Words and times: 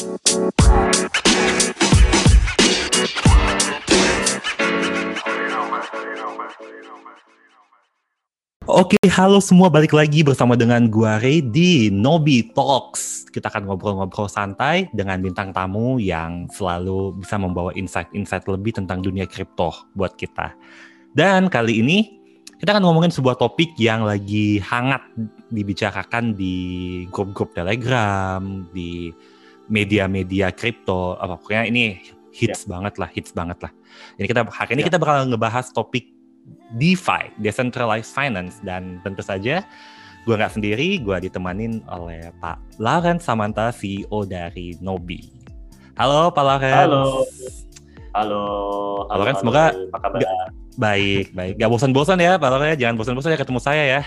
Oke, 0.00 0.16
halo 9.12 9.44
semua, 9.44 9.68
balik 9.68 9.92
lagi 9.92 10.24
bersama 10.24 10.56
dengan 10.56 10.88
gua 10.88 11.20
Ray 11.20 11.44
di 11.44 11.92
Nobi 11.92 12.48
Talks. 12.56 13.28
Kita 13.28 13.52
akan 13.52 13.68
ngobrol-ngobrol 13.68 14.24
santai 14.32 14.88
dengan 14.96 15.20
bintang 15.20 15.52
tamu 15.52 16.00
yang 16.00 16.48
selalu 16.48 17.20
bisa 17.20 17.36
membawa 17.36 17.76
insight-insight 17.76 18.48
lebih 18.48 18.80
tentang 18.80 19.04
dunia 19.04 19.28
kripto 19.28 19.68
buat 19.92 20.16
kita. 20.16 20.56
Dan 21.12 21.52
kali 21.52 21.84
ini 21.84 21.98
kita 22.56 22.72
akan 22.72 22.88
ngomongin 22.88 23.12
sebuah 23.12 23.36
topik 23.36 23.76
yang 23.76 24.08
lagi 24.08 24.64
hangat 24.64 25.04
dibicarakan 25.52 26.32
di 26.32 26.56
grup-grup 27.12 27.52
Telegram, 27.52 28.40
di 28.72 29.12
media-media 29.70 30.50
kripto. 30.50 31.16
Apa 31.16 31.38
pokoknya 31.38 31.64
ini 31.70 32.02
hits 32.34 32.66
ya. 32.66 32.76
banget 32.76 32.98
lah, 32.98 33.08
hits 33.14 33.30
banget 33.32 33.58
lah. 33.62 33.72
Ini 34.18 34.26
kita 34.26 34.42
hari 34.50 34.76
ini 34.76 34.82
ya. 34.84 34.86
kita 34.92 34.98
bakal 34.98 35.30
ngebahas 35.30 35.70
topik 35.70 36.10
DeFi, 36.76 37.30
Decentralized 37.38 38.10
Finance. 38.10 38.58
Dan 38.60 38.98
tentu 39.06 39.22
saja 39.22 39.62
gue 40.26 40.34
nggak 40.36 40.52
sendiri, 40.52 41.00
gue 41.00 41.16
ditemanin 41.30 41.80
oleh 41.88 42.28
Pak 42.42 42.58
Lawrence 42.82 43.24
Samanta, 43.24 43.72
CEO 43.72 44.26
dari 44.26 44.76
Nobi. 44.82 45.30
Halo 45.96 46.28
Pak 46.34 46.44
Lawrence. 46.44 46.76
Halo. 46.76 47.24
Halo. 48.10 48.44
Pak 49.06 49.16
Lawrence, 49.16 49.40
semoga 49.40 49.70
apa 49.70 49.98
kabar? 50.02 50.20
baik, 50.80 51.36
baik. 51.36 51.60
Gak 51.60 51.70
bosan-bosan 51.70 52.18
ya 52.24 52.40
Pak 52.40 52.50
Lawrence, 52.50 52.80
jangan 52.80 52.96
bosan-bosan 52.98 53.32
ya 53.36 53.38
ketemu 53.38 53.60
saya 53.62 53.84
ya. 53.84 54.00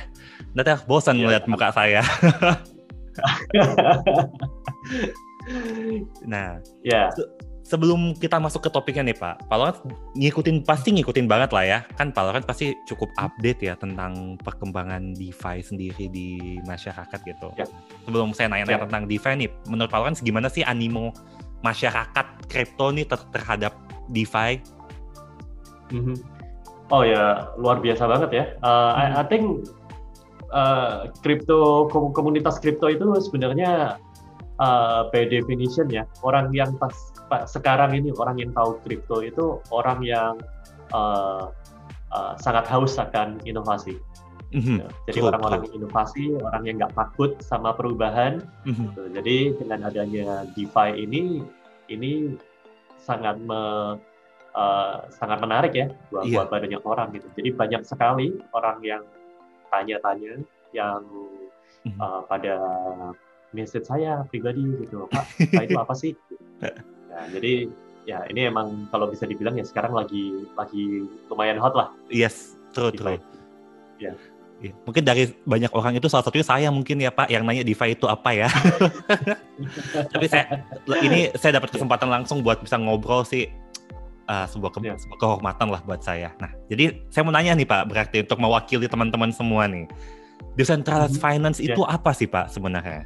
Nanti 0.54 0.70
bosan 0.86 1.16
ya, 1.18 1.24
melihat 1.28 1.46
muka 1.50 1.72
saya. 1.72 2.02
nah, 6.24 6.60
ya 6.84 7.12
sebelum 7.64 8.14
kita 8.20 8.38
masuk 8.44 8.68
ke 8.68 8.70
topiknya 8.70 9.12
nih 9.12 9.18
Pak, 9.18 9.48
Pak 9.48 9.58
Lorenz 9.58 9.80
ngikutin 10.20 10.68
pasti 10.68 10.92
ngikutin 11.00 11.26
banget 11.32 11.56
lah 11.56 11.64
ya. 11.64 11.80
Kan 11.96 12.12
Pak 12.12 12.24
Lorenz 12.28 12.46
pasti 12.46 12.76
cukup 12.86 13.10
update 13.16 13.64
ya 13.64 13.74
tentang 13.80 14.36
perkembangan 14.44 15.16
DeFi 15.16 15.64
sendiri 15.64 16.12
di 16.12 16.60
masyarakat 16.68 17.20
gitu. 17.24 17.50
Ya. 17.56 17.66
Sebelum 18.04 18.36
saya 18.36 18.52
nanya-nanya 18.52 18.84
ya. 18.84 18.86
tentang 18.86 19.04
DeFi 19.08 19.34
nih, 19.40 19.50
menurut 19.72 19.90
Pak 19.90 20.00
Lorenz 20.04 20.20
gimana 20.20 20.52
sih 20.52 20.68
animo 20.68 21.16
masyarakat 21.64 22.52
kripto 22.52 22.92
nih 22.92 23.08
ter 23.08 23.20
terhadap 23.32 23.74
DeFi? 24.12 24.60
Mm 25.96 26.04
-hmm. 26.04 26.18
Oh 26.92 27.08
ya, 27.08 27.48
luar 27.56 27.80
biasa 27.80 28.06
banget 28.06 28.30
ya. 28.36 28.46
Uh, 28.60 28.92
I, 28.94 29.24
I 29.24 29.26
think 29.26 29.72
uh, 30.52 31.10
kripto 31.24 31.88
komunitas 31.90 32.60
kripto 32.60 32.92
itu 32.92 33.08
sebenarnya 33.24 33.98
uh, 34.60 35.10
by 35.10 35.26
definition 35.26 35.88
ya 35.90 36.04
orang 36.22 36.52
yang 36.54 36.76
pas 36.78 36.94
sekarang 37.50 37.98
ini 37.98 38.14
orang 38.14 38.38
yang 38.38 38.52
tahu 38.54 38.78
kripto 38.86 39.24
itu 39.26 39.58
orang 39.74 40.06
yang 40.06 40.38
uh, 40.94 41.50
uh, 42.14 42.34
sangat 42.38 42.70
haus 42.70 42.96
akan 43.02 43.42
inovasi. 43.44 43.98
Mm-hmm. 44.54 44.86
Jadi 45.10 45.20
orang-orang 45.26 45.66
yang 45.66 45.76
inovasi, 45.82 46.38
orang 46.38 46.64
yang 46.70 46.76
nggak 46.78 46.94
takut 46.94 47.42
sama 47.42 47.74
perubahan. 47.74 48.38
Mm-hmm. 48.70 49.18
Jadi 49.18 49.38
dengan 49.58 49.80
adanya 49.90 50.46
DeFi 50.54 50.90
ini, 51.02 51.42
ini 51.90 52.38
sangat 53.02 53.42
me, 53.42 53.98
uh, 54.54 54.98
sangat 55.10 55.42
menarik 55.42 55.74
ya 55.74 55.90
buat, 56.14 56.30
yeah. 56.30 56.46
buat 56.46 56.54
banyak 56.54 56.86
orang 56.86 57.18
gitu. 57.18 57.26
Jadi 57.34 57.50
banyak 57.58 57.82
sekali 57.82 58.38
orang 58.54 58.78
yang 58.86 59.04
tanya-tanya, 59.74 60.46
yang 60.70 61.02
mm-hmm. 61.02 61.98
uh, 61.98 62.22
pada 62.30 62.56
message 63.54 63.88
saya 63.88 64.26
pribadi 64.28 64.66
gitu, 64.84 65.08
Pak, 65.14 65.26
itu 65.64 65.78
apa 65.80 65.94
sih? 65.96 66.12
Nah, 66.60 67.26
jadi 67.30 67.70
ya 68.04 68.28
ini 68.28 68.52
emang 68.52 68.88
kalau 68.92 69.08
bisa 69.08 69.24
dibilang 69.24 69.56
ya 69.56 69.64
sekarang 69.64 69.96
lagi 69.96 70.48
lagi 70.60 71.08
lumayan 71.32 71.60
hot 71.62 71.74
lah. 71.78 71.90
Yes, 72.12 72.60
true 72.76 72.92
true. 72.92 73.18
Ya. 74.02 74.12
ya. 74.60 74.74
Mungkin 74.88 75.04
dari 75.04 75.32
banyak 75.44 75.72
orang 75.76 76.00
itu 76.00 76.08
salah 76.08 76.24
satunya 76.24 76.48
saya 76.48 76.68
mungkin 76.72 77.00
ya 77.00 77.12
Pak 77.12 77.28
yang 77.28 77.44
nanya 77.44 77.68
DeFi 77.68 77.96
itu 77.96 78.08
apa 78.08 78.32
ya. 78.32 78.48
Tapi 80.14 80.26
saya 80.28 80.64
ini 81.04 81.32
saya 81.36 81.60
dapat 81.60 81.76
kesempatan 81.76 82.08
langsung 82.08 82.44
buat 82.44 82.64
bisa 82.64 82.80
ngobrol 82.80 83.28
sih 83.28 83.52
uh, 84.28 84.46
sebuah, 84.48 84.72
ke, 84.72 84.80
yeah. 84.84 84.98
sebuah 85.00 85.20
kehormatan 85.20 85.68
lah 85.72 85.82
buat 85.84 86.00
saya. 86.04 86.32
Nah, 86.40 86.52
jadi 86.72 86.96
saya 87.12 87.28
mau 87.28 87.34
nanya 87.36 87.56
nih 87.60 87.68
Pak, 87.68 87.82
berarti 87.92 88.18
untuk 88.24 88.40
mewakili 88.40 88.88
teman-teman 88.88 89.32
semua 89.36 89.68
nih, 89.68 89.88
decentralized 90.56 91.18
mm 91.18 91.20
-hmm. 91.20 91.28
finance 91.28 91.60
yeah. 91.60 91.76
itu 91.76 91.82
apa 91.84 92.12
sih 92.16 92.28
Pak 92.28 92.52
sebenarnya? 92.52 93.04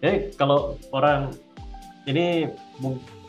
Jadi 0.00 0.32
kalau 0.36 0.80
orang 0.96 1.32
ini 2.08 2.48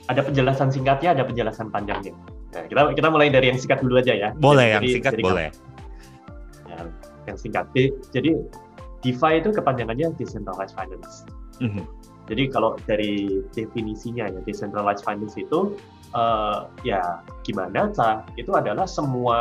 ada 0.08 0.22
penjelasan 0.24 0.72
singkatnya, 0.72 1.16
ada 1.16 1.24
penjelasan 1.28 1.68
panjangnya. 1.72 2.16
Nah, 2.52 2.68
kita 2.68 2.82
kita 2.96 3.08
mulai 3.08 3.32
dari 3.32 3.52
yang 3.52 3.60
singkat 3.60 3.80
dulu 3.80 4.00
aja 4.00 4.12
ya. 4.12 4.30
Boleh, 4.36 4.76
jadi, 4.76 4.76
yang 4.76 4.84
singkat 5.00 5.14
jadi, 5.16 5.24
boleh. 5.24 5.48
Ya, 6.68 6.80
yang 7.28 7.38
singkat. 7.40 7.66
Jadi 8.12 8.32
DeFi 9.02 9.32
itu 9.40 9.50
kepanjangannya 9.56 10.14
Decentralized 10.20 10.76
Finance. 10.76 11.28
Mm 11.64 11.70
-hmm. 11.72 11.86
Jadi 12.32 12.44
kalau 12.48 12.80
dari 12.88 13.44
definisinya 13.52 14.32
ya 14.32 14.40
Decentralized 14.48 15.04
Finance 15.04 15.36
itu 15.36 15.76
uh, 16.16 16.72
ya 16.88 17.24
gimana 17.44 17.92
cah? 17.92 18.24
Itu 18.36 18.56
adalah 18.56 18.88
semua 18.88 19.40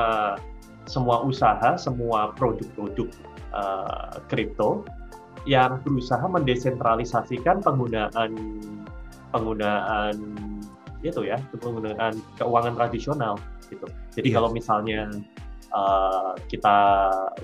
semua 0.91 1.22
usaha, 1.22 1.78
semua 1.78 2.34
produk-produk 2.34 3.10
kripto 4.26 4.82
uh, 4.82 5.00
yang 5.49 5.81
berusaha 5.81 6.23
mendesentralisasikan 6.28 7.65
penggunaan 7.65 8.37
penggunaan 9.31 10.17
itu 11.01 11.25
ya 11.25 11.41
penggunaan 11.56 12.21
keuangan 12.37 12.77
tradisional 12.77 13.41
gitu. 13.73 13.87
Jadi 14.12 14.28
yeah. 14.28 14.37
kalau 14.37 14.51
misalnya 14.53 15.01
uh, 15.73 16.37
kita 16.51 16.78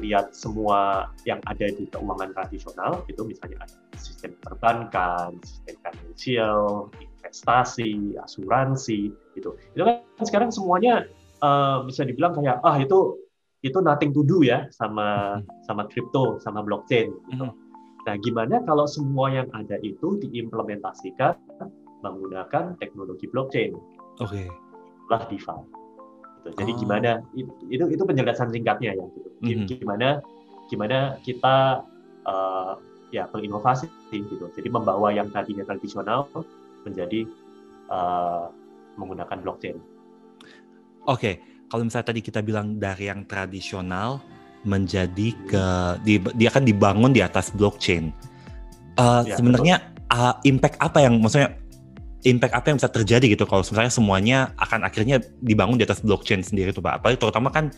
lihat 0.02 0.36
semua 0.36 1.08
yang 1.24 1.40
ada 1.48 1.72
di 1.72 1.88
keuangan 1.88 2.36
tradisional 2.36 3.06
itu 3.08 3.22
misalnya 3.24 3.64
ada 3.64 3.76
sistem 3.96 4.36
perbankan, 4.44 5.40
sistem 5.40 5.76
finansial, 5.80 6.92
investasi, 7.00 8.18
asuransi 8.20 9.08
gitu. 9.32 9.56
Itu 9.72 9.82
kan 9.88 10.04
sekarang 10.20 10.50
semuanya 10.52 11.08
uh, 11.40 11.80
bisa 11.88 12.04
dibilang 12.04 12.36
kayak 12.36 12.60
ah 12.60 12.76
itu 12.76 13.16
itu 13.64 13.82
nothing 13.82 14.12
to 14.12 14.22
do 14.22 14.44
ya 14.44 14.68
sama 14.70 15.40
hmm. 15.40 15.64
sama 15.64 15.88
kripto, 15.88 16.38
sama 16.44 16.60
blockchain 16.60 17.10
gitu. 17.32 17.48
Mm. 17.50 17.65
Nah, 18.06 18.14
gimana 18.22 18.62
kalau 18.62 18.86
semua 18.86 19.34
yang 19.34 19.50
ada 19.50 19.82
itu 19.82 20.14
diimplementasikan 20.22 21.34
menggunakan 22.06 22.78
teknologi 22.78 23.26
blockchain. 23.26 23.74
Oke. 24.22 24.46
Okay. 24.46 24.48
Lah 25.10 25.26
DeFi. 25.26 25.58
Gitu. 26.46 26.48
Jadi 26.62 26.72
oh. 26.72 26.78
gimana 26.78 27.10
itu 27.66 27.84
itu 27.90 28.02
penjelasan 28.06 28.54
singkatnya 28.54 28.94
ya 28.94 29.04
gitu. 29.10 29.28
Mm-hmm. 29.42 29.66
Gimana 29.82 30.08
gimana 30.70 30.98
kita 31.26 31.82
uh, 32.22 32.78
ya 33.10 33.26
berinovasi 33.26 33.90
gitu. 34.14 34.46
Jadi 34.54 34.68
membawa 34.70 35.10
yang 35.10 35.26
tadinya 35.34 35.66
tradisional 35.66 36.30
menjadi 36.86 37.26
uh, 37.90 38.46
menggunakan 38.94 39.42
blockchain. 39.42 39.76
Oke, 41.06 41.18
okay. 41.18 41.34
kalau 41.66 41.82
misalnya 41.86 42.14
tadi 42.14 42.20
kita 42.22 42.40
bilang 42.42 42.78
dari 42.78 43.10
yang 43.10 43.26
tradisional 43.26 44.22
menjadi 44.66 45.32
ke 45.46 45.64
di, 46.02 46.18
dia 46.34 46.50
akan 46.50 46.66
dibangun 46.66 47.14
di 47.14 47.22
atas 47.22 47.54
blockchain. 47.54 48.10
Uh, 48.98 49.22
ya, 49.22 49.38
sebenarnya 49.38 49.76
uh, 50.10 50.34
impact 50.42 50.76
apa 50.82 51.06
yang 51.06 51.22
maksudnya 51.22 51.54
impact 52.26 52.54
apa 52.58 52.66
yang 52.74 52.76
bisa 52.82 52.90
terjadi 52.90 53.26
gitu 53.38 53.46
kalau 53.46 53.62
misalnya 53.62 53.92
semuanya 53.92 54.38
akan 54.58 54.82
akhirnya 54.82 55.22
dibangun 55.38 55.78
di 55.78 55.86
atas 55.86 56.02
blockchain 56.02 56.42
sendiri 56.42 56.74
tuh 56.74 56.82
Pak. 56.82 57.00
Apalagi 57.00 57.22
terutama 57.22 57.54
kan 57.54 57.70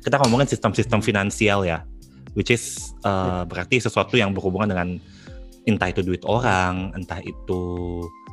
kita 0.00 0.22
ngomongin 0.22 0.46
sistem-sistem 0.46 1.02
finansial 1.02 1.66
ya, 1.66 1.82
which 2.38 2.54
is 2.54 2.94
uh, 3.02 3.42
berarti 3.42 3.82
sesuatu 3.82 4.14
yang 4.14 4.30
berhubungan 4.30 4.70
dengan 4.70 4.88
entah 5.66 5.90
itu 5.90 6.06
duit 6.06 6.22
orang, 6.22 6.94
entah 6.94 7.18
itu 7.26 7.62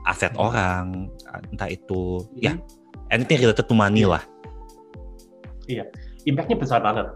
aset 0.05 0.37
orang, 0.37 1.09
entah 1.49 1.65
itu 1.65 2.21
ya 2.37 2.53
anything 3.09 3.41
related 3.41 3.65
to 3.65 3.73
money 3.73 4.05
lah. 4.05 4.21
Iya, 5.65 5.89
impactnya 6.29 6.59
besar 6.59 6.79
banget. 6.83 7.09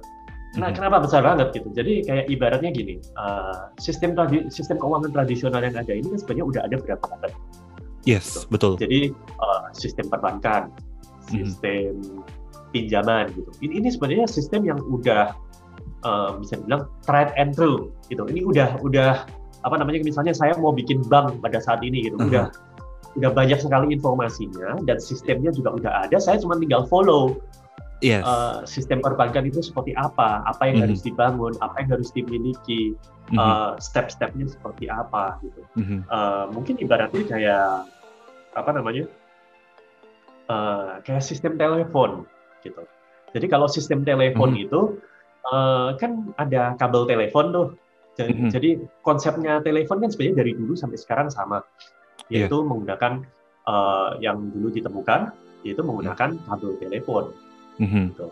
Nah, 0.57 0.73
kenapa 0.73 1.05
besar 1.05 1.21
banget 1.21 1.53
gitu? 1.53 1.69
Jadi 1.69 2.01
kayak 2.01 2.25
ibaratnya 2.33 2.73
gini, 2.73 2.97
uh, 3.13 3.69
sistem 3.77 4.17
sistem 4.49 4.81
keuangan 4.81 5.13
tradisional 5.13 5.61
yang 5.61 5.77
ada 5.77 5.93
ini 5.93 6.09
kan 6.09 6.19
sebenarnya 6.19 6.45
udah 6.49 6.61
ada 6.65 6.75
berapa 6.81 7.05
abad 7.05 7.31
Yes, 8.07 8.25
gitu. 8.25 8.39
betul. 8.49 8.71
Jadi 8.79 8.99
uh, 9.37 9.67
sistem 9.75 10.07
perbankan, 10.07 10.71
sistem 11.27 11.99
mm-hmm. 11.99 12.71
pinjaman 12.71 13.29
gitu. 13.35 13.51
Ini, 13.61 13.83
ini 13.83 13.87
sebenarnya 13.91 14.25
sistem 14.31 14.63
yang 14.63 14.79
udah 14.79 15.35
uh, 16.07 16.39
bisa 16.39 16.55
dibilang 16.57 16.87
tried 17.03 17.35
and 17.35 17.51
true 17.53 17.91
gitu. 18.07 18.23
Ini 18.25 18.47
udah 18.47 18.79
udah 18.79 19.27
apa 19.67 19.75
namanya 19.75 19.99
misalnya 20.07 20.31
saya 20.31 20.55
mau 20.55 20.71
bikin 20.71 21.03
bank 21.11 21.43
pada 21.43 21.59
saat 21.59 21.83
ini 21.83 22.07
gitu. 22.07 22.15
Uh-huh. 22.15 22.31
Udah 22.31 22.45
udah 23.19 23.31
banyak 23.33 23.59
sekali 23.59 23.97
informasinya 23.97 24.77
dan 24.87 24.97
sistemnya 25.03 25.51
juga 25.51 25.75
udah 25.75 25.91
ada. 26.07 26.17
Saya 26.21 26.39
cuma 26.39 26.55
tinggal 26.55 26.87
follow 26.87 27.37
yes. 28.01 28.23
uh, 28.23 28.61
sistem 28.67 29.01
perbankan 29.01 29.47
itu 29.49 29.61
seperti 29.63 29.93
apa, 29.97 30.45
apa 30.45 30.69
yang 30.69 30.81
mm 30.81 30.83
-hmm. 30.83 30.85
harus 30.89 30.99
dibangun, 31.01 31.53
apa 31.63 31.75
yang 31.81 31.89
harus 31.97 32.09
dimiliki, 32.13 32.93
mm 32.93 33.33
-hmm. 33.33 33.37
uh, 33.37 33.71
step-stepnya 33.81 34.47
seperti 34.49 34.89
apa 34.91 35.41
gitu. 35.41 35.61
Mm 35.77 35.83
-hmm. 35.85 35.99
uh, 36.09 36.45
mungkin 36.53 36.75
ibaratnya 36.77 37.23
kayak 37.25 37.69
apa 38.57 38.69
namanya, 38.73 39.05
uh, 40.49 41.01
kayak 41.05 41.23
sistem 41.25 41.57
telepon 41.57 42.25
gitu. 42.61 42.83
Jadi 43.35 43.45
kalau 43.49 43.67
sistem 43.69 44.05
telepon 44.05 44.53
mm 44.53 44.57
-hmm. 44.57 44.65
itu 44.65 44.81
uh, 45.49 45.93
kan 45.97 46.33
ada 46.37 46.77
kabel 46.77 47.05
telepon 47.05 47.53
tuh. 47.53 47.67
Jadi, 48.17 48.33
mm 48.33 48.41
-hmm. 48.41 48.51
jadi 48.53 48.69
konsepnya 49.05 49.61
telepon 49.61 50.01
kan 50.01 50.09
sebenarnya 50.09 50.41
dari 50.41 50.51
dulu 50.57 50.73
sampai 50.73 50.97
sekarang 50.97 51.29
sama, 51.29 51.61
iya. 52.33 52.49
yaitu 52.49 52.57
yeah. 52.57 52.65
menggunakan 52.65 53.13
uh, 53.69 54.17
yang 54.17 54.49
dulu 54.49 54.73
ditemukan, 54.73 55.29
yaitu 55.61 55.85
menggunakan 55.85 56.33
kabel 56.49 56.81
telepon. 56.81 57.29
Mm-hmm. 57.77 58.05
Gitu. 58.13 58.27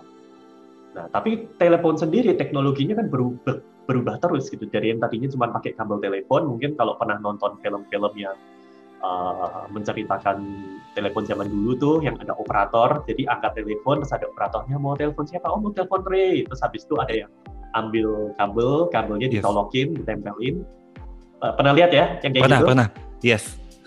Nah, 0.95 1.06
tapi 1.12 1.51
telepon 1.59 2.00
sendiri 2.00 2.31
teknologinya 2.39 2.95
kan 2.95 3.07
berubah, 3.12 3.59
berubah 3.86 4.15
terus 4.24 4.47
gitu. 4.47 4.63
Dari 4.71 4.95
yang 4.95 5.03
tadinya 5.03 5.27
cuma 5.27 5.51
pakai 5.51 5.75
kabel 5.75 6.00
telepon, 6.00 6.47
mungkin 6.47 6.74
kalau 6.80 6.95
pernah 6.95 7.19
nonton 7.19 7.59
film-film 7.59 8.13
yang 8.15 8.36
uh, 9.03 9.68
menceritakan 9.69 10.39
telepon 10.95 11.27
zaman 11.27 11.51
dulu 11.51 11.71
tuh 11.75 11.95
yang 12.00 12.15
ada 12.24 12.31
operator, 12.39 13.03
jadi 13.03 13.27
angkat 13.27 13.59
telepon 13.59 14.00
terus 14.01 14.13
ada 14.15 14.25
operatornya 14.31 14.75
mau 14.80 14.95
telepon 14.95 15.27
siapa? 15.27 15.51
Oh 15.51 15.59
mau 15.59 15.75
telepon 15.75 16.01
Ray. 16.07 16.48
Terus 16.48 16.62
habis 16.63 16.88
itu 16.88 16.95
ada 16.95 17.13
yang 17.13 17.31
ambil 17.75 18.31
kabel, 18.39 18.88
kabelnya 18.88 19.27
yes. 19.27 19.44
ditolokin, 19.44 19.88
ditempelin. 20.00 20.56
Uh, 21.44 21.51
pernah 21.59 21.75
lihat 21.75 21.91
ya 21.91 22.06
yang 22.24 22.31
kayak 22.31 22.44
pernah, 22.48 22.59
gitu? 22.63 22.69
Pernah, 22.71 22.88
Yes. 23.19 23.44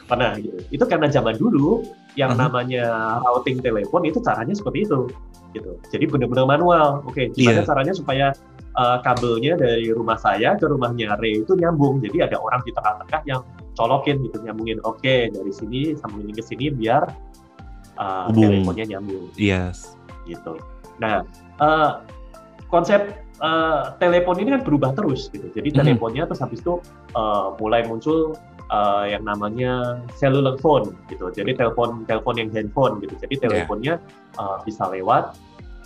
Pernah 0.09 0.37
gitu. 0.41 0.59
Itu 0.73 0.85
karena 0.85 1.09
zaman 1.09 1.37
dulu 1.41 1.85
yang 2.17 2.35
uh-huh. 2.35 2.49
namanya 2.49 2.85
routing 3.25 3.61
telepon 3.63 4.03
itu 4.05 4.19
caranya 4.25 4.53
seperti 4.57 4.89
itu 4.89 5.07
gitu. 5.57 5.81
Jadi 5.89 6.05
benar-benar 6.09 6.47
manual. 6.47 6.89
Oke, 7.05 7.25
okay, 7.25 7.25
gimana 7.33 7.63
yeah. 7.63 7.69
caranya 7.69 7.95
supaya 7.97 8.27
uh, 8.77 8.99
kabelnya 9.03 9.57
dari 9.59 9.91
rumah 9.91 10.19
saya 10.21 10.55
ke 10.57 10.67
rumahnya 10.69 11.17
Ray 11.19 11.43
itu 11.43 11.57
nyambung. 11.57 12.01
Jadi 12.05 12.25
ada 12.25 12.37
orang 12.39 12.61
di 12.65 12.73
tengah-tengah 12.73 13.21
yang 13.25 13.41
colokin 13.75 14.21
gitu 14.27 14.37
nyambungin. 14.43 14.79
Oke, 14.85 15.01
okay, 15.01 15.21
dari 15.33 15.53
sini 15.55 15.95
sambungin 15.99 16.35
ke 16.35 16.43
sini 16.43 16.71
biar 16.73 17.07
uh, 17.99 18.29
teleponnya 18.33 18.99
nyambung. 18.99 19.31
Yes. 19.39 19.97
Gitu. 20.27 20.59
Nah, 20.99 21.23
uh, 21.63 22.03
konsep 22.69 23.17
uh, 23.41 23.97
telepon 23.99 24.39
ini 24.39 24.59
kan 24.59 24.63
berubah 24.63 24.93
terus 24.95 25.31
gitu. 25.33 25.49
Jadi 25.51 25.73
mm-hmm. 25.73 25.87
teleponnya 25.95 26.23
terus 26.29 26.41
habis 26.43 26.61
itu 26.61 26.83
uh, 27.15 27.55
mulai 27.59 27.87
muncul 27.87 28.37
uh, 28.71 29.05
yang 29.09 29.25
namanya 29.25 30.03
cellular 30.17 30.57
phone 30.61 30.97
gitu. 31.09 31.29
Jadi 31.33 31.57
telepon 31.57 32.05
telepon 32.09 32.35
yang 32.39 32.49
handphone 32.53 33.01
gitu. 33.03 33.15
Jadi 33.21 33.35
iya. 33.37 33.43
teleponnya 33.43 33.95
yeah. 34.01 34.41
uh, 34.41 34.57
bisa 34.65 34.89
lewat 34.89 35.37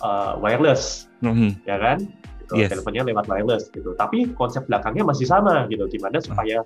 uh, 0.03 0.39
wireless, 0.39 1.07
mm-hmm. 1.23 1.59
ya 1.67 1.77
kan? 1.79 1.97
Gitu. 2.43 2.53
Yes. 2.59 2.69
Teleponnya 2.71 3.03
lewat 3.07 3.25
wireless 3.27 3.71
gitu. 3.71 3.95
Tapi 3.95 4.31
konsep 4.35 4.67
belakangnya 4.67 5.07
masih 5.07 5.27
sama 5.27 5.65
gitu. 5.71 5.87
Gimana 5.87 6.19
mm. 6.19 6.25
supaya 6.27 6.57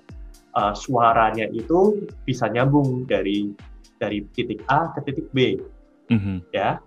uh, 0.58 0.74
suaranya 0.74 1.46
itu 1.50 2.06
bisa 2.26 2.50
nyambung 2.50 3.06
dari 3.06 3.54
dari 3.98 4.22
titik 4.34 4.62
A 4.70 4.94
ke 4.94 5.02
titik 5.10 5.26
B, 5.34 5.58
mm-hmm. 6.10 6.54
ya 6.54 6.78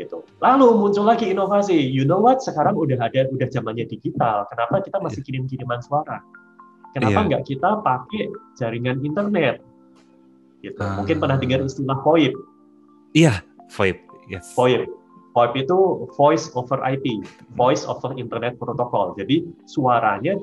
gitu. 0.00 0.24
Lalu 0.40 0.66
muncul 0.80 1.04
lagi 1.06 1.30
inovasi. 1.30 1.76
You 1.76 2.02
know 2.02 2.18
what? 2.18 2.42
Sekarang 2.42 2.74
udah 2.74 2.98
ada, 2.98 3.28
udah 3.30 3.46
zamannya 3.52 3.86
digital. 3.86 4.48
Kenapa 4.50 4.82
kita 4.82 4.98
masih 4.98 5.20
iya. 5.22 5.26
kirim-kiriman 5.30 5.78
suara? 5.84 6.18
Kenapa 6.92 7.18
yeah. 7.24 7.28
nggak 7.32 7.44
kita 7.48 7.70
pakai 7.80 8.22
jaringan 8.60 9.00
internet? 9.00 9.64
Gitu. 10.60 10.78
Uh, 10.78 11.02
Mungkin 11.02 11.16
pernah 11.18 11.36
dengar 11.40 11.64
istilah 11.64 11.98
VoIP. 12.04 12.34
Iya, 13.16 13.40
VoIP. 13.72 13.98
Yes. 14.30 14.52
VoIP. 14.54 14.88
VoIP 15.32 15.64
itu 15.64 15.78
Voice 16.12 16.52
over 16.52 16.78
IP, 16.84 17.24
Voice 17.56 17.88
over 17.88 18.12
Internet 18.20 18.60
Protocol. 18.60 19.16
Jadi 19.16 19.48
suaranya 19.64 20.36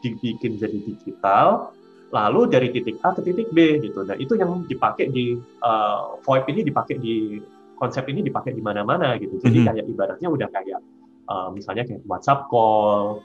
dibikin 0.00 0.54
jadi 0.54 0.78
digital, 0.86 1.74
lalu 2.14 2.46
dari 2.46 2.70
titik 2.70 3.02
A 3.02 3.10
ke 3.10 3.26
titik 3.26 3.50
B 3.50 3.82
gitu. 3.82 4.06
Nah 4.06 4.14
itu 4.14 4.38
yang 4.38 4.62
dipakai 4.70 5.10
di 5.10 5.34
uh, 5.66 6.14
VoIP 6.22 6.46
ini 6.54 6.60
dipakai 6.62 6.96
di 7.02 7.42
konsep 7.76 8.06
ini 8.08 8.22
dipakai 8.22 8.54
di 8.54 8.62
mana-mana 8.62 9.18
gitu. 9.18 9.36
Jadi 9.42 9.58
mm 9.60 9.66
-hmm. 9.66 9.68
kayak 9.74 9.84
ibaratnya 9.90 10.28
udah 10.30 10.48
kayak 10.48 10.80
uh, 11.26 11.50
misalnya 11.50 11.84
kayak 11.84 12.02
WhatsApp 12.06 12.46
call, 12.46 13.20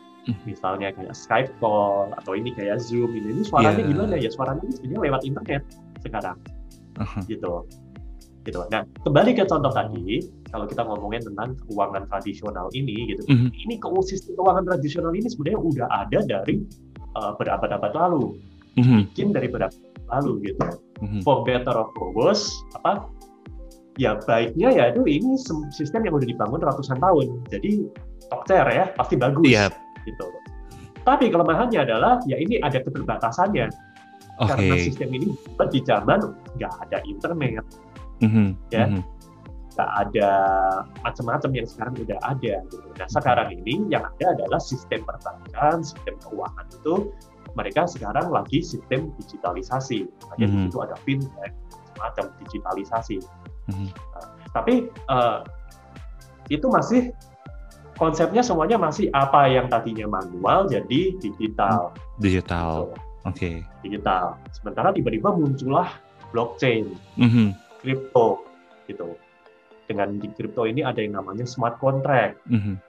misalnya 0.46 0.94
kayak 0.94 1.18
Skype 1.18 1.50
call 1.58 2.14
atau 2.14 2.38
ini 2.38 2.54
kayak 2.54 2.78
Zoom 2.78 3.10
ini, 3.18 3.34
ini 3.34 3.44
suaranya 3.46 3.82
yeah. 3.82 3.90
gimana 3.90 4.14
ya 4.22 4.30
suaranya 4.30 4.62
ini 4.62 4.74
sebenarnya 4.78 5.02
lewat 5.10 5.22
internet 5.26 5.62
sekarang 6.06 6.38
uh-huh. 7.02 7.22
gitu 7.26 7.66
gitu 8.42 8.58
nah 8.74 8.86
kembali 9.06 9.38
ke 9.38 9.46
contoh 9.46 9.70
tadi 9.74 10.26
kalau 10.50 10.66
kita 10.66 10.82
ngomongin 10.86 11.22
tentang 11.26 11.58
keuangan 11.66 12.06
tradisional 12.10 12.68
ini 12.74 13.18
gitu 13.18 13.24
uh-huh. 13.26 13.50
ini 13.50 13.78
sistem 14.06 14.34
keuangan 14.38 14.64
tradisional 14.70 15.14
ini 15.14 15.28
sebenarnya 15.30 15.60
udah 15.62 15.88
ada 15.90 16.20
dari 16.26 16.56
uh, 17.18 17.34
berabad-abad 17.38 17.92
lalu 17.98 18.38
uh-huh. 18.78 19.06
mungkin 19.06 19.28
dari 19.34 19.48
berabad 19.50 19.82
lalu 20.10 20.54
gitu 20.54 20.62
uh-huh. 21.02 21.22
for 21.26 21.42
better 21.42 21.74
or 21.74 21.90
for 21.98 22.14
worse 22.14 22.54
apa 22.78 23.10
ya 23.98 24.18
baiknya 24.30 24.70
ya 24.70 24.84
itu 24.94 25.02
ini 25.06 25.34
sistem 25.74 26.06
yang 26.06 26.14
udah 26.14 26.30
dibangun 26.30 26.62
ratusan 26.62 26.98
tahun 27.02 27.42
jadi 27.52 27.86
tokcer 28.32 28.64
ya 28.72 28.86
pasti 28.96 29.20
bagus. 29.20 29.44
Iya 29.44 29.68
gitu. 30.06 30.28
Tapi 31.02 31.34
kelemahannya 31.34 31.82
adalah 31.82 32.22
ya 32.30 32.38
ini 32.38 32.62
ada 32.62 32.78
keterbatasannya 32.78 33.68
okay. 34.38 34.50
karena 34.54 34.76
sistem 34.78 35.10
ini 35.18 35.28
di 35.74 35.80
zaman 35.82 36.20
nggak 36.58 36.74
ada 36.88 36.98
internet, 37.06 37.66
mm-hmm. 38.22 38.48
ya. 38.70 38.86
Mm-hmm 38.90 39.22
nggak 39.72 39.92
ada 40.08 40.32
macam-macam 41.02 41.52
yang 41.56 41.68
sekarang 41.68 41.96
udah 41.96 42.20
ada. 42.28 42.56
Gitu. 42.68 42.88
Nah 43.00 43.08
sekarang 43.08 43.50
ini 43.56 43.88
yang 43.88 44.04
ada 44.04 44.36
adalah 44.36 44.60
sistem 44.60 45.02
perbankan, 45.08 45.82
sistem 45.82 46.16
keuangan 46.22 46.68
itu 46.70 47.10
mereka 47.56 47.88
sekarang 47.88 48.32
lagi 48.32 48.60
sistem 48.64 49.12
digitalisasi. 49.16 50.08
Makanya 50.28 50.46
mm-hmm. 50.48 50.68
di 50.68 50.70
situ 50.70 50.78
ada 50.84 50.96
fintech, 51.08 51.54
semacam 51.96 52.26
digitalisasi. 52.46 53.18
Mm-hmm. 53.72 53.90
Nah, 53.90 54.28
tapi 54.52 54.74
uh, 55.08 55.40
itu 56.52 56.68
masih 56.68 57.16
konsepnya 58.02 58.42
semuanya 58.42 58.82
masih 58.82 59.14
apa 59.14 59.46
yang 59.46 59.70
tadinya 59.70 60.10
manual 60.10 60.66
jadi 60.66 61.14
digital. 61.22 61.94
Digital. 62.18 62.90
Oke. 63.30 63.38
Okay. 63.38 63.56
Digital. 63.86 64.42
Sementara 64.50 64.90
tiba-tiba 64.90 65.30
muncullah 65.30 66.02
blockchain, 66.34 66.98
mm-hmm. 67.22 67.54
kripto, 67.86 68.42
gitu. 68.90 69.14
Dengan 69.86 70.18
di 70.18 70.34
kripto 70.34 70.66
ini 70.66 70.82
ada 70.82 70.98
yang 70.98 71.22
namanya 71.22 71.46
smart 71.46 71.78
contract. 71.78 72.42
Mm-hmm. 72.50 72.82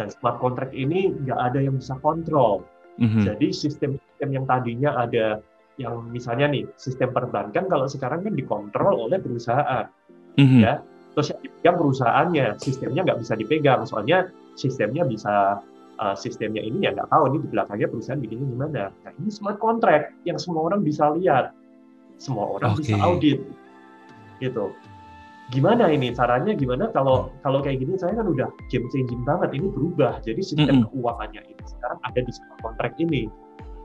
Dan 0.00 0.08
smart 0.08 0.40
contract 0.40 0.72
ini 0.72 1.12
nggak 1.12 1.36
ada 1.36 1.60
yang 1.60 1.76
bisa 1.76 2.00
kontrol. 2.00 2.64
Mm-hmm. 2.96 3.22
Jadi 3.28 3.46
sistem-sistem 3.52 4.28
yang 4.32 4.48
tadinya 4.48 4.96
ada 4.96 5.44
yang 5.76 6.08
misalnya 6.08 6.48
nih 6.48 6.64
sistem 6.80 7.12
perbankan 7.12 7.68
kalau 7.68 7.84
sekarang 7.84 8.24
kan 8.24 8.32
dikontrol 8.32 9.12
oleh 9.12 9.20
perusahaan, 9.20 9.92
mm-hmm. 10.40 10.60
ya. 10.64 10.80
Terus 11.14 11.30
yang 11.30 11.40
dipegang 11.46 11.76
perusahaannya, 11.78 12.46
sistemnya 12.58 13.00
nggak 13.06 13.18
bisa 13.22 13.32
dipegang 13.38 13.80
soalnya 13.86 14.18
sistemnya 14.58 15.06
bisa 15.06 15.62
uh, 15.98 16.16
sistemnya 16.18 16.62
ini 16.62 16.86
ya 16.86 16.90
nggak 16.94 17.10
tahu 17.10 17.30
ini 17.30 17.38
di 17.46 17.48
belakangnya 17.54 17.88
perusahaan 17.90 18.20
bikinnya 18.20 18.46
gimana. 18.50 18.82
Nah 18.90 19.12
ini 19.22 19.30
smart 19.30 19.58
contract 19.62 20.14
yang 20.26 20.38
semua 20.38 20.66
orang 20.70 20.82
bisa 20.82 21.14
lihat, 21.14 21.54
semua 22.18 22.58
orang 22.58 22.74
okay. 22.74 22.94
bisa 22.94 22.94
audit, 23.02 23.38
gitu. 24.42 24.74
Gimana 25.52 25.92
ini 25.92 26.08
caranya? 26.16 26.56
Gimana 26.56 26.88
kalau 26.90 27.28
kalau 27.44 27.60
kayak 27.60 27.84
gini 27.84 28.00
saya 28.00 28.16
kan 28.16 28.26
udah 28.26 28.48
game 28.72 28.88
changing 28.88 29.22
banget 29.28 29.52
ini 29.52 29.68
berubah. 29.68 30.18
Jadi 30.24 30.40
sistem 30.40 30.82
mm 30.82 30.84
-hmm. 30.88 30.92
keuangannya 30.96 31.42
ini 31.44 31.62
sekarang 31.68 31.98
ada 32.00 32.20
di 32.24 32.32
smart 32.32 32.58
contract 32.64 32.96
ini, 32.96 33.22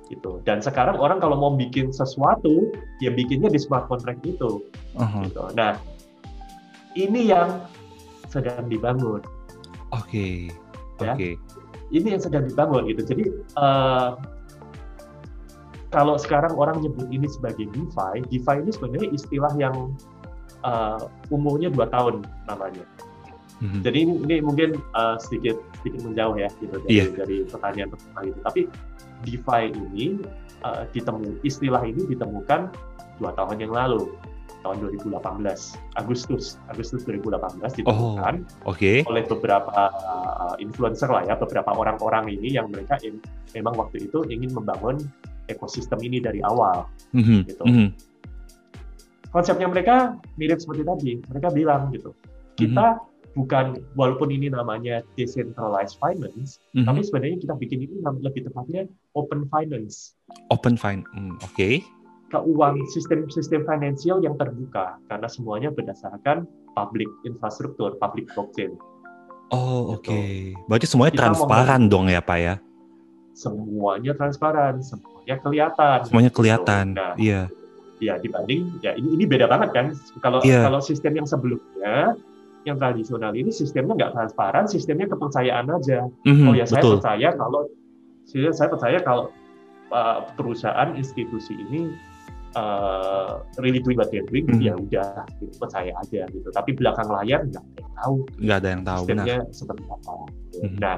gitu. 0.07 0.39
Dan 0.47 0.63
sekarang 0.63 0.95
orang 0.97 1.19
kalau 1.19 1.35
mau 1.35 1.51
bikin 1.53 1.91
sesuatu 1.91 2.71
ya 3.03 3.11
bikinnya 3.11 3.51
di 3.51 3.59
smart 3.59 3.91
contract 3.91 4.23
itu, 4.23 4.63
uh 4.95 5.03
-huh. 5.03 5.27
gitu. 5.27 5.43
Nah 5.53 5.75
ini 6.97 7.29
yang 7.29 7.65
sedang 8.29 8.69
dibangun 8.69 9.21
Oke. 9.89 10.05
Okay. 10.05 10.33
Ya. 11.01 11.13
Oke. 11.13 11.17
Okay. 11.17 11.33
Ini 11.89 12.07
yang 12.17 12.21
sedang 12.21 12.45
dibangun 12.45 12.85
gitu. 12.85 13.01
Jadi 13.01 13.23
uh, 13.57 14.13
kalau 15.89 16.21
sekarang 16.21 16.53
orang 16.53 16.85
nyebut 16.85 17.09
ini 17.09 17.25
sebagai 17.25 17.65
DeFi, 17.73 18.21
DeFi 18.29 18.55
ini 18.61 18.69
sebenarnya 18.69 19.09
istilah 19.09 19.53
yang 19.57 19.75
uh, 20.61 21.09
umurnya 21.33 21.73
dua 21.73 21.89
tahun 21.89 22.21
namanya. 22.45 22.85
Mm-hmm. 23.59 23.81
Jadi 23.83 23.97
ini, 24.05 24.13
ini 24.23 24.35
mungkin 24.45 24.69
uh, 24.93 25.17
sedikit 25.17 25.57
sedikit 25.81 26.05
menjauh 26.05 26.37
ya 26.37 26.47
gitu 26.61 26.77
dari, 26.85 26.93
yeah. 26.93 27.09
dari 27.09 27.37
pertanyaan 27.49 27.89
pertanyaan 27.89 28.29
itu. 28.29 28.39
Tapi 28.45 28.61
DeFi 29.25 29.61
ini 29.73 30.05
uh, 30.61 30.85
ditemu 30.93 31.41
istilah 31.41 31.81
ini 31.81 32.05
ditemukan 32.05 32.69
dua 33.17 33.31
tahun 33.33 33.57
yang 33.65 33.73
lalu 33.73 34.13
tahun 34.61 34.77
2018 34.91 35.19
Agustus 35.95 36.59
Agustus 36.67 37.01
2018 37.07 37.83
ditemukan 37.83 38.33
oh, 38.65 38.71
okay. 38.75 39.01
oleh 39.07 39.23
beberapa 39.25 39.71
uh, 39.71 40.55
influencer 40.59 41.07
lah 41.07 41.23
ya 41.25 41.35
beberapa 41.39 41.71
orang-orang 41.73 42.29
ini 42.33 42.57
yang 42.57 42.67
mereka 42.69 42.99
in, 43.05 43.21
memang 43.55 43.77
waktu 43.77 44.09
itu 44.09 44.25
ingin 44.27 44.51
membangun 44.51 44.99
ekosistem 45.49 45.97
ini 46.05 46.21
dari 46.21 46.43
awal 46.45 46.85
mm-hmm. 47.15 47.39
gitu 47.49 47.63
mm-hmm. 47.65 47.87
konsepnya 49.31 49.67
mereka 49.69 50.19
mirip 50.35 50.59
seperti 50.61 50.83
tadi 50.85 51.11
mereka 51.29 51.47
bilang 51.53 51.89
gitu 51.95 52.13
kita 52.59 52.99
mm-hmm. 52.99 53.33
bukan 53.39 53.65
walaupun 53.95 54.35
ini 54.35 54.51
namanya 54.51 54.99
decentralized 55.15 55.95
finance, 56.01 56.59
mm 56.75 56.83
-hmm. 56.83 56.85
tapi 56.91 56.99
sebenarnya 57.07 57.37
kita 57.39 57.55
bikin 57.55 57.87
ini 57.87 58.03
lebih 58.03 58.51
tepatnya 58.51 58.83
open 59.15 59.47
finance. 59.47 60.17
Open 60.51 60.75
finance, 60.75 61.07
mm, 61.15 61.39
oke. 61.39 61.55
Okay. 61.55 61.87
Keuangan 62.29 62.85
sistem-sistem 62.93 63.65
finansial 63.65 64.21
yang 64.21 64.37
terbuka 64.37 65.01
karena 65.09 65.25
semuanya 65.25 65.69
berdasarkan 65.73 66.45
public 66.77 67.09
infrastruktur, 67.25 67.97
public 67.97 68.29
blockchain. 68.37 68.77
Oh 69.49 69.97
gitu. 69.97 69.97
oke. 69.97 70.05
Okay. 70.05 70.53
Berarti 70.69 70.85
semuanya 70.85 71.13
kita 71.17 71.25
transparan 71.33 71.81
dong 71.89 72.05
ya 72.07 72.21
pak 72.21 72.37
ya? 72.37 72.55
Semuanya 73.33 74.13
transparan, 74.13 74.81
semuanya 74.85 75.35
kelihatan. 75.41 75.97
Semuanya 76.05 76.31
kelihatan. 76.31 76.85
Gitu. 76.93 77.01
Nah, 77.01 77.13
iya. 77.17 77.41
Ya 77.99 78.15
dibanding 78.15 78.79
ya 78.79 78.95
ini 78.95 79.19
ini 79.19 79.23
beda 79.27 79.49
banget 79.49 79.69
kan. 79.75 79.85
Kalau 80.23 80.39
yeah. 80.45 80.63
kalau 80.63 80.79
sistem 80.79 81.19
yang 81.19 81.27
sebelumnya 81.27 82.15
yang 82.63 82.77
tradisional 82.79 83.33
ini 83.35 83.51
sistemnya 83.51 83.95
nggak 84.05 84.13
transparan, 84.15 84.69
sistemnya 84.69 85.09
kepercayaan 85.09 85.67
aja. 85.67 86.07
Mm-hmm, 86.23 86.47
oh 86.47 86.53
ya 86.55 86.65
saya 86.69 86.79
betul. 86.83 86.93
percaya 86.99 87.29
kalau 87.35 87.61
saya 88.29 88.69
percaya 88.69 88.97
kalau 89.01 89.25
uh, 89.91 90.29
perusahaan 90.37 90.93
institusi 90.95 91.57
ini 91.57 91.91
uh, 92.55 93.43
really 93.61 93.81
doing 93.83 93.97
what 93.99 94.09
they're 94.09 94.25
doing, 94.25 94.47
mm-hmm. 94.47 94.65
ya 94.65 94.73
udah 94.77 95.25
gitu, 95.37 95.53
percaya 95.59 95.91
aja 95.99 96.25
gitu. 96.31 96.47
Tapi 96.49 96.73
belakang 96.73 97.09
layar 97.11 97.45
nggak 97.45 97.63
ada 97.63 97.79
yang 97.81 97.93
tahu. 97.93 98.15
Nggak 98.39 98.57
ada 98.57 98.69
yang 98.69 98.83
tahu. 98.85 99.03
Sistemnya 99.05 99.37
benar. 99.37 99.53
seperti 99.53 99.83
apa. 99.85 100.13
Mm-hmm. 100.13 100.77
Nah, 100.79 100.95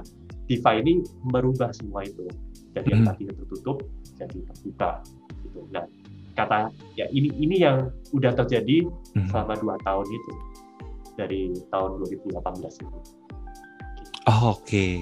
DeFi 0.48 0.76
ini 0.84 0.94
merubah 1.28 1.70
semua 1.76 2.02
itu. 2.06 2.24
Jadi 2.72 2.88
mm-hmm. 2.88 2.92
yang 2.92 3.02
tadinya 3.04 3.34
tertutup 3.36 3.78
jadi 4.16 4.38
terbuka. 4.48 4.92
Gitu. 5.44 5.60
Nah, 5.74 5.86
kata 6.32 6.60
ya 6.96 7.06
ini 7.12 7.30
ini 7.36 7.56
yang 7.60 7.92
udah 8.16 8.32
terjadi 8.38 8.88
mm-hmm. 8.88 9.28
selama 9.28 9.54
dua 9.60 9.76
tahun 9.84 10.08
itu 10.08 10.34
dari 11.20 11.52
tahun 11.70 12.00
2018 12.08 12.40
itu. 12.82 13.00
Oh, 14.30 14.54
Oke, 14.54 14.62
okay. 14.62 14.94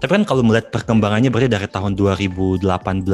tapi 0.00 0.16
kan 0.16 0.24
kalau 0.24 0.40
melihat 0.40 0.72
perkembangannya 0.72 1.28
berarti 1.28 1.52
dari 1.52 1.68
tahun 1.68 1.92
2018 1.92 2.64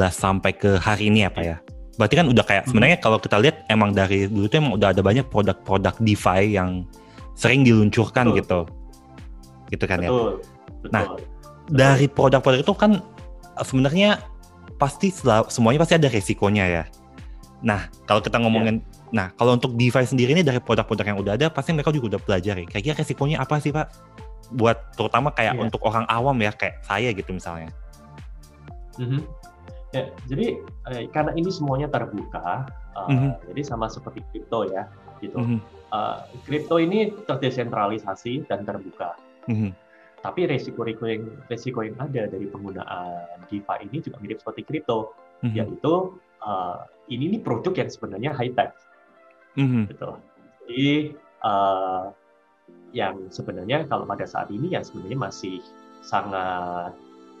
sampai 0.07 0.55
ke 0.55 0.79
hari 0.79 1.11
ini 1.11 1.27
apa 1.27 1.43
ya? 1.43 1.57
Berarti 1.99 2.15
kan 2.15 2.27
udah 2.31 2.45
kayak 2.47 2.63
hmm. 2.63 2.69
sebenarnya 2.71 2.97
kalau 3.03 3.19
kita 3.19 3.35
lihat 3.43 3.67
emang 3.67 3.91
dari 3.91 4.31
dulu 4.31 4.47
itu 4.47 4.55
emang 4.55 4.79
udah 4.79 4.95
ada 4.95 5.03
banyak 5.03 5.27
produk-produk 5.27 5.99
DeFi 5.99 6.55
yang 6.55 6.87
sering 7.35 7.67
diluncurkan 7.67 8.31
betul. 8.31 8.39
gitu, 8.39 8.59
gitu 9.75 9.85
kan 9.85 9.99
ya? 9.99 10.09
betul. 10.09 10.31
ya. 10.31 10.89
Nah, 10.95 11.03
betul. 11.11 11.17
dari 11.75 12.07
produk-produk 12.07 12.59
itu 12.63 12.73
kan 12.79 12.91
sebenarnya 13.59 14.23
pasti 14.79 15.11
semuanya 15.51 15.83
pasti 15.83 15.99
ada 15.99 16.07
resikonya 16.07 16.65
ya. 16.71 16.83
Nah, 17.59 17.91
kalau 18.07 18.23
kita 18.23 18.39
ngomongin 18.39 18.79
yeah. 18.79 18.97
Nah, 19.09 19.33
kalau 19.33 19.57
untuk 19.57 19.73
DeFi 19.73 20.05
sendiri 20.05 20.37
ini 20.37 20.45
dari 20.45 20.61
produk-produk 20.61 21.05
yang 21.05 21.19
udah 21.19 21.33
ada, 21.33 21.47
pasti 21.49 21.73
mereka 21.73 21.89
juga 21.89 22.15
udah 22.17 22.21
pelajari. 22.21 22.69
Kayaknya 22.69 22.93
resikonya 23.01 23.37
apa 23.41 23.57
sih, 23.57 23.73
Pak? 23.73 23.89
Buat 24.53 24.93
terutama 24.93 25.33
kayak 25.33 25.57
yeah. 25.57 25.65
untuk 25.65 25.81
orang 25.81 26.05
awam 26.05 26.37
ya, 26.37 26.53
kayak 26.53 26.81
saya 26.85 27.09
gitu 27.09 27.33
misalnya. 27.33 27.73
Mm-hmm. 29.01 29.21
Ya, 29.89 30.13
jadi 30.29 30.61
eh, 30.93 31.09
karena 31.09 31.33
ini 31.33 31.49
semuanya 31.49 31.89
terbuka, 31.89 32.69
uh, 32.93 33.09
mm-hmm. 33.09 33.31
jadi 33.49 33.61
sama 33.65 33.89
seperti 33.89 34.21
kripto 34.29 34.69
ya, 34.69 34.85
gitu. 35.17 35.41
Mm-hmm. 35.41 35.59
Uh, 35.89 36.21
kripto 36.45 36.77
ini 36.77 37.09
terdesentralisasi 37.25 38.45
dan 38.45 38.69
terbuka. 38.69 39.17
Mm-hmm. 39.49 39.73
Tapi 40.19 40.41
resiko-resiko 40.45 41.05
yang 41.09 41.23
resiko 41.49 41.79
yang 41.81 41.97
ada 41.97 42.29
dari 42.29 42.45
penggunaan 42.45 43.49
DeFi 43.49 43.89
ini 43.89 43.97
juga 44.05 44.21
mirip 44.21 44.37
seperti 44.45 44.61
kripto, 44.61 45.17
mm-hmm. 45.41 45.57
yaitu 45.57 45.93
uh, 46.45 46.85
ini 47.09 47.33
nih 47.33 47.41
produk 47.41 47.73
yang 47.73 47.89
sebenarnya 47.89 48.31
high 48.37 48.53
tech 48.53 48.77
Mm-hmm. 49.57 49.83
Gitu. 49.89 50.09
Jadi 50.69 50.89
uh, 51.41 52.13
yang 52.93 53.29
sebenarnya 53.33 53.85
kalau 53.89 54.05
pada 54.05 54.25
saat 54.29 54.49
ini 54.53 54.73
yang 54.73 54.85
sebenarnya 54.85 55.17
masih 55.17 55.57
sangat 56.05 56.93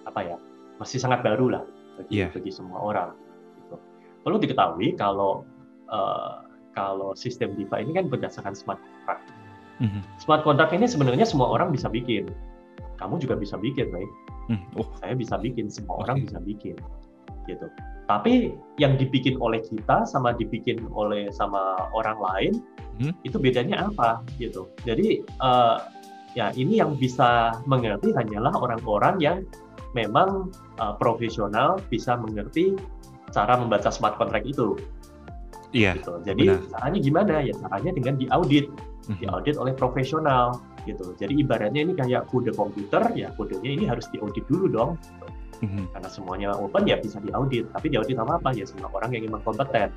apa 0.03 0.19
ya 0.25 0.37
masih 0.81 0.99
sangat 0.99 1.21
baru 1.21 1.53
lah 1.53 1.63
bagi 1.99 2.23
yeah. 2.23 2.29
bagi 2.31 2.51
semua 2.51 2.79
orang. 2.79 3.11
Gitu. 3.59 3.75
Perlu 4.23 4.37
diketahui 4.39 4.95
kalau 4.95 5.43
uh, 5.91 6.47
kalau 6.73 7.11
sistem 7.13 7.53
DeFi 7.59 7.83
ini 7.83 7.91
kan 7.99 8.07
berdasarkan 8.07 8.55
smart 8.55 8.79
contract. 8.79 9.27
Mm-hmm. 9.83 10.01
Smart 10.23 10.41
contract 10.47 10.71
ini 10.71 10.87
sebenarnya 10.87 11.27
semua 11.27 11.51
orang 11.51 11.75
bisa 11.75 11.91
bikin. 11.91 12.31
Kamu 12.99 13.15
juga 13.19 13.39
bisa 13.39 13.55
bikin, 13.55 13.91
baik? 13.95 14.11
Mm. 14.51 14.59
Oh. 14.75 14.87
Saya 14.99 15.15
bisa 15.15 15.39
bikin, 15.39 15.71
semua 15.71 15.99
okay. 15.99 16.03
orang 16.03 16.17
bisa 16.27 16.39
bikin 16.43 16.75
gitu. 17.49 17.67
Tapi 18.05 18.53
yang 18.81 18.97
dibikin 18.97 19.37
oleh 19.41 19.61
kita 19.65 20.05
sama 20.05 20.33
dibikin 20.37 20.85
oleh 20.93 21.29
sama 21.33 21.89
orang 21.93 22.17
lain 22.17 22.53
hmm? 23.01 23.13
itu 23.25 23.37
bedanya 23.41 23.89
apa 23.89 24.21
gitu. 24.37 24.69
Jadi 24.85 25.25
uh, 25.41 25.81
ya 26.37 26.53
ini 26.53 26.81
yang 26.81 26.93
bisa 26.97 27.57
mengerti 27.65 28.13
hanyalah 28.13 28.53
orang-orang 28.53 29.15
yang 29.21 29.37
memang 29.97 30.53
uh, 30.77 30.93
profesional 30.97 31.81
bisa 31.89 32.17
mengerti 32.17 32.77
cara 33.33 33.57
membaca 33.57 33.89
smart 33.89 34.17
contract 34.17 34.45
itu. 34.45 34.77
Iya. 35.73 36.01
Gitu. 36.01 36.13
Jadi 36.25 36.45
benar. 36.49 36.69
caranya 36.73 36.99
gimana 36.99 37.33
ya? 37.45 37.53
Caranya 37.57 37.91
dengan 37.93 38.13
diaudit, 38.17 38.65
hmm. 39.09 39.17
diaudit 39.21 39.55
oleh 39.57 39.73
profesional 39.77 40.57
gitu. 40.87 41.13
Jadi 41.17 41.33
ibaratnya 41.43 41.85
ini 41.85 41.93
kayak 41.93 42.29
kode 42.31 42.55
komputer 42.55 43.03
ya 43.13 43.29
kodenya 43.35 43.69
ini 43.69 43.85
harus 43.85 44.09
diaudit 44.09 44.45
dulu 44.49 44.65
dong. 44.69 44.91
Mm-hmm. 45.59 45.91
Karena 45.91 46.09
semuanya 46.09 46.47
open 46.55 46.87
ya 46.87 46.95
bisa 47.03 47.19
diaudit, 47.19 47.67
tapi 47.75 47.91
diaudit 47.91 48.15
sama 48.15 48.39
apa 48.39 48.55
ya 48.55 48.63
semua 48.63 48.87
orang 48.95 49.11
yang 49.11 49.27
memang 49.27 49.43
kompeten. 49.43 49.91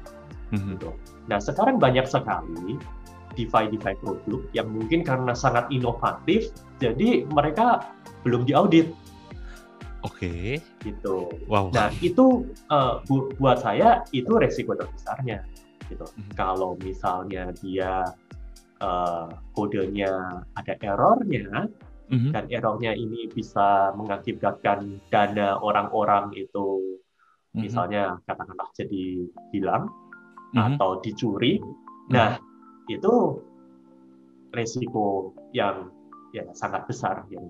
Mm-hmm. 0.51 0.71
Gitu. 0.75 0.89
Nah 1.31 1.39
sekarang 1.39 1.79
banyak 1.79 2.07
sekali 2.11 2.77
DeFi 3.39 3.71
DeFi 3.73 3.95
produk 4.03 4.43
yang 4.53 4.69
mungkin 4.69 5.07
karena 5.07 5.33
sangat 5.33 5.71
inovatif, 5.71 6.51
jadi 6.83 7.25
mereka 7.31 7.87
belum 8.27 8.45
diaudit. 8.45 8.91
Oke. 10.03 10.19
Okay. 10.19 10.49
Gitu. 10.83 11.31
Wow. 11.47 11.71
Nah 11.71 11.95
itu 12.03 12.47
uh, 12.71 13.03
bu 13.07 13.31
buat 13.39 13.63
saya 13.63 14.03
itu 14.11 14.35
resiko 14.35 14.75
terbesarnya. 14.75 15.47
Gitu. 15.87 16.03
Mm-hmm. 16.03 16.35
Kalau 16.35 16.75
misalnya 16.83 17.55
dia 17.63 18.07
uh, 18.83 19.31
kodenya 19.55 20.43
ada 20.59 20.75
errornya, 20.83 21.71
hmm 22.13 22.29
dan 22.35 22.45
errornya 22.53 22.93
ini 22.93 23.25
bisa 23.33 23.97
mengakibatkan 23.97 25.01
dana 25.09 25.57
orang-orang 25.65 26.29
itu 26.37 27.01
mm-hmm. 27.57 27.63
misalnya 27.63 28.21
katakanlah 28.29 28.69
jadi 28.77 29.25
hilang 29.55 29.89
mm-hmm. 30.53 30.77
atau 30.77 31.01
dicuri. 31.01 31.63
Mm-hmm. 31.63 32.13
Nah, 32.13 32.37
itu 32.91 33.41
resiko 34.53 35.33
yang 35.57 35.89
ya 36.37 36.45
sangat 36.53 36.85
besar 36.85 37.25
yang 37.33 37.45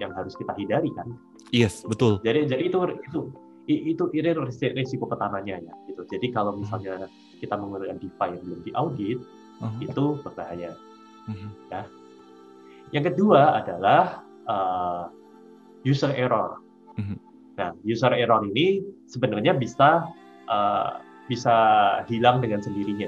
yang 0.00 0.10
harus 0.16 0.32
kita 0.34 0.56
hindari 0.56 0.88
kan. 0.96 1.12
Yes, 1.52 1.84
betul. 1.84 2.18
Jadi 2.24 2.48
jadi 2.48 2.62
itu 2.72 2.78
itu 3.04 3.20
itu 3.68 4.04
itu 4.10 4.32
resiko 4.74 5.04
pertamanya 5.06 5.60
ya 5.60 5.72
gitu. 5.86 6.02
Jadi 6.08 6.32
kalau 6.32 6.56
misalnya 6.56 7.06
kita 7.38 7.54
menggunakan 7.54 8.00
DeFi 8.00 8.28
yang 8.34 8.42
belum 8.42 8.60
diaudit, 8.66 9.18
uh-huh. 9.60 9.84
itu 9.84 10.04
berbahaya. 10.24 10.72
Uh-huh. 11.28 11.50
Ya. 11.70 11.82
Yang 12.90 13.14
kedua 13.14 13.62
adalah 13.62 14.26
uh, 14.50 15.06
user 15.86 16.12
error. 16.14 16.58
Mm-hmm. 16.98 17.18
Nah, 17.60 17.70
user 17.86 18.12
error 18.16 18.42
ini 18.50 18.82
sebenarnya 19.06 19.54
bisa 19.54 20.08
uh, 20.48 20.98
bisa 21.30 21.56
hilang 22.10 22.42
dengan 22.42 22.58
sendirinya 22.58 23.06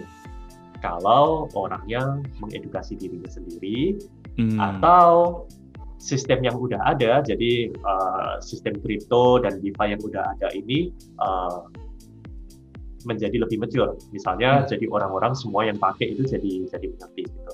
kalau 0.82 1.50
orangnya 1.54 2.22
mengedukasi 2.42 2.98
dirinya 2.98 3.30
sendiri 3.30 3.98
mm. 4.38 4.58
atau 4.58 5.46
sistem 6.02 6.42
yang 6.42 6.58
udah 6.58 6.82
ada, 6.82 7.22
jadi 7.22 7.70
uh, 7.70 8.42
sistem 8.42 8.74
kripto 8.82 9.38
dan 9.38 9.62
DeFi 9.62 9.94
yang 9.94 10.02
udah 10.02 10.34
ada 10.34 10.50
ini 10.50 10.90
uh, 11.22 11.70
menjadi 13.06 13.38
lebih 13.38 13.62
mature. 13.62 13.94
Misalnya, 14.10 14.62
hmm. 14.62 14.74
jadi 14.74 14.90
orang-orang 14.90 15.38
semua 15.38 15.62
yang 15.62 15.78
pakai 15.78 16.18
itu 16.18 16.26
jadi 16.26 16.66
jadi 16.74 16.86
mengerti 16.90 17.22
gitu. 17.30 17.52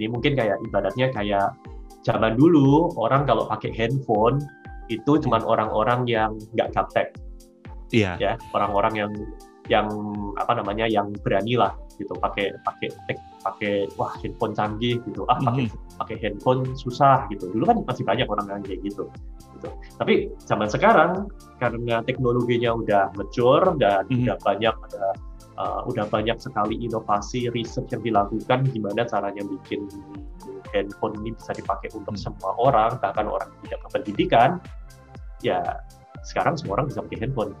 Ini 0.00 0.06
mungkin 0.08 0.32
kayak 0.32 0.56
ibadatnya 0.64 1.12
kayak 1.12 1.52
zaman 2.00 2.40
dulu 2.40 2.96
orang 2.96 3.28
kalau 3.28 3.44
pakai 3.44 3.76
handphone 3.76 4.40
itu 4.88 5.20
cuma 5.20 5.44
orang-orang 5.44 6.08
yang 6.08 6.40
nggak 6.56 6.72
gaptek. 6.72 7.12
Iya. 7.92 8.16
Ya, 8.16 8.32
orang-orang 8.56 8.96
yang 8.96 9.12
yang 9.68 9.86
apa 10.40 10.58
namanya 10.58 10.88
yang 10.88 11.12
berani 11.22 11.60
lah 11.60 11.76
gitu 11.98 12.12
pakai 12.18 12.54
pakai 12.62 12.88
pakai 13.42 13.74
wah 13.98 14.12
handphone 14.20 14.54
canggih 14.54 14.98
gitu 15.04 15.26
ah 15.28 15.38
pakai 15.40 15.66
mm-hmm. 15.68 15.98
pakai 15.98 16.16
handphone 16.22 16.62
susah 16.78 17.26
gitu 17.28 17.50
dulu 17.52 17.64
kan 17.68 17.78
masih 17.84 18.04
banyak 18.06 18.26
orang 18.28 18.46
yang 18.48 18.64
kayak 18.64 18.80
gitu 18.86 19.08
gitu 19.58 19.68
tapi 19.98 20.30
zaman 20.46 20.68
sekarang 20.70 21.26
karena 21.58 22.02
teknologinya 22.06 22.72
udah 22.74 23.12
mature 23.16 23.74
dan 23.76 24.06
mm-hmm. 24.08 24.22
udah 24.26 24.36
banyak 24.42 24.74
ada 24.74 25.06
uh, 25.58 25.80
udah 25.88 26.06
banyak 26.08 26.38
sekali 26.40 26.78
inovasi 26.80 27.52
riset 27.52 27.88
yang 27.92 28.02
dilakukan 28.02 28.64
gimana 28.70 29.04
caranya 29.04 29.42
bikin 29.44 29.88
handphone 30.72 31.14
ini 31.20 31.36
bisa 31.36 31.52
dipakai 31.52 31.92
untuk 31.92 32.16
hmm. 32.16 32.22
semua 32.22 32.56
orang 32.56 32.96
bahkan 32.98 33.28
orang 33.28 33.48
yang 33.48 33.62
tidak 33.68 33.80
berpendidikan 33.88 34.50
ya 35.44 35.60
sekarang 36.24 36.56
semua 36.56 36.80
orang 36.80 36.86
bisa 36.88 37.04
pakai 37.04 37.18
handphone 37.26 37.52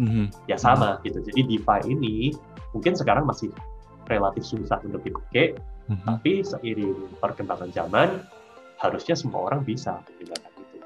hmm. 0.00 0.26
ya 0.48 0.56
sama 0.56 0.98
gitu 1.04 1.20
jadi 1.20 1.40
DeFi 1.44 1.78
ini 1.92 2.32
mungkin 2.72 2.96
sekarang 2.96 3.28
masih 3.28 3.52
relatif 4.06 4.44
susah 4.44 4.78
untuk 4.84 5.02
dipakai 5.02 5.56
hmm. 5.88 6.04
tapi 6.04 6.44
seiring 6.44 7.18
perkembangan 7.18 7.70
zaman 7.74 8.20
harusnya 8.80 9.14
semua 9.16 9.48
orang 9.48 9.64
bisa 9.64 10.00
menggunakan 10.04 10.50
itu. 10.60 10.76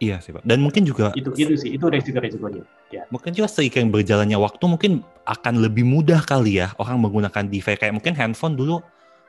Iya 0.00 0.16
sih 0.24 0.32
pak. 0.32 0.42
Dan 0.48 0.64
mungkin 0.64 0.82
juga 0.88 1.12
itu 1.12 1.30
itu 1.36 1.54
sih 1.60 1.70
itu 1.76 1.86
resiko-resikonya. 1.86 2.64
Ya. 2.90 3.06
Mungkin 3.12 3.36
juga 3.36 3.48
seiring 3.50 3.92
berjalannya 3.92 4.38
waktu 4.40 4.64
mungkin 4.66 4.92
akan 5.28 5.62
lebih 5.62 5.86
mudah 5.86 6.24
kali 6.24 6.58
ya 6.58 6.72
orang 6.80 6.98
menggunakan 6.98 7.46
DeFi 7.46 7.78
kayak 7.78 7.94
mungkin 7.94 8.16
handphone 8.16 8.58
dulu 8.58 8.82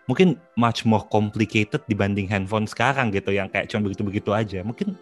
mungkin 0.09 0.39
much 0.57 0.83
more 0.87 1.05
complicated 1.13 1.79
dibanding 1.85 2.25
handphone 2.25 2.65
sekarang 2.65 3.13
gitu 3.13 3.31
yang 3.31 3.47
kayak 3.51 3.69
cuma 3.69 3.85
begitu-begitu 3.85 4.33
aja. 4.33 4.59
Mungkin 4.65 4.97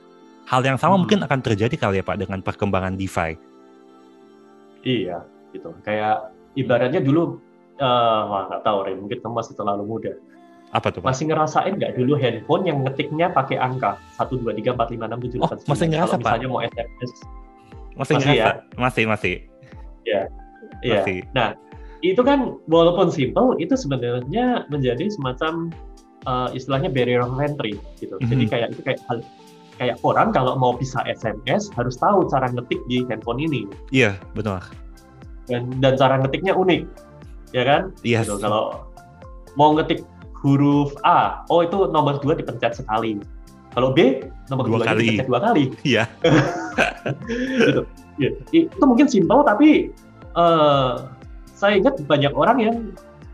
hal 0.49 0.61
yang 0.65 0.75
sama 0.81 0.97
hmm. 0.97 1.01
mungkin 1.05 1.19
akan 1.23 1.39
terjadi 1.45 1.75
kali 1.77 2.01
ya 2.01 2.05
Pak 2.05 2.17
dengan 2.19 2.39
perkembangan 2.43 2.97
DeFi. 2.97 3.38
Iya, 4.83 5.23
gitu. 5.51 5.75
Kayak 5.83 6.31
ibaratnya 6.55 7.03
dulu 7.03 7.39
uh, 7.79 8.21
wah 8.27 8.43
nggak 8.51 8.62
tahu 8.63 8.77
Ray, 8.86 8.95
mungkin 8.95 9.17
kamu 9.24 9.33
masih 9.39 9.53
terlalu 9.55 9.83
muda. 9.88 10.13
Apa 10.69 10.93
tuh 10.93 11.01
Pak? 11.01 11.09
Masih 11.09 11.25
ngerasain 11.33 11.74
nggak 11.75 11.98
dulu 11.98 12.13
handphone 12.19 12.63
yang 12.69 12.86
ngetiknya 12.86 13.33
pakai 13.33 13.57
angka 13.57 13.98
satu 14.13 14.38
dua 14.38 14.53
tiga 14.53 14.77
empat 14.77 14.93
lima 14.93 15.09
enam 15.09 15.17
tujuh 15.17 15.41
delapan 15.41 15.57
oh, 15.57 15.69
Masih 15.74 15.86
ngerasa 15.89 16.13
Kalau 16.13 16.21
misalnya 16.21 16.48
mau 16.48 16.62
SMS. 16.62 17.12
Masih, 17.98 18.15
masih 18.15 18.33
ya? 18.38 18.45
Masih 18.77 19.03
masih. 19.09 19.36
Ya. 20.05 20.21
Iya. 20.86 21.01
Nah, 21.33 21.57
itu 22.05 22.21
kan 22.24 22.55
walaupun 22.69 23.12
simple 23.12 23.57
itu 23.59 23.75
sebenarnya 23.75 24.69
menjadi 24.71 25.09
semacam 25.12 25.74
uh, 26.29 26.48
istilahnya 26.53 26.88
barrier 26.93 27.25
of 27.25 27.36
entry 27.41 27.75
gitu. 28.00 28.15
Mm 28.15 28.24
-hmm. 28.24 28.29
Jadi 28.31 28.43
kayak 28.48 28.67
itu 28.77 28.81
kayak 28.86 29.00
hal 29.09 29.19
kayak 29.79 29.95
orang 30.03 30.36
kalau 30.36 30.59
mau 30.59 30.75
bisa 30.75 31.00
SMS 31.07 31.71
harus 31.74 31.95
tahu 31.95 32.27
cara 32.27 32.51
ngetik 32.51 32.79
di 32.91 33.07
handphone 33.07 33.39
ini. 33.39 33.65
Iya, 33.89 34.19
betul. 34.36 34.59
Dan 35.48 35.71
dan 35.81 35.95
cara 35.95 36.19
ngetiknya 36.19 36.53
unik. 36.53 36.83
Ya 37.56 37.63
kan? 37.65 37.82
Iya. 38.06 38.22
Yes. 38.24 38.27
Gitu. 38.29 38.41
Kalau 38.41 38.86
mau 39.58 39.74
ngetik 39.75 40.06
huruf 40.39 40.96
A, 41.03 41.44
oh 41.51 41.65
itu 41.65 41.89
nomor 41.91 42.22
dua 42.24 42.38
dipencet 42.38 42.79
sekali. 42.79 43.20
Kalau 43.75 43.94
B, 43.94 44.25
nomor 44.50 44.65
dua, 44.65 44.82
dua 44.82 44.88
kali. 44.94 45.06
dipencet 45.06 45.27
dua 45.29 45.39
kali. 45.41 45.63
Iya. 45.89 46.03
gitu. 47.68 47.82
Ya. 48.20 48.29
Itu 48.51 48.84
mungkin 48.84 49.08
simpel 49.08 49.44
tapi 49.48 49.91
uh, 50.36 51.08
saya 51.56 51.79
ingat 51.79 52.00
banyak 52.08 52.32
orang 52.36 52.58
yang 52.60 52.75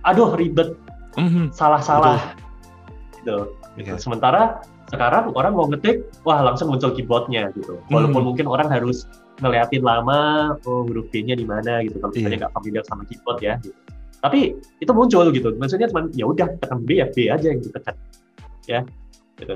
aduh 0.05 0.33
ribet 0.37 0.77
mm-hmm. 1.17 1.49
salah-salah 1.53 2.33
gitu. 3.21 3.49
gitu. 3.77 3.93
Yeah. 3.93 3.99
Sementara 4.01 4.61
sekarang 4.93 5.33
orang 5.33 5.57
mau 5.57 5.65
ngetik, 5.65 6.05
wah 6.21 6.45
langsung 6.45 6.69
muncul 6.69 6.93
keyboardnya 6.93 7.49
gitu. 7.57 7.81
Walaupun 7.89 8.21
mm. 8.21 8.27
mungkin 8.29 8.45
orang 8.45 8.69
harus 8.69 9.09
ngeliatin 9.41 9.81
lama, 9.81 10.53
oh 10.69 10.85
huruf 10.85 11.09
B-nya 11.09 11.33
di 11.35 11.43
mana 11.43 11.81
gitu. 11.81 11.97
Kalau 11.97 12.13
misalnya 12.13 12.29
yeah. 12.29 12.41
nggak 12.45 12.53
familiar 12.53 12.83
sama 12.85 13.03
keyboard 13.09 13.39
ya. 13.41 13.53
Gitu. 13.59 13.75
Tapi 14.25 14.57
itu 14.81 14.91
muncul 14.97 15.29
gitu. 15.29 15.53
Maksudnya 15.53 15.85
cuma 15.93 16.09
ya 16.17 16.25
udah 16.25 16.49
tekan 16.57 16.81
B 16.81 16.97
ya 16.97 17.05
B 17.13 17.29
aja 17.29 17.45
yang 17.45 17.61
ditekan. 17.61 17.93
Ya, 18.65 18.81
gitu. 19.37 19.55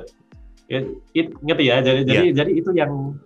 It, 0.69 0.83
it, 1.17 1.27
ngerti 1.41 1.65
ya. 1.65 1.81
Jadi 1.81 2.05
yeah. 2.05 2.05
jadi 2.05 2.25
jadi 2.38 2.51
itu 2.53 2.71
yang 2.77 3.17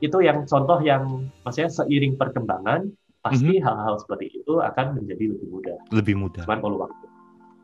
itu 0.00 0.18
yang 0.24 0.48
contoh 0.48 0.80
yang 0.80 1.28
maksudnya 1.44 1.68
seiring 1.68 2.16
perkembangan 2.16 2.88
pasti 3.20 3.60
mm-hmm. 3.60 3.66
hal-hal 3.68 3.94
seperti 4.00 4.40
itu 4.40 4.52
akan 4.64 4.96
menjadi 4.96 5.36
lebih 5.36 5.48
mudah. 5.52 5.76
Lebih 5.92 6.14
mudah. 6.16 6.44
Cuman 6.48 6.60
perlu 6.64 6.78
waktu. 6.80 7.06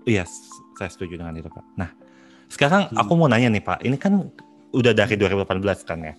Iya, 0.02 0.26
yes, 0.26 0.32
saya 0.76 0.90
setuju 0.90 1.14
dengan 1.14 1.38
itu 1.38 1.46
Pak. 1.46 1.62
Nah, 1.78 1.94
sekarang 2.50 2.90
hmm. 2.90 2.98
aku 2.98 3.12
mau 3.14 3.30
nanya 3.30 3.54
nih 3.54 3.62
Pak, 3.62 3.86
ini 3.86 3.94
kan 3.94 4.26
udah 4.74 4.92
dari 4.92 5.14
2018 5.14 5.62
kan 5.86 5.98
ya. 6.02 6.14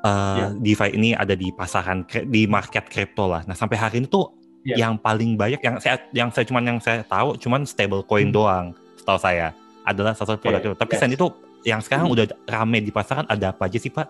Uh, 0.00 0.08
yeah. 0.08 0.50
DeFi 0.56 0.96
ini 0.96 1.12
ada 1.12 1.36
di 1.36 1.52
pasaran 1.52 2.08
di 2.08 2.48
market 2.48 2.88
crypto 2.88 3.28
lah. 3.28 3.44
Nah 3.44 3.52
sampai 3.52 3.76
hari 3.76 4.00
ini 4.00 4.08
tuh 4.08 4.39
yeah. 4.66 4.78
yang 4.86 4.94
paling 4.96 5.36
banyak 5.36 5.60
yang 5.60 5.76
saya 5.80 5.96
yang 6.12 6.28
saya 6.28 6.44
cuman 6.46 6.62
yang 6.66 6.78
saya 6.80 7.04
tahu 7.06 7.36
cuman 7.40 7.64
stable 7.64 8.04
coin 8.04 8.28
hmm. 8.28 8.36
doang 8.36 8.66
setahu 9.00 9.18
saya 9.20 9.56
adalah 9.84 10.12
salah 10.12 10.36
satu 10.36 10.40
produk 10.40 10.60
okay. 10.60 10.68
itu. 10.70 10.76
Tapi 10.76 10.92
yes. 10.96 11.16
itu 11.16 11.26
yang 11.64 11.80
sekarang 11.84 12.06
hmm. 12.08 12.14
udah 12.16 12.24
rame 12.48 12.78
di 12.80 12.92
pasaran 12.92 13.26
ada 13.28 13.52
apa 13.52 13.68
aja 13.68 13.78
sih 13.80 13.92
Pak? 13.92 14.08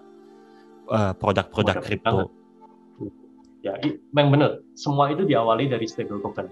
Uh, 0.91 1.15
produk-produk 1.15 1.79
kripto 1.87 2.35
Ya, 3.61 3.77
memang 4.17 4.33
benar. 4.33 4.51
Semua 4.73 5.13
itu 5.13 5.29
diawali 5.29 5.69
dari 5.69 5.85
stable 5.85 6.17
token. 6.25 6.49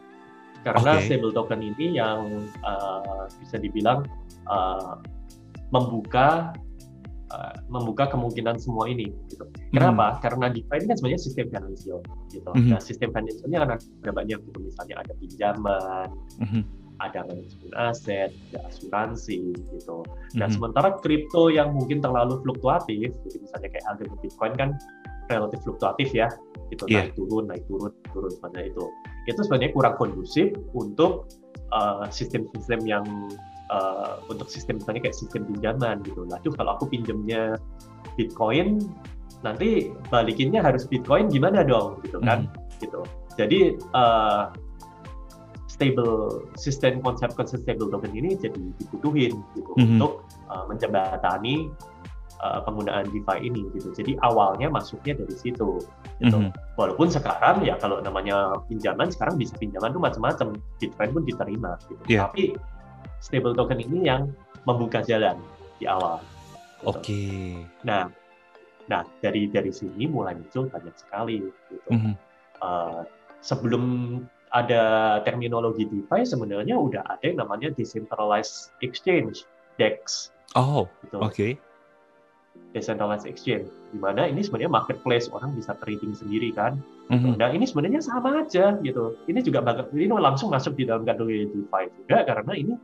Karena 0.60 1.00
okay. 1.00 1.08
stable 1.08 1.32
token 1.32 1.64
ini 1.64 1.96
yang 1.96 2.44
uh, 2.60 3.24
bisa 3.40 3.56
dibilang 3.56 4.04
uh, 4.44 5.00
membuka 5.72 6.52
uh, 7.32 7.54
membuka 7.68 8.08
kemungkinan 8.10 8.56
semua 8.60 8.88
ini. 8.88 9.12
Gitu. 9.28 9.44
Kenapa? 9.74 10.16
Hmm. 10.16 10.20
Karena 10.24 10.46
DeFi 10.52 10.74
ini 10.82 10.86
kan 10.88 10.96
sebenarnya 10.96 11.20
sistem 11.20 11.46
finansial. 11.52 11.98
Gitu. 12.32 12.50
Hmm. 12.50 12.68
Nah, 12.72 12.80
sistem 12.80 13.08
finansialnya 13.12 13.58
kan 13.64 13.68
ada 13.78 14.12
banyak 14.12 14.38
gitu. 14.42 14.58
Misalnya 14.62 14.94
ada 15.00 15.12
pinjaman, 15.18 16.08
hmm. 16.40 16.62
ada 16.98 17.18
manajemen 17.28 17.72
aset, 17.76 18.30
ada 18.52 18.60
asuransi 18.68 19.54
gitu. 19.54 20.04
Nah, 20.36 20.48
hmm. 20.48 20.54
sementara 20.56 20.88
kripto 21.00 21.52
yang 21.52 21.72
mungkin 21.76 22.00
terlalu 22.00 22.40
fluktuatif, 22.44 23.12
jadi 23.26 23.36
misalnya 23.40 23.68
kayak 23.72 23.84
harga 23.86 24.04
Bitcoin 24.18 24.54
kan 24.56 24.70
relatif 25.28 25.60
fluktuatif 25.62 26.08
ya 26.16 26.28
itu 26.72 26.84
yeah. 26.88 27.04
naik 27.04 27.12
turun 27.16 27.44
naik 27.48 27.64
turun 27.68 27.92
turun 28.12 28.32
pada 28.40 28.60
itu 28.64 28.84
itu 29.28 29.40
sebenarnya 29.44 29.72
kurang 29.76 29.94
kondusif 30.00 30.52
untuk 30.72 31.28
uh, 31.72 32.08
sistem-sistem 32.08 32.80
yang 32.88 33.04
uh, 33.70 34.20
untuk 34.28 34.48
sistem 34.48 34.80
misalnya 34.80 35.08
kayak 35.08 35.16
sistem 35.16 35.48
pinjaman 35.48 36.00
gitu 36.04 36.24
lah 36.28 36.38
tuh 36.44 36.52
kalau 36.56 36.76
aku 36.76 36.88
pinjamnya 36.90 37.56
bitcoin 38.16 38.82
nanti 39.46 39.94
balikinnya 40.10 40.64
harus 40.64 40.84
bitcoin 40.88 41.30
gimana 41.30 41.62
dong 41.62 42.02
gitu 42.02 42.18
kan 42.24 42.50
mm. 42.50 42.82
gitu 42.82 43.00
jadi 43.38 43.78
uh, 43.94 44.50
stable 45.70 46.42
sistem 46.58 46.98
konsep-konsep 46.98 47.62
stable 47.62 47.86
token 47.86 48.10
ini 48.10 48.34
jadi 48.34 48.58
dibutuhin 48.82 49.38
gitu 49.54 49.72
mm 49.78 49.78
-hmm. 49.78 49.90
untuk 49.94 50.12
uh, 50.50 50.66
menjembatani 50.66 51.70
uh, 52.42 52.60
penggunaan 52.66 53.06
DeFi 53.10 53.46
ini 53.46 53.66
gitu. 53.74 53.94
Jadi 53.94 54.18
awalnya 54.26 54.70
masuknya 54.70 55.22
dari 55.22 55.34
situ. 55.38 55.78
Gitu. 56.18 56.34
Mm 56.34 56.50
-hmm. 56.50 56.74
Walaupun 56.74 57.10
sekarang 57.10 57.62
ya 57.62 57.78
kalau 57.78 58.02
namanya 58.02 58.58
pinjaman 58.66 59.10
sekarang 59.10 59.38
bisa 59.38 59.54
pinjaman 59.58 59.94
tuh 59.94 60.02
macam-macam, 60.02 60.58
Bitcoin 60.82 61.10
pun 61.14 61.22
diterima. 61.26 61.78
Gitu. 61.86 62.02
Yeah. 62.10 62.26
Tapi 62.26 62.58
stable 63.18 63.54
token 63.54 63.80
ini 63.82 64.08
yang 64.08 64.30
membuka 64.64 65.02
jalan 65.04 65.38
di 65.78 65.86
awal. 65.86 66.20
Gitu. 66.22 66.86
Oke. 66.86 67.00
Okay. 67.02 67.46
Nah, 67.82 68.10
nah 68.86 69.02
dari 69.20 69.50
dari 69.50 69.70
sini 69.74 70.06
mulai 70.06 70.38
muncul 70.38 70.70
banyak 70.70 70.94
sekali. 70.94 71.42
Gitu. 71.42 71.90
Mm 71.90 71.98
-hmm. 71.98 72.14
uh, 72.62 73.02
sebelum 73.42 73.84
ada 74.48 75.18
terminologi 75.28 75.84
DeFi 75.84 76.24
sebenarnya 76.24 76.72
udah 76.72 77.04
ada 77.04 77.20
yang 77.20 77.44
namanya 77.44 77.68
decentralized 77.76 78.72
exchange 78.80 79.44
(DEX). 79.76 80.32
Oh, 80.56 80.88
gitu. 81.04 81.20
oke. 81.20 81.34
Okay 81.34 81.52
decentralized 82.76 83.24
exchange, 83.24 83.68
di 83.94 83.98
mana 83.98 84.28
ini 84.28 84.44
sebenarnya 84.44 84.68
marketplace 84.68 85.32
orang 85.32 85.56
bisa 85.56 85.72
trading 85.80 86.12
sendiri 86.12 86.52
kan. 86.52 86.76
Mm-hmm. 87.08 87.40
Nah 87.40 87.48
ini 87.48 87.64
sebenarnya 87.64 88.04
sama 88.04 88.44
aja 88.44 88.76
gitu. 88.84 89.16
Ini 89.24 89.40
juga 89.40 89.64
ini 89.96 90.12
langsung 90.12 90.52
masuk 90.52 90.76
di 90.76 90.84
dalam 90.84 91.08
kategori 91.08 91.48
DeFi 91.48 91.82
juga 92.04 92.18
karena 92.28 92.52
ini 92.52 92.74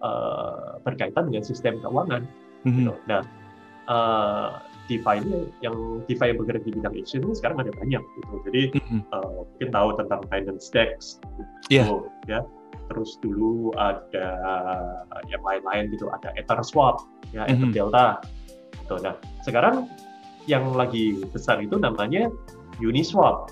uh, 0.00 0.80
berkaitan 0.82 1.30
dengan 1.30 1.44
sistem 1.44 1.78
keuangan. 1.80 2.24
Mm-hmm. 2.66 2.76
Gitu. 2.82 2.94
Nah 3.06 3.22
uh, 3.88 4.48
DeFi 4.86 5.16
ini 5.22 5.50
yang 5.62 5.76
DeFi 6.06 6.34
yang 6.34 6.38
bergerak 6.38 6.62
di 6.62 6.72
bidang 6.74 6.94
exchange 6.94 7.26
ini 7.26 7.34
sekarang 7.34 7.58
ada 7.62 7.72
banyak 7.74 8.02
gitu. 8.02 8.34
Jadi 8.50 8.62
mm-hmm. 8.78 9.00
uh, 9.10 9.28
mungkin 9.46 9.68
tahu 9.74 9.88
tentang 9.98 10.20
Binance 10.30 10.68
Dex, 10.70 11.18
yeah. 11.70 11.86
gitu, 11.86 12.06
ya. 12.30 12.40
Terus 12.86 13.18
dulu 13.18 13.74
ada 13.74 14.30
yang 15.26 15.42
lain-lain 15.42 15.90
gitu, 15.90 16.06
ada 16.06 16.30
EtherSwap, 16.38 17.02
ya, 17.34 17.42
mm-hmm. 17.42 17.50
Ether 17.50 17.70
Delta 17.74 18.06
Gitu. 18.86 19.02
Nah, 19.02 19.14
sekarang 19.42 19.90
yang 20.46 20.70
lagi 20.78 21.18
besar 21.34 21.58
itu 21.58 21.74
namanya 21.74 22.30
Uniswap. 22.78 23.50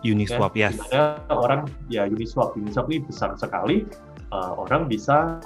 Uniswap, 0.00 0.56
ya. 0.56 0.72
Yes. 0.72 0.80
Di 0.80 0.96
mana 0.96 1.02
orang 1.28 1.60
ya 1.92 2.08
Uniswap, 2.08 2.56
Uniswap 2.56 2.88
ini 2.88 3.04
besar 3.04 3.36
sekali. 3.36 3.84
Uh, 4.32 4.56
orang 4.64 4.88
bisa 4.88 5.42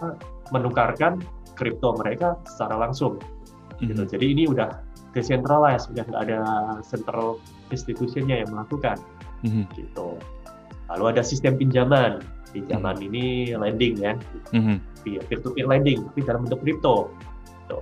menukarkan 0.53 1.23
kripto 1.55 1.95
mereka 1.97 2.37
secara 2.45 2.77
langsung. 2.77 3.17
Mm-hmm. 3.79 3.87
Gitu. 3.91 4.03
Jadi 4.17 4.27
ini 4.35 4.43
udah 4.51 4.71
decentralized, 5.15 5.91
udah 5.95 6.05
nggak 6.11 6.23
ada 6.31 6.41
central 6.83 7.39
institutionnya 7.71 8.43
yang 8.43 8.51
melakukan. 8.51 8.99
Mm-hmm. 9.47 9.65
Gitu. 9.79 10.19
Lalu 10.91 11.05
ada 11.17 11.23
sistem 11.23 11.57
pinjaman. 11.57 12.21
Pinjaman 12.55 12.99
mm-hmm. 12.99 13.09
ini 13.11 13.25
lending 13.55 13.95
ya, 13.99 14.13
mm-hmm. 14.55 14.77
peer-to-peer 15.03 15.67
lending, 15.67 16.07
tapi 16.07 16.21
dalam 16.23 16.47
bentuk 16.47 16.63
kripto. 16.63 16.97
Gitu. 17.67 17.81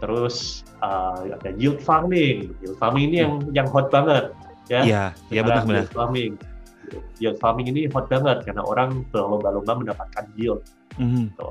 Terus 0.00 0.64
uh, 0.80 1.28
ada 1.28 1.50
yield 1.56 1.80
farming. 1.80 2.52
Yield 2.64 2.76
farming 2.80 3.12
ini 3.12 3.16
yang 3.24 3.32
yang 3.52 3.68
hot 3.68 3.88
banget 3.92 4.32
ya. 4.68 4.80
Iya, 4.80 5.04
iya 5.28 5.40
benar-benar. 5.44 5.84
Yield 5.84 5.92
farming. 5.92 6.32
Yield 7.20 7.38
farming 7.40 7.66
ini 7.72 7.80
hot 7.92 8.08
banget 8.08 8.44
karena 8.48 8.64
orang 8.64 9.04
berlomba-lomba 9.12 9.72
mendapatkan 9.80 10.24
yield. 10.36 10.64
Mm-hmm. 10.96 11.32
Gitu. 11.32 11.48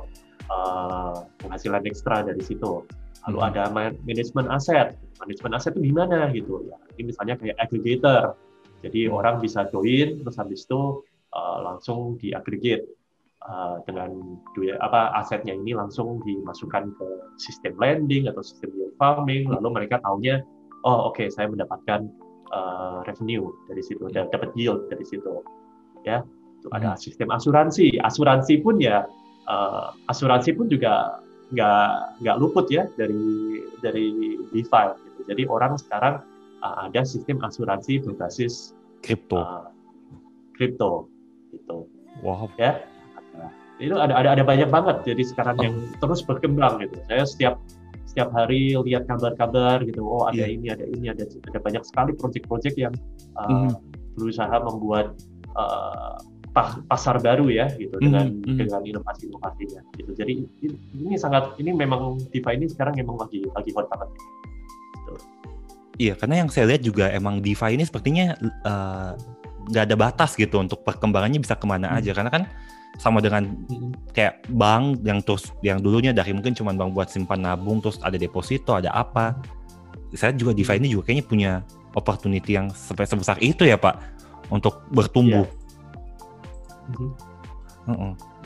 Uh, 0.52 1.24
penghasilan 1.40 1.84
ekstra 1.88 2.24
dari 2.24 2.44
situ. 2.44 2.84
Lalu 3.28 3.38
mm-hmm. 3.40 3.50
ada 3.56 3.64
manajemen 4.04 4.48
aset. 4.52 5.00
Manajemen 5.24 5.54
aset 5.56 5.72
itu 5.76 5.94
gimana 5.94 6.28
gitu 6.36 6.68
ya. 6.68 6.78
Ini 7.00 7.12
misalnya 7.12 7.36
kayak 7.40 7.58
aggregator. 7.60 8.36
Jadi 8.84 9.08
mm-hmm. 9.08 9.18
orang 9.18 9.36
bisa 9.40 9.64
join 9.72 10.20
terus 10.24 10.36
habis 10.36 10.68
itu 10.68 11.04
uh, 11.34 11.58
langsung 11.64 12.20
di 12.22 12.36
aggregate 12.36 12.86
uh, 13.48 13.80
dengan 13.84 14.40
duit 14.56 14.76
apa 14.80 15.12
asetnya 15.20 15.56
ini 15.56 15.76
langsung 15.76 16.24
dimasukkan 16.24 16.94
ke 16.96 17.08
sistem 17.42 17.76
lending 17.80 18.30
atau 18.32 18.44
sistem 18.46 18.72
yield 18.78 18.96
farming 18.96 19.50
lalu 19.50 19.84
mereka 19.84 20.00
tahunya 20.04 20.44
oh 20.88 21.12
oke 21.12 21.20
okay, 21.20 21.28
saya 21.28 21.50
mendapatkan 21.52 22.08
uh, 22.54 23.04
revenue 23.04 23.52
dari 23.68 23.84
situ 23.84 24.08
dan 24.12 24.30
dapat 24.32 24.54
yield 24.56 24.88
dari 24.88 25.04
situ 25.04 25.44
ya 26.08 26.24
itu 26.60 26.68
ada 26.72 26.96
hmm. 26.96 27.02
sistem 27.02 27.28
asuransi 27.34 28.00
asuransi 28.00 28.64
pun 28.64 28.80
ya 28.80 29.04
uh, 29.48 29.94
asuransi 30.10 30.56
pun 30.56 30.68
juga 30.70 31.24
nggak 31.54 32.24
nggak 32.26 32.38
luput 32.42 32.66
ya 32.74 32.90
dari 32.98 33.62
dari 33.84 34.38
DeFi 34.50 34.86
gitu. 34.98 35.20
jadi 35.30 35.44
orang 35.50 35.78
sekarang 35.78 36.26
uh, 36.66 36.90
ada 36.90 37.06
sistem 37.06 37.38
asuransi 37.46 38.02
berbasis 38.02 38.74
kripto 39.06 39.38
uh, 39.38 39.70
kripto 40.58 41.08
gitu 41.54 41.86
wow 42.26 42.50
ya 42.58 42.82
itu 43.82 43.94
ada 43.98 44.16
ada 44.16 44.38
ada 44.38 44.44
banyak 44.46 44.70
banget 44.70 44.98
jadi 45.04 45.24
sekarang 45.28 45.58
oh. 45.60 45.64
yang 45.66 45.76
terus 46.00 46.22
berkembang 46.24 46.82
gitu 46.82 46.96
saya 47.10 47.26
setiap 47.26 47.56
setiap 48.06 48.30
hari 48.30 48.78
lihat 48.78 49.10
kabar-kabar 49.10 49.82
gitu 49.82 50.06
oh 50.06 50.30
ada 50.30 50.46
yeah. 50.46 50.50
ini 50.54 50.68
ada 50.70 50.86
ini 50.86 51.10
ada 51.10 51.26
ada 51.26 51.60
banyak 51.60 51.82
sekali 51.82 52.14
proyek-proyek 52.14 52.78
yang 52.78 52.94
uh, 53.34 53.68
mm. 53.68 53.74
berusaha 54.14 54.54
membuat 54.62 55.18
uh, 55.58 56.22
pasar 56.86 57.18
baru 57.18 57.50
ya 57.50 57.66
gitu 57.76 57.98
mm. 57.98 58.04
dengan 58.04 58.26
mm. 58.30 58.58
dengan 58.62 58.82
inovasi-inovasinya 58.86 59.82
gitu 59.98 60.12
jadi 60.14 60.34
ini 60.94 61.16
sangat 61.18 61.58
ini 61.58 61.74
memang 61.74 62.22
DeFi 62.30 62.54
ini 62.62 62.70
sekarang 62.70 62.94
memang 62.94 63.18
lagi 63.18 63.42
lagi 63.58 63.74
hot 63.74 63.90
banget 63.90 64.10
gitu. 64.14 65.14
iya 65.98 66.14
karena 66.14 66.46
yang 66.46 66.50
saya 66.54 66.70
lihat 66.70 66.86
juga 66.86 67.10
emang 67.10 67.42
DeFi 67.42 67.74
ini 67.74 67.84
sepertinya 67.90 68.38
uh, 68.70 69.18
nggak 69.74 69.84
ada 69.90 69.96
batas 69.98 70.38
gitu 70.38 70.62
untuk 70.62 70.86
perkembangannya 70.86 71.42
bisa 71.42 71.58
ke 71.58 71.66
mana 71.66 71.90
mm. 71.90 71.98
aja 71.98 72.12
karena 72.14 72.30
kan 72.30 72.44
sama 73.02 73.18
dengan 73.26 73.50
kayak 74.14 74.46
bank 74.54 75.02
yang 75.02 75.18
terus 75.26 75.50
yang 75.66 75.82
dulunya 75.82 76.14
dari 76.14 76.30
mungkin 76.30 76.54
cuma 76.54 76.78
bank 76.78 76.94
buat 76.94 77.10
simpan 77.10 77.42
nabung 77.42 77.82
terus 77.82 77.98
ada 78.06 78.14
deposito 78.22 78.78
ada 78.78 78.94
apa 78.94 79.34
saya 80.14 80.30
juga 80.38 80.54
DeFi 80.54 80.78
ini 80.78 80.94
juga 80.94 81.10
kayaknya 81.10 81.26
punya 81.26 81.52
opportunity 81.98 82.54
yang 82.54 82.70
sampai 82.70 83.10
sebesar 83.10 83.38
itu 83.42 83.66
ya 83.66 83.78
Pak 83.78 83.98
untuk 84.54 84.86
bertumbuh. 84.94 85.46
Yeah. 85.46 85.62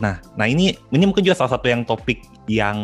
Nah, 0.01 0.17
nah 0.33 0.45
ini 0.49 0.73
ini 0.89 1.03
mungkin 1.05 1.21
juga 1.21 1.37
salah 1.37 1.53
satu 1.57 1.69
yang 1.69 1.85
topik 1.85 2.25
yang 2.49 2.77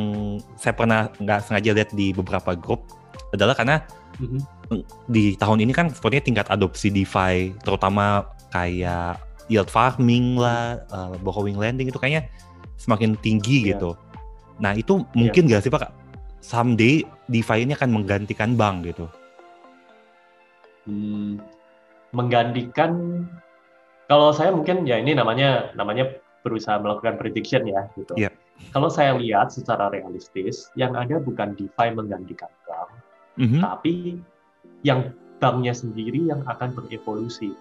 saya 0.53 0.77
pernah 0.77 1.09
nggak 1.17 1.49
sengaja 1.49 1.73
lihat 1.73 1.89
di 1.97 2.13
beberapa 2.13 2.53
grup 2.53 2.85
adalah 3.33 3.57
karena 3.57 3.81
mm-hmm. 4.21 4.81
di 5.09 5.33
tahun 5.33 5.65
ini 5.65 5.73
kan 5.73 5.89
sepertinya 5.89 6.23
tingkat 6.25 6.47
adopsi 6.53 6.93
DeFi 6.93 7.57
terutama 7.65 8.29
kayak 8.53 9.17
yield 9.49 9.69
farming 9.69 10.37
lah, 10.37 10.77
uh, 10.93 11.17
borrowing 11.25 11.57
lending 11.57 11.89
itu 11.89 11.97
kayaknya 11.97 12.29
semakin 12.77 13.17
tinggi 13.19 13.65
yeah. 13.65 13.67
gitu. 13.75 13.91
Nah 14.61 14.77
itu 14.77 15.01
mungkin 15.17 15.49
yeah. 15.49 15.57
gak 15.57 15.63
sih 15.65 15.71
Pak, 15.73 15.89
someday 16.39 17.01
DeFi 17.27 17.65
ini 17.65 17.73
akan 17.73 17.89
menggantikan 17.89 18.53
bank 18.53 18.85
gitu? 18.93 19.09
Hmm, 20.85 21.39
menggantikan, 22.11 23.23
kalau 24.07 24.35
saya 24.35 24.51
mungkin 24.51 24.83
ya 24.83 24.99
ini 24.99 25.15
namanya 25.15 25.71
namanya 25.73 26.09
berusaha 26.43 26.75
melakukan 26.79 27.15
prediction 27.15 27.63
ya 27.67 27.87
gitu. 27.95 28.13
Yeah. 28.19 28.33
Kalau 28.71 28.87
saya 28.87 29.17
lihat 29.17 29.51
secara 29.51 29.89
realistis, 29.89 30.71
yang 30.77 30.93
ada 30.93 31.19
bukan 31.19 31.57
DeFi 31.57 31.87
menggantikan 31.91 32.51
bank, 32.69 32.89
mm 33.41 33.47
-hmm. 33.49 33.61
tapi 33.63 33.93
yang 34.85 35.11
banknya 35.41 35.75
sendiri 35.75 36.31
yang 36.31 36.45
akan 36.47 36.71
berevolusi 36.71 37.51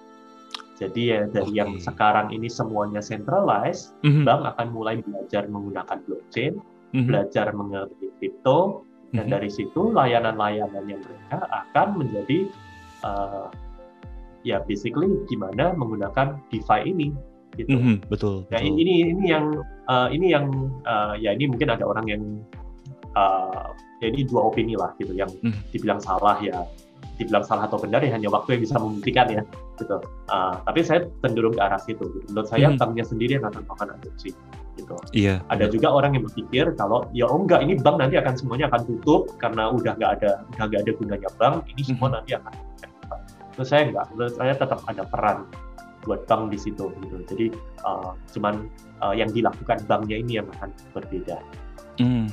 jadi 0.83 1.03
ya 1.05 1.21
dari 1.31 1.53
okay. 1.55 1.61
yang 1.63 1.71
sekarang 1.79 2.35
ini 2.35 2.51
semuanya 2.51 2.99
centralized, 2.99 3.95
mm-hmm. 4.03 4.27
bank 4.27 4.43
akan 4.57 4.69
mulai 4.75 4.99
belajar 4.99 5.47
menggunakan 5.47 5.99
blockchain, 6.09 6.59
mm-hmm. 6.59 7.07
belajar 7.07 7.47
mengerti 7.55 8.11
kripto, 8.19 8.83
mm-hmm. 8.83 9.15
dan 9.15 9.25
dari 9.31 9.47
situ 9.47 9.95
layanan-layanannya 9.95 10.97
mereka 10.99 11.39
akan 11.47 11.89
menjadi 12.03 12.39
uh, 13.07 13.47
ya 14.43 14.63
basically 14.67 15.11
gimana 15.31 15.75
menggunakan 15.75 16.39
DeFi 16.51 16.81
ini 16.87 17.09
gitu. 17.57 17.77
Mm-hmm, 17.77 17.97
betul. 18.09 18.37
Nah 18.49 18.61
betul. 18.61 18.81
ini 18.81 18.95
ini 19.13 19.25
yang 19.29 19.47
uh, 19.87 20.09
ini 20.09 20.27
yang 20.33 20.47
uh, 20.89 21.15
ya 21.19 21.37
ini 21.37 21.51
mungkin 21.51 21.69
ada 21.69 21.85
orang 21.85 22.07
yang 22.09 22.23
uh, 23.15 23.71
ya 24.01 24.07
ini 24.11 24.25
dua 24.27 24.49
opini 24.51 24.75
lah 24.75 24.97
gitu 24.97 25.13
yang 25.13 25.29
mm. 25.45 25.71
dibilang 25.71 26.01
salah 26.01 26.41
ya 26.41 26.65
dibilang 27.21 27.45
salah 27.45 27.69
atau 27.69 27.77
benar 27.77 28.01
ya 28.01 28.17
hanya 28.17 28.33
waktu 28.33 28.57
yang 28.57 28.63
bisa 28.65 28.77
membuktikan 28.81 29.27
ya 29.29 29.43
gitu. 29.79 30.01
Uh, 30.33 30.57
tapi 30.65 30.81
saya 30.83 31.07
cenderung 31.21 31.55
ke 31.55 31.63
arah 31.63 31.79
situ. 31.79 32.03
Gitu. 32.03 32.27
Menurut 32.33 32.49
saya 32.49 32.73
hmm. 32.73 32.81
banknya 32.81 33.05
sendiri 33.05 33.33
yang 33.37 33.45
akan 33.47 33.63
melakukan 33.63 33.89
adopsi 34.01 34.31
gitu. 34.81 34.97
Iya. 35.13 35.45
Ada 35.53 35.69
juga 35.69 35.93
orang 35.93 36.17
yang 36.17 36.25
berpikir 36.25 36.73
kalau 36.81 37.05
ya 37.13 37.29
oh 37.29 37.45
enggak 37.45 37.61
ini 37.61 37.77
bank 37.77 38.01
nanti 38.01 38.17
akan 38.17 38.35
semuanya 38.35 38.73
akan 38.73 38.83
tutup 38.89 39.29
karena 39.37 39.69
udah 39.69 39.93
nggak 40.01 40.13
ada 40.21 40.31
udah 40.57 40.65
nggak 40.65 40.81
ada 40.89 40.93
gunanya 40.97 41.31
bank 41.37 41.55
ini 41.69 41.83
semua 41.85 42.09
hmm. 42.09 42.17
nanti 42.17 42.31
akan 42.33 42.53
menurut 43.55 43.69
saya 43.69 43.83
enggak 43.88 44.07
menurut 44.15 44.35
saya 44.35 44.53
tetap 44.57 44.81
ada 44.88 45.03
peran 45.09 45.38
buat 46.03 46.27
bank 46.27 46.51
di 46.51 46.59
situ 46.59 46.91
gitu 46.91 47.17
jadi 47.31 47.47
uh, 47.87 48.12
cuman 48.35 48.67
uh, 48.99 49.15
yang 49.15 49.31
dilakukan 49.31 49.79
banknya 49.87 50.19
ini 50.19 50.43
yang 50.43 50.49
akan 50.59 50.71
berbeda 50.91 51.38
Hmm. 52.01 52.25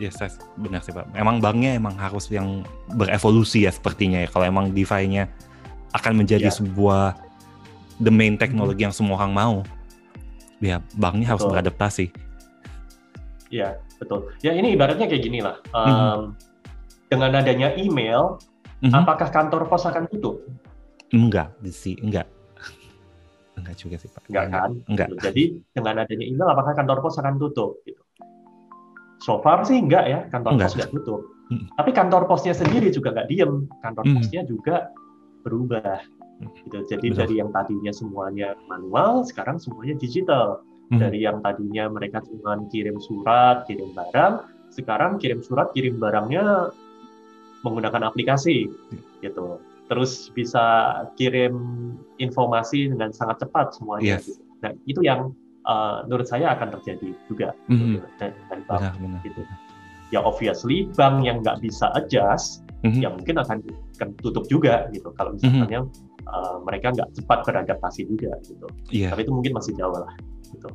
Yes, 0.00 0.16
yes, 0.16 0.40
benar 0.56 0.80
sih 0.80 0.92
Pak. 0.94 1.12
Emang 1.12 1.36
banknya 1.36 1.76
emang 1.76 1.92
harus 2.00 2.24
yang 2.32 2.64
berevolusi 2.96 3.68
ya 3.68 3.72
sepertinya 3.72 4.24
ya. 4.24 4.28
Kalau 4.32 4.48
emang 4.48 4.72
DeFi-nya 4.72 5.28
akan 5.92 6.24
menjadi 6.24 6.48
yeah. 6.48 6.56
sebuah 6.56 7.12
the 8.00 8.08
main 8.08 8.40
teknologi 8.40 8.80
hmm. 8.80 8.86
yang 8.90 8.94
semua 8.96 9.20
orang 9.20 9.32
mau, 9.36 9.54
ya 10.58 10.80
banknya 10.96 11.36
harus 11.36 11.44
beradaptasi. 11.44 12.10
Iya, 13.52 13.78
betul. 14.00 14.32
Ya 14.40 14.56
ini 14.56 14.74
ibaratnya 14.74 15.06
kayak 15.06 15.22
gini 15.22 15.44
lah. 15.44 15.60
Um, 15.70 15.84
hmm. 15.84 16.22
Dengan 17.12 17.30
adanya 17.38 17.76
email, 17.76 18.40
hmm. 18.84 18.92
apakah 18.92 19.28
kantor 19.32 19.64
pos 19.66 19.88
akan 19.88 20.04
tutup? 20.12 20.44
Enggak, 21.10 21.56
sih, 21.72 21.96
enggak. 22.04 22.28
Enggak 23.58 23.74
juga 23.80 23.96
sih 23.96 24.10
Pak. 24.10 24.28
Enggak 24.28 24.46
kan? 24.50 24.70
Enggak. 24.90 25.08
Jadi 25.22 25.62
dengan 25.72 26.04
adanya 26.04 26.26
email, 26.26 26.48
apakah 26.52 26.72
kantor 26.76 26.98
pos 27.00 27.16
akan 27.16 27.40
tutup? 27.40 27.80
Gitu. 27.86 28.02
So 29.24 29.40
far 29.40 29.64
sih 29.64 29.80
enggak 29.80 30.04
ya, 30.04 30.20
kantor 30.28 30.58
enggak. 30.58 30.68
pos 30.68 30.76
enggak 30.76 30.90
tutup. 30.92 31.20
Hmm. 31.52 31.64
Tapi 31.76 31.90
kantor 31.92 32.22
posnya 32.24 32.54
sendiri 32.56 32.88
juga 32.88 33.12
enggak 33.14 33.28
diem. 33.28 33.52
Kantor 33.84 34.04
hmm. 34.04 34.14
posnya 34.20 34.42
juga 34.48 34.76
berubah. 35.44 36.00
Gitu. 36.64 36.78
Jadi 36.90 37.06
Betul. 37.12 37.18
dari 37.20 37.34
yang 37.38 37.50
tadinya 37.54 37.92
semuanya 37.94 38.48
manual, 38.66 39.22
sekarang 39.28 39.60
semuanya 39.60 39.94
digital. 40.00 40.64
Hmm. 40.92 41.00
Dari 41.00 41.24
yang 41.24 41.40
tadinya 41.40 41.88
mereka 41.88 42.20
cuma 42.26 42.60
kirim 42.68 43.00
surat, 43.00 43.64
kirim 43.64 43.96
barang, 43.96 44.44
sekarang 44.74 45.16
kirim 45.16 45.40
surat, 45.40 45.72
kirim 45.72 45.96
barangnya 45.96 46.74
menggunakan 47.64 48.12
aplikasi, 48.12 48.68
gitu. 49.24 49.58
Terus 49.88 50.32
bisa 50.32 50.96
kirim 51.16 51.56
informasi 52.20 52.92
dengan 52.92 53.12
sangat 53.12 53.44
cepat 53.44 53.76
semuanya. 53.76 54.20
Yes. 54.20 54.28
Gitu. 54.28 54.42
Nah 54.64 54.70
itu 54.88 55.00
yang 55.04 55.20
uh, 55.68 56.04
menurut 56.08 56.28
saya 56.28 56.52
akan 56.56 56.72
terjadi 56.80 57.12
juga 57.28 57.52
mm-hmm. 57.68 58.00
dan, 58.20 58.32
dan 58.48 58.60
bank 58.64 58.80
benar, 58.80 58.94
benar. 59.00 59.20
gitu. 59.24 59.40
Ya 60.12 60.20
obviously 60.24 60.88
bank 60.96 61.24
yang 61.24 61.44
nggak 61.44 61.60
bisa 61.60 61.92
adjust, 61.96 62.64
mm-hmm. 62.84 63.00
ya 63.04 63.08
mungkin 63.12 63.36
akan, 63.40 63.58
akan 64.00 64.08
tutup 64.24 64.44
juga 64.48 64.88
gitu. 64.92 65.12
Kalau 65.16 65.36
misalnya 65.36 65.84
mm-hmm. 65.84 66.28
uh, 66.32 66.56
mereka 66.64 66.92
nggak 66.92 67.08
cepat 67.20 67.38
beradaptasi 67.44 68.08
juga 68.08 68.32
gitu. 68.48 68.66
Yeah. 68.88 69.12
Tapi 69.12 69.28
itu 69.28 69.32
mungkin 69.32 69.52
masih 69.56 69.76
jauh 69.76 69.96
lah. 69.96 70.12
Gitu. 70.54 70.68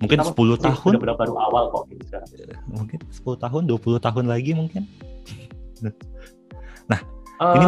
mungkin 0.00 0.16
Kita 0.16 0.32
10 0.32 0.64
tahun. 0.64 0.92
Udah 0.96 1.16
baru 1.16 1.34
awal 1.36 1.68
kok 1.68 1.92
gitu 1.92 2.02
sekarang. 2.08 2.28
Mungkin 2.72 2.98
10 3.04 3.44
tahun, 3.44 3.62
20 3.68 4.00
tahun 4.00 4.24
lagi 4.26 4.50
mungkin. 4.56 4.82
Nah, 6.90 7.00
um, 7.42 7.54
ini 7.56 7.66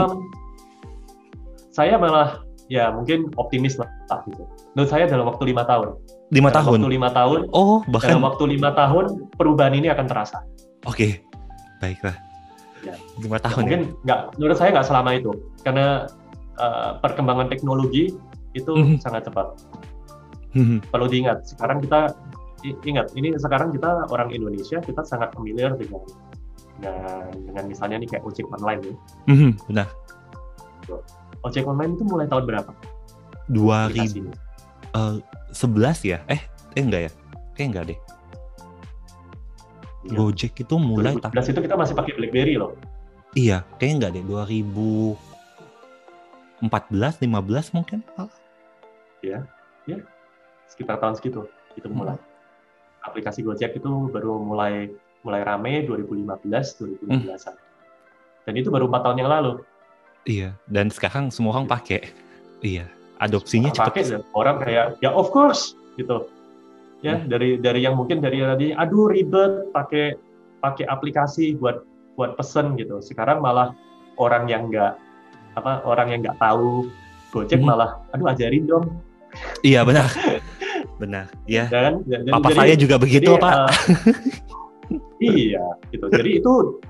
saya 1.72 1.94
malah 1.96 2.42
ya 2.68 2.92
mungkin 2.92 3.32
optimis 3.40 3.78
lah 3.80 3.88
gitu. 4.28 4.44
Menurut 4.76 4.90
saya 4.90 5.08
dalam 5.08 5.28
waktu 5.28 5.48
lima 5.50 5.64
tahun 5.64 5.96
lima 6.28 6.50
tahun. 6.52 6.78
Waktu 6.80 6.90
lima 6.92 7.08
tahun. 7.12 7.40
Oh, 7.56 7.80
bahkan 7.88 8.16
dalam 8.16 8.24
waktu 8.28 8.44
lima 8.52 8.70
tahun 8.76 9.04
perubahan 9.36 9.74
ini 9.76 9.88
akan 9.88 10.06
terasa. 10.06 10.44
Oke, 10.84 10.92
okay. 10.92 11.12
baiklah. 11.80 12.16
Ya. 12.84 12.94
Lima 13.18 13.38
tahun. 13.40 13.64
Ya, 13.64 13.64
mungkin 13.64 13.82
ya? 13.82 14.02
nggak, 14.04 14.20
menurut 14.38 14.56
saya 14.56 14.68
nggak 14.76 14.86
selama 14.86 15.10
itu, 15.16 15.32
karena 15.64 16.06
uh, 16.60 17.00
perkembangan 17.00 17.48
teknologi 17.48 18.14
itu 18.52 18.72
mm 18.72 18.84
-hmm. 18.84 18.96
sangat 19.00 19.26
cepat. 19.26 19.46
Mm 20.52 20.64
-hmm. 20.64 20.78
Perlu 20.92 21.06
diingat, 21.08 21.48
sekarang 21.48 21.80
kita 21.82 22.12
ingat 22.84 23.14
ini 23.14 23.38
sekarang 23.38 23.70
kita 23.70 24.10
orang 24.10 24.34
Indonesia 24.34 24.82
kita 24.82 25.06
sangat 25.06 25.30
familiar 25.30 25.78
dengan 25.78 26.02
dengan, 26.78 27.26
dengan 27.34 27.64
misalnya 27.66 27.98
nih 27.98 28.08
kayak 28.08 28.24
ojek 28.24 28.46
online 28.54 28.80
ya. 28.82 28.94
Mm 29.26 29.36
-hmm. 29.36 29.50
Benar. 29.70 29.86
Ojek 31.44 31.66
online 31.66 31.92
itu 31.98 32.04
mulai 32.06 32.26
tahun 32.30 32.46
berapa? 32.46 32.72
Dua 33.50 33.88
ribu. 33.90 34.30
Uh, 34.94 35.20
11 35.52 36.04
ya? 36.04 36.18
Eh, 36.30 36.40
eh 36.76 36.82
enggak 36.82 37.02
ya? 37.08 37.10
Kayak 37.54 37.68
enggak 37.68 37.84
deh. 37.92 37.98
Ya. 40.08 40.14
Gojek 40.14 40.54
itu 40.56 40.74
mulai 40.78 41.14
2011 41.18 41.52
itu 41.52 41.60
kita 41.66 41.76
masih 41.76 41.94
pakai 41.98 42.12
BlackBerry 42.16 42.56
loh. 42.56 42.72
Iya, 43.36 43.60
kayaknya 43.76 44.08
enggak 44.08 44.12
deh. 44.16 44.24
2014, 44.24 47.20
15 47.20 47.76
mungkin. 47.76 48.00
Ya, 49.20 49.44
ya. 49.84 50.00
Sekitar 50.70 50.96
tahun 51.02 51.18
segitu 51.18 51.42
itu 51.74 51.90
mulai. 51.90 52.14
aplikasi 52.98 53.40
Gojek 53.40 53.78
itu 53.78 54.10
baru 54.12 54.42
mulai 54.42 54.90
mulai 55.28 55.44
rame 55.44 55.84
2015 55.84 57.04
2016 57.04 57.04
hmm. 57.04 57.56
dan 58.48 58.52
itu 58.56 58.72
baru 58.72 58.88
empat 58.88 59.02
tahun 59.04 59.18
yang 59.20 59.30
lalu. 59.30 59.52
Iya 60.24 60.56
dan 60.72 60.88
sekarang 60.88 61.28
semua 61.28 61.60
orang 61.60 61.68
pakai. 61.68 62.08
Iya 62.64 62.88
adopsinya 63.20 63.70
cepat 63.74 63.92
pakai 63.92 64.04
orang 64.32 64.56
kayak 64.64 64.86
ya 65.04 65.12
of 65.12 65.28
course 65.28 65.76
gitu. 66.00 66.24
Ya 67.04 67.20
hmm. 67.20 67.28
dari 67.28 67.60
dari 67.60 67.84
yang 67.84 67.94
mungkin 67.94 68.24
dari 68.24 68.40
tadi 68.40 68.72
aduh 68.72 69.12
ribet 69.12 69.70
pakai 69.76 70.16
pakai 70.64 70.88
aplikasi 70.88 71.54
buat 71.60 71.84
buat 72.16 72.34
pesen 72.40 72.74
gitu. 72.80 73.04
Sekarang 73.04 73.44
malah 73.44 73.76
orang 74.16 74.48
yang 74.48 74.72
nggak 74.72 74.96
apa 75.60 75.84
orang 75.84 76.16
yang 76.16 76.20
nggak 76.24 76.40
tahu 76.40 76.88
Gojek 77.28 77.60
hmm. 77.60 77.68
malah 77.68 78.00
aduh 78.16 78.32
ajarin 78.32 78.64
dong. 78.64 78.88
Iya 79.60 79.84
benar. 79.84 80.08
Benar. 80.98 81.30
Ya. 81.46 81.70
Dan, 81.70 82.02
dan 82.06 82.26
papa 82.32 82.50
jadi, 82.50 82.58
saya 82.58 82.74
juga 82.74 82.96
begitu 82.98 83.32
jadi, 83.38 83.42
pak. 83.42 83.54
uh, 83.54 83.70
iya 85.20 85.66
gitu 85.92 86.06
jadi 86.08 86.30
itu 86.40 86.82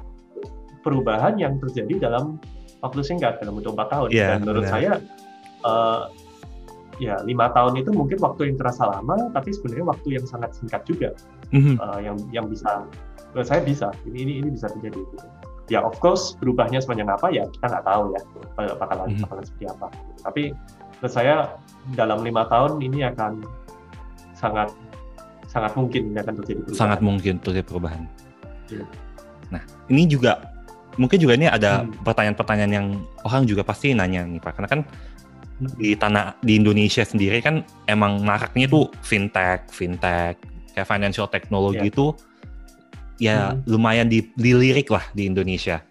perubahan 0.82 1.36
yang 1.36 1.58
terjadi 1.58 2.08
dalam 2.10 2.38
waktu 2.80 3.02
singkat 3.02 3.42
dalam 3.42 3.58
waktu 3.58 3.70
empat 3.74 3.88
tahun 3.90 4.08
yeah, 4.14 4.34
dan 4.34 4.46
menurut 4.46 4.64
benar. 4.66 4.72
saya 4.72 4.92
uh, 5.66 6.02
ya 6.98 7.14
lima 7.22 7.50
tahun 7.54 7.78
itu 7.78 7.90
mungkin 7.94 8.18
waktu 8.18 8.50
yang 8.50 8.56
terasa 8.58 8.86
lama 8.86 9.30
tapi 9.30 9.54
sebenarnya 9.54 9.86
waktu 9.86 10.08
yang 10.18 10.24
sangat 10.26 10.50
singkat 10.54 10.82
juga 10.86 11.10
mm-hmm. 11.54 11.76
uh, 11.78 11.98
yang 12.02 12.16
yang 12.34 12.46
bisa 12.50 12.86
menurut 13.34 13.46
saya 13.46 13.62
bisa 13.62 13.90
ini 14.06 14.26
ini 14.26 14.32
ini 14.42 14.48
bisa 14.54 14.66
terjadi 14.70 14.98
gitu. 14.98 15.26
ya 15.70 15.82
of 15.82 15.94
course 16.02 16.34
berubahnya 16.42 16.82
sepanjang 16.82 17.06
apa 17.10 17.30
ya 17.30 17.46
kita 17.54 17.66
nggak 17.70 17.84
tahu 17.86 18.02
ya 18.14 18.20
bakalan 18.78 19.06
mm-hmm. 19.14 19.24
bakalan 19.26 19.44
seperti 19.46 19.66
apa 19.70 19.86
tapi 20.26 20.42
menurut 20.98 21.14
saya 21.14 21.34
dalam 21.94 22.26
lima 22.26 22.42
tahun 22.50 22.82
ini 22.82 23.06
akan 23.14 23.46
sangat 24.34 24.70
sangat 25.48 25.72
mungkin 25.74 26.12
akan 26.12 26.34
terjadi 26.44 26.60
perubahan. 26.62 26.78
Sangat 26.78 26.98
mungkin 27.00 27.34
terjadi 27.40 27.66
perubahan. 27.66 28.02
Ya. 28.68 28.84
Nah, 29.48 29.62
ini 29.88 30.04
juga 30.04 30.44
mungkin 31.00 31.18
juga 31.18 31.34
ini 31.40 31.48
ada 31.48 31.82
hmm. 31.82 32.04
pertanyaan-pertanyaan 32.04 32.72
yang 32.72 32.86
orang 33.24 33.48
juga 33.48 33.64
pasti 33.64 33.96
nanya 33.96 34.28
nih 34.28 34.38
Pak, 34.38 34.52
karena 34.60 34.68
kan 34.68 34.80
di 35.58 35.98
tanah 35.98 36.38
di 36.38 36.54
Indonesia 36.54 37.02
sendiri 37.02 37.42
kan 37.42 37.66
emang 37.90 38.22
maraknya 38.22 38.70
tuh 38.70 38.92
fintech, 39.02 39.66
fintech, 39.74 40.38
kayak 40.76 40.86
financial 40.86 41.26
technology 41.26 41.88
yeah. 41.88 41.90
itu 41.90 42.06
ya 43.18 43.38
hmm. 43.50 43.66
lumayan 43.66 44.06
di, 44.06 44.22
dilirik 44.38 44.92
lah 44.94 45.02
di 45.10 45.26
Indonesia. 45.26 45.82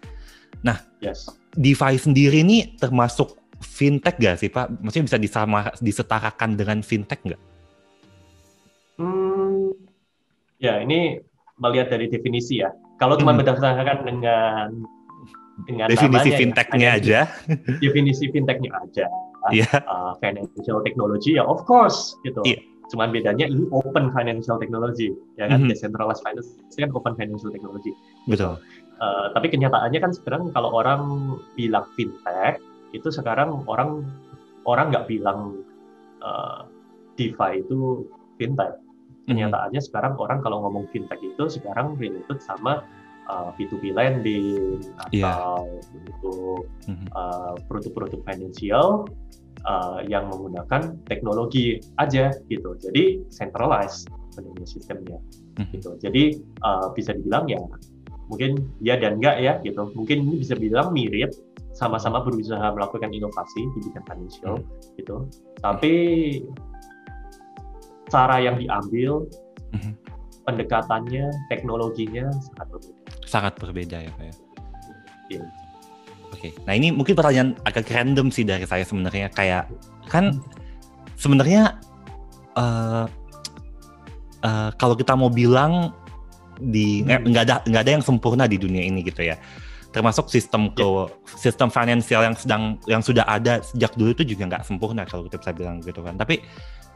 Nah, 0.64 0.80
yes. 1.04 1.28
DeFi 1.52 2.00
sendiri 2.00 2.40
ini 2.40 2.78
termasuk 2.80 3.36
fintech 3.60 4.16
gak 4.16 4.40
sih 4.40 4.48
Pak? 4.48 4.80
Maksudnya 4.80 5.06
bisa 5.12 5.18
disama, 5.20 5.68
disetarakan 5.82 6.56
dengan 6.56 6.78
fintech 6.80 7.20
nggak? 7.20 7.42
Hmm, 8.98 9.47
ya 10.58 10.82
ini 10.82 11.18
melihat 11.58 11.90
dari 11.90 12.06
definisi 12.10 12.62
ya. 12.62 12.70
Kalau 12.98 13.14
cuma 13.18 13.34
hmm. 13.34 13.40
berdasarkan 13.42 13.98
dengan 14.06 14.68
dengan 15.66 15.86
definisi 15.90 16.30
namanya, 16.30 16.38
fintechnya 16.38 16.88
aja. 16.94 17.20
Definisi 17.82 18.24
fintechnya 18.30 18.70
aja. 18.78 19.06
Yeah. 19.54 19.70
Uh, 19.86 20.12
financial 20.18 20.82
technology 20.82 21.38
ya 21.38 21.46
of 21.46 21.62
course 21.66 22.14
gitu. 22.26 22.42
Yeah. 22.46 22.62
Cuman 22.90 23.14
bedanya 23.14 23.46
ini 23.46 23.66
open 23.70 24.10
financial 24.14 24.58
technology 24.58 25.14
ya 25.38 25.46
kan 25.46 25.62
mm 25.62 25.66
-hmm. 25.66 25.70
decentralized 25.70 26.22
finance 26.26 26.58
ini 26.74 26.86
kan 26.86 26.92
open 26.94 27.14
financial 27.18 27.50
technology. 27.50 27.94
Betul. 28.26 28.58
Uh, 28.98 29.30
tapi 29.34 29.46
kenyataannya 29.50 29.98
kan 30.02 30.10
sekarang 30.10 30.50
kalau 30.50 30.74
orang 30.74 31.02
bilang 31.54 31.86
fintech 31.94 32.58
itu 32.90 33.08
sekarang 33.14 33.62
orang 33.70 34.02
orang 34.66 34.90
nggak 34.90 35.06
bilang 35.06 35.62
uh, 36.18 36.66
DeFi 37.14 37.62
itu 37.62 38.06
fintech 38.38 38.74
kenyataannya 39.28 39.80
sekarang 39.84 40.16
orang 40.16 40.40
kalau 40.40 40.64
ngomong 40.64 40.88
fintech 40.88 41.20
itu 41.20 41.44
sekarang 41.52 41.94
related 42.00 42.40
sama 42.40 42.82
uh, 43.28 43.52
P2P 43.54 43.92
lending 43.92 44.80
iya. 45.12 45.36
atau 45.36 45.68
yeah. 45.68 46.00
untuk 46.08 46.64
uh, 47.12 47.54
produk-produk 47.68 48.20
finansial 48.24 49.04
uh, 49.68 50.00
yang 50.08 50.32
menggunakan 50.32 50.96
teknologi 51.06 51.78
aja 52.00 52.32
gitu. 52.48 52.74
Jadi 52.80 53.28
centralized 53.28 54.08
sebenarnya 54.32 54.66
sistemnya 54.68 55.18
mm-hmm. 55.20 55.72
gitu. 55.76 55.90
Jadi 56.00 56.22
uh, 56.64 56.90
bisa 56.96 57.14
dibilang 57.14 57.46
ya 57.46 57.60
mungkin 58.28 58.60
ya 58.84 59.00
dan 59.00 59.20
enggak 59.20 59.36
ya 59.40 59.52
gitu. 59.64 59.92
Mungkin 59.96 60.24
ini 60.28 60.34
bisa 60.44 60.54
bilang 60.56 60.92
mirip 60.96 61.32
sama-sama 61.76 62.24
berusaha 62.26 62.74
melakukan 62.74 63.14
inovasi 63.14 63.62
di 63.76 63.78
bidang 63.86 64.06
financial 64.08 64.54
mm-hmm. 64.58 64.96
gitu. 64.98 65.16
Tapi 65.62 65.94
cara 68.08 68.40
yang 68.40 68.56
diambil, 68.56 69.24
mm-hmm. 69.72 69.92
pendekatannya, 70.44 71.26
teknologinya 71.52 72.28
sangat 72.32 72.66
berbeda. 72.72 73.02
Sangat 73.28 73.52
berbeda 73.60 73.96
ya 74.04 74.10
Pak 74.16 74.24
ya. 74.24 74.34
Iya. 75.28 75.42
Oke, 76.28 76.52
nah 76.68 76.76
ini 76.76 76.92
mungkin 76.92 77.16
pertanyaan 77.16 77.56
agak 77.64 77.88
random 77.88 78.28
sih 78.28 78.44
dari 78.44 78.68
saya 78.68 78.84
sebenarnya 78.84 79.32
kayak 79.32 79.68
kan 80.12 80.40
sebenarnya 81.16 81.80
uh, 82.56 83.08
uh, 84.44 84.70
kalau 84.76 84.94
kita 84.94 85.16
mau 85.16 85.32
bilang 85.32 85.92
di 86.58 87.02
hmm. 87.06 87.32
nggak 87.32 87.42
ada 87.48 87.54
nggak 87.64 87.82
ada 87.86 87.92
yang 87.98 88.04
sempurna 88.04 88.44
di 88.50 88.58
dunia 88.58 88.82
ini 88.82 89.06
gitu 89.06 89.24
ya 89.24 89.38
termasuk 89.88 90.28
sistem 90.28 90.68
ke 90.76 90.84
yeah. 90.84 91.08
sistem 91.40 91.72
finansial 91.72 92.20
yang 92.20 92.36
sedang 92.36 92.76
yang 92.84 93.00
sudah 93.00 93.24
ada 93.24 93.64
sejak 93.64 93.96
dulu 93.96 94.12
itu 94.12 94.36
juga 94.36 94.52
nggak 94.52 94.64
sempurna 94.68 95.08
kalau 95.08 95.24
kita 95.24 95.40
bisa 95.40 95.52
bilang 95.56 95.80
gitu 95.80 96.04
kan 96.04 96.12
tapi 96.20 96.44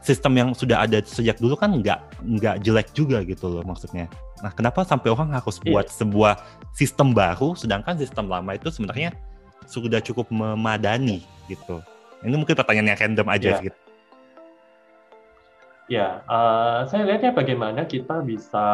sistem 0.03 0.35
yang 0.35 0.49
sudah 0.51 0.83
ada 0.83 0.99
sejak 0.99 1.39
dulu 1.39 1.55
kan 1.55 1.71
nggak 1.79 1.99
nggak 2.21 2.55
jelek 2.59 2.91
juga 2.91 3.23
gitu 3.23 3.47
loh 3.47 3.63
maksudnya. 3.63 4.11
Nah 4.43 4.51
kenapa 4.51 4.83
sampai 4.83 5.09
orang 5.15 5.31
harus 5.31 5.57
iya. 5.63 5.71
buat 5.71 5.87
yeah. 5.87 5.95
sebuah 5.95 6.33
sistem 6.75 7.15
baru, 7.15 7.55
sedangkan 7.55 7.95
sistem 7.95 8.27
lama 8.27 8.51
itu 8.51 8.67
sebenarnya 8.67 9.15
sudah 9.63 10.03
cukup 10.03 10.27
memadani 10.27 11.23
gitu. 11.47 11.79
Ini 12.19 12.35
mungkin 12.35 12.51
pertanyaan 12.51 12.91
yang 12.93 12.99
random 12.99 13.27
aja 13.31 13.49
yeah. 13.55 13.63
gitu. 13.63 13.79
Ya, 15.91 16.07
uh, 16.31 16.87
saya 16.87 17.03
lihatnya 17.03 17.35
bagaimana 17.35 17.83
kita 17.83 18.23
bisa 18.23 18.67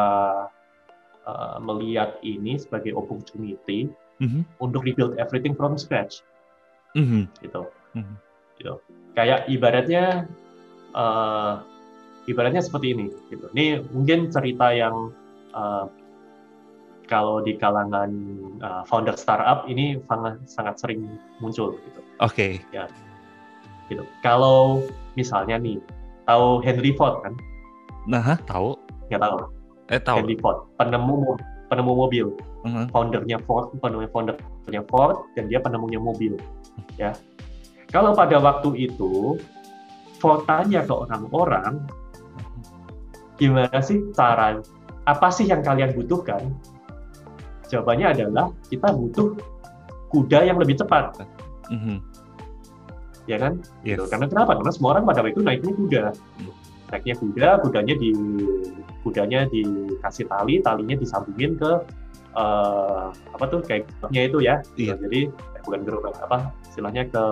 uh, 1.26 1.56
melihat 1.58 2.18
ini 2.22 2.58
sebagai 2.58 2.94
opportunity 2.94 3.90
mm 4.20 4.28
-hmm. 4.28 4.42
untuk 4.60 4.84
rebuild 4.84 5.16
everything 5.16 5.56
from 5.56 5.74
scratch, 5.80 6.22
mm 6.94 7.04
-hmm. 7.04 7.22
gitu. 7.40 7.66
Mm 7.96 8.04
-hmm. 8.04 8.16
gitu. 8.60 8.74
Kayak 9.16 9.48
ibaratnya 9.50 10.30
uh, 10.94 11.64
ibaratnya 12.30 12.62
seperti 12.62 12.94
ini 12.94 13.06
gitu. 13.32 13.50
Ini 13.56 13.82
mungkin 13.90 14.30
cerita 14.30 14.70
yang 14.70 15.10
uh, 15.56 15.90
kalau 17.10 17.42
di 17.42 17.58
kalangan 17.58 18.10
uh, 18.62 18.82
founder 18.86 19.18
startup 19.18 19.66
ini 19.66 19.98
sangat 20.06 20.38
sangat 20.46 20.74
sering 20.78 21.18
muncul 21.42 21.74
gitu. 21.74 22.00
Oke. 22.22 22.30
Okay. 22.30 22.52
Ya. 22.70 22.86
Gitu. 23.90 24.06
Kalau 24.22 24.86
misalnya 25.18 25.58
nih 25.58 25.82
tahu 26.30 26.62
Henry 26.62 26.94
Ford 26.94 27.18
kan? 27.26 27.34
Nah, 28.06 28.38
tahu. 28.46 28.78
Ya 29.10 29.18
tahu. 29.18 29.50
Eh 29.90 29.98
tahu. 29.98 30.22
Henry 30.22 30.38
Ford, 30.38 30.70
penemu 30.78 31.34
penemu 31.70 31.92
mobil. 31.94 32.26
Uh-huh. 32.66 32.84
Foundernya 32.90 33.38
Ford, 33.46 33.72
penemu 33.78 34.10
foundernya 34.10 34.82
Ford 34.90 35.24
dan 35.38 35.46
dia 35.46 35.62
penemunya 35.62 36.02
mobil. 36.02 36.34
Ya. 36.98 37.14
Kalau 37.94 38.12
pada 38.12 38.36
waktu 38.42 38.90
itu 38.90 39.38
kalau 40.20 40.44
tanya 40.44 40.84
ke 40.84 40.92
orang-orang, 40.92 41.80
gimana 43.40 43.80
sih 43.80 44.04
cara, 44.12 44.60
apa 45.08 45.28
sih 45.32 45.48
yang 45.48 45.64
kalian 45.64 45.96
butuhkan? 45.96 46.52
Jawabannya 47.72 48.12
adalah 48.12 48.52
kita 48.68 48.92
butuh 48.92 49.38
kuda 50.12 50.44
yang 50.44 50.58
lebih 50.60 50.76
cepat. 50.76 51.24
Mm-hmm. 51.70 51.98
Ya 53.30 53.38
kan? 53.38 53.62
Yes. 53.86 54.10
Karena 54.10 54.26
kenapa? 54.26 54.58
Karena 54.58 54.72
semua 54.74 54.98
orang 54.98 55.06
pada 55.06 55.22
waktu 55.22 55.38
itu 55.38 55.42
naiknya 55.46 55.72
kuda. 55.72 56.02
Naiknya 56.90 57.14
kuda, 57.16 57.48
kudanya 57.62 57.94
di 57.94 58.10
kudanya 59.00 59.48
dikasih 59.48 60.28
tali, 60.28 60.60
talinya 60.60 60.96
disambungin 60.96 61.56
ke 61.56 61.70
uh, 62.36 63.10
apa 63.10 63.44
tuh 63.48 63.60
kayak 63.64 63.88
itu 64.12 64.38
ya. 64.42 64.62
Iya. 64.76 64.94
Jadi 65.00 65.30
eh, 65.30 65.62
bukan 65.64 65.80
gerobak 65.86 66.16
apa 66.20 66.54
istilahnya 66.70 67.06
ke 67.10 67.24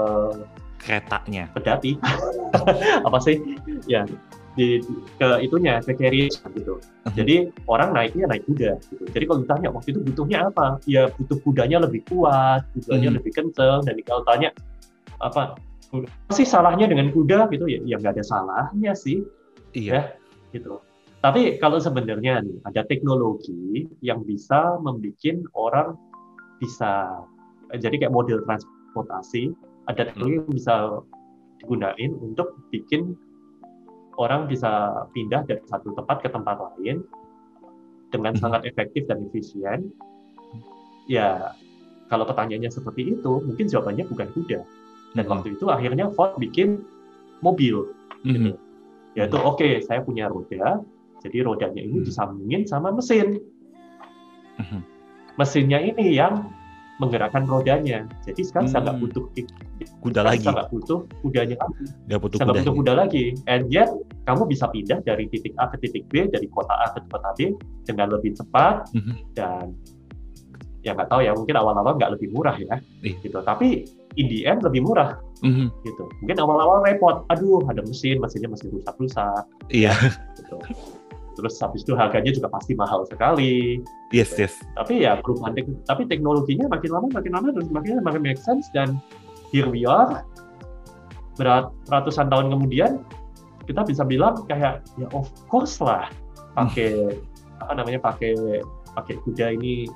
keretanya 0.78 1.50
pedati 1.52 1.98
apa 3.07 3.18
sih 3.18 3.42
ya 3.90 4.07
di 4.59 4.83
ke 5.22 5.28
itunya 5.38 5.78
ke 5.78 5.94
carriage 5.94 6.42
gitu. 6.59 6.83
Uh-huh. 6.83 7.14
Jadi 7.14 7.54
orang 7.70 7.94
naiknya 7.94 8.26
naik 8.26 8.42
kuda 8.50 8.74
gitu. 8.90 9.04
Jadi 9.14 9.24
kalau 9.31 9.38
ditanya 9.46 9.68
waktu 9.70 9.88
itu 9.94 10.00
butuhnya 10.02 10.38
apa? 10.50 10.66
Ya 10.90 11.07
butuh 11.14 11.38
kudanya 11.46 11.78
lebih 11.87 12.02
kuat, 12.11 12.66
kudanya 12.74 13.14
uh-huh. 13.14 13.16
lebih 13.22 13.33
kenceng 13.38 13.81
dan 13.87 13.94
kalau 14.02 14.22
tanya 14.26 14.50
apa 15.22 15.54
apa 15.94 16.33
sih 16.35 16.44
salahnya 16.44 16.90
dengan 16.90 17.09
kuda 17.14 17.48
gitu 17.48 17.64
ya 17.64 17.81
ya 17.87 17.96
nggak 18.02 18.18
ada 18.18 18.24
salahnya 18.26 18.92
sih. 18.98 19.22
Iya. 19.78 19.94
Ya, 19.94 20.02
gitu. 20.50 20.83
Tapi 21.18 21.59
kalau 21.59 21.83
sebenarnya 21.83 22.46
nih 22.46 22.62
ada 22.62 22.87
teknologi 22.87 23.90
yang 24.07 24.22
bisa 24.22 24.78
membuat 24.78 25.42
orang 25.59 25.98
bisa 26.62 27.11
jadi 27.74 28.07
kayak 28.07 28.14
model 28.14 28.42
transportasi 28.46 29.50
ada 29.90 30.07
teknologi 30.07 30.38
yang 30.38 30.54
bisa 30.54 30.74
digunain 31.59 32.12
untuk 32.22 32.54
bikin 32.70 33.18
orang 34.18 34.46
bisa 34.50 35.02
pindah 35.14 35.42
dari 35.46 35.62
satu 35.66 35.94
tempat 35.94 36.22
ke 36.22 36.28
tempat 36.31 36.59
lain 36.59 37.02
dengan 38.11 38.35
hmm. 38.35 38.42
sangat 38.42 38.66
efektif 38.66 39.07
dan 39.07 39.22
efisien. 39.31 39.90
Ya, 41.09 41.57
kalau 42.12 42.28
pertanyaannya 42.28 42.68
seperti 42.68 43.16
itu, 43.16 43.33
mungkin 43.42 43.66
jawabannya 43.70 44.04
bukan 44.11 44.28
kuda. 44.35 44.61
Dan 45.16 45.24
hmm. 45.24 45.33
waktu 45.33 45.48
itu 45.57 45.64
akhirnya 45.70 46.11
Ford 46.12 46.37
bikin 46.37 46.83
mobil. 47.40 47.94
Hmm. 48.26 48.35
Gitu. 48.35 48.50
Yaitu, 49.16 49.38
oke, 49.40 49.59
okay, 49.59 49.83
saya 49.83 50.04
punya 50.04 50.28
roda, 50.28 50.83
jadi 51.22 51.46
rodanya 51.46 51.83
ini 51.83 52.07
disambungin 52.07 52.62
sama 52.68 52.94
mesin. 52.94 53.42
Mesinnya 55.38 55.78
ini 55.78 56.18
yang 56.18 56.50
menggerakkan 56.98 57.46
rodanya. 57.46 58.11
Jadi 58.26 58.42
sekarang 58.42 58.66
hmm. 58.66 58.74
saya 58.74 58.83
nggak 58.90 58.98
butuh 58.98 59.24
kuda 60.02 60.20
lagi. 60.26 60.42
Saya 60.42 60.54
nggak 60.62 60.70
butuh 60.74 60.98
kudanya 61.22 61.57
lagi. 61.62 61.85
Nggak 62.11 62.20
butuh 62.20 62.37
saya 62.37 62.46
nggak 62.46 62.59
butuh 62.59 62.74
kuda 62.74 62.92
lagi. 62.98 63.24
And 63.46 63.62
yet 63.70 63.90
kamu 64.26 64.42
bisa 64.50 64.66
pindah 64.70 64.98
dari 65.07 65.31
titik 65.31 65.54
A 65.62 65.70
ke 65.70 65.78
titik 65.78 66.11
B, 66.11 66.26
dari 66.26 66.50
kota 66.50 66.74
A 66.74 66.90
ke 66.98 67.07
kota 67.07 67.31
B 67.38 67.54
dengan 67.87 68.11
lebih 68.11 68.35
cepat 68.35 68.90
hmm. 68.92 69.14
dan 69.38 69.72
ya 70.83 70.94
nggak 70.94 71.11
tahu 71.11 71.22
ya 71.22 71.35
mungkin 71.35 71.54
awal-awal 71.59 71.98
nggak 71.98 72.18
lebih 72.18 72.35
murah 72.35 72.54
ya, 72.59 72.78
eh. 73.07 73.14
gitu. 73.22 73.38
Tapi 73.42 73.87
in 74.18 74.26
the 74.26 74.46
end 74.46 74.62
lebih 74.66 74.83
murah, 74.83 75.18
mm-hmm. 75.42 75.70
gitu. 75.87 76.04
Mungkin 76.22 76.38
awal-awal 76.38 76.83
repot, 76.87 77.22
aduh 77.31 77.62
ada 77.66 77.83
mesin, 77.87 78.18
mesinnya 78.18 78.50
masih 78.50 78.70
rusak-rusak. 78.74 79.42
Iya. 79.70 79.94
Gitu 80.38 80.59
terus 81.38 81.55
habis 81.62 81.87
itu 81.87 81.94
harganya 81.94 82.35
juga 82.35 82.51
pasti 82.51 82.74
mahal 82.74 83.07
sekali. 83.07 83.79
Yes, 84.11 84.35
gitu. 84.35 84.51
yes. 84.51 84.55
Tapi 84.74 85.07
ya 85.07 85.22
perubahan 85.22 85.55
tek 85.55 85.70
tapi 85.87 86.03
teknologinya 86.11 86.66
makin 86.66 86.90
lama 86.90 87.07
makin 87.14 87.33
lama 87.38 87.48
dan 87.55 87.64
makin 87.70 88.03
makin 88.03 88.20
make 88.27 88.42
sense 88.42 88.66
dan 88.74 88.98
here 89.55 89.70
we 89.70 89.87
are. 89.87 90.27
Berat 91.38 91.70
ratusan 91.87 92.27
tahun 92.27 92.51
kemudian 92.51 92.98
kita 93.70 93.87
bisa 93.87 94.03
bilang 94.03 94.42
kayak 94.51 94.83
ya 94.98 95.07
of 95.14 95.31
course 95.46 95.79
lah 95.79 96.11
pakai 96.59 97.14
hmm. 97.14 97.62
apa 97.62 97.72
namanya 97.79 98.01
pakai 98.03 98.35
pakai 98.98 99.14
kuda 99.22 99.55
ini 99.55 99.87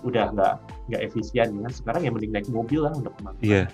udah 0.00 0.32
nggak 0.32 0.54
nggak 0.88 1.00
efisien 1.04 1.60
ya. 1.60 1.68
Sekarang 1.68 2.08
yang 2.08 2.16
mending 2.16 2.32
naik 2.32 2.48
mobil 2.48 2.88
lah 2.88 2.96
untuk 2.96 3.12
ke 3.12 3.20
mana. 3.20 3.36
Iya. 3.44 3.68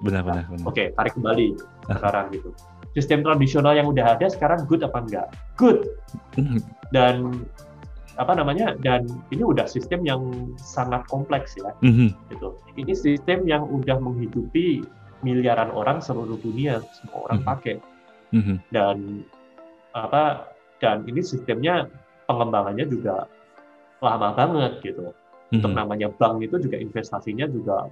Benar, 0.00 0.24
benar, 0.24 0.44
benar. 0.48 0.64
Oke, 0.64 0.72
okay, 0.72 0.86
tarik 0.96 1.12
kembali 1.12 1.60
sekarang 1.88 2.32
gitu 2.32 2.52
sistem 2.96 3.22
tradisional 3.22 3.74
yang 3.76 3.86
udah 3.90 4.18
ada 4.18 4.26
sekarang 4.26 4.66
good 4.66 4.82
apa 4.82 4.98
enggak? 5.02 5.28
Good. 5.54 5.86
Hmm. 6.34 6.58
Dan 6.90 7.46
apa 8.20 8.36
namanya? 8.36 8.76
Dan 8.76 9.08
ini 9.32 9.40
udah 9.40 9.64
sistem 9.64 10.04
yang 10.04 10.52
sangat 10.60 11.08
kompleks 11.08 11.56
ya. 11.56 11.72
Mm-hmm. 11.80 12.08
Gitu. 12.36 12.48
Ini 12.76 12.92
sistem 12.92 13.48
yang 13.48 13.64
udah 13.64 13.96
menghidupi 13.96 14.84
miliaran 15.24 15.72
orang 15.72 16.04
seluruh 16.04 16.36
dunia, 16.44 16.84
semua 16.92 17.30
orang 17.30 17.40
mm-hmm. 17.40 17.52
pakai. 17.56 17.76
Mm-hmm. 18.36 18.56
Dan 18.68 18.96
apa? 19.96 20.52
Dan 20.84 21.08
ini 21.08 21.24
sistemnya 21.24 21.88
pengembangannya 22.28 22.84
juga 22.92 23.24
lama 24.04 24.36
banget 24.36 24.84
gitu. 24.84 25.08
Mm-hmm. 25.08 25.56
Untuk 25.56 25.72
namanya 25.72 26.08
bank 26.12 26.44
itu 26.44 26.60
juga 26.60 26.76
investasinya 26.76 27.48
juga 27.48 27.88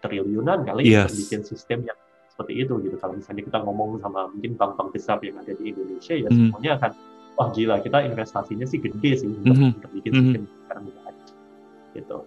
triliunan 0.00 0.64
kali 0.64 0.88
yes. 0.88 1.12
bikin 1.12 1.44
sistem 1.44 1.84
yang 1.84 1.98
seperti 2.36 2.68
itu 2.68 2.76
gitu. 2.84 3.00
Kalau 3.00 3.16
misalnya 3.16 3.48
kita 3.48 3.58
ngomong 3.64 3.96
sama 4.04 4.28
mungkin 4.28 4.60
bank-bank 4.60 4.92
besar 4.92 5.16
yang 5.24 5.40
ada 5.40 5.56
di 5.56 5.72
Indonesia 5.72 6.12
ya 6.12 6.28
mm. 6.28 6.36
semuanya 6.36 6.70
akan 6.76 6.92
wah 7.40 7.48
gila 7.48 7.80
kita 7.80 8.04
investasinya 8.04 8.68
sih 8.68 8.76
gede 8.76 9.24
sih 9.24 9.28
untuk, 9.32 9.56
mm-hmm. 9.56 9.76
untuk 9.80 9.90
bikin 9.96 10.12
sistem 10.12 10.42
mm-hmm. 10.44 10.60
sekarang 10.68 10.84
gitu. 11.96 12.18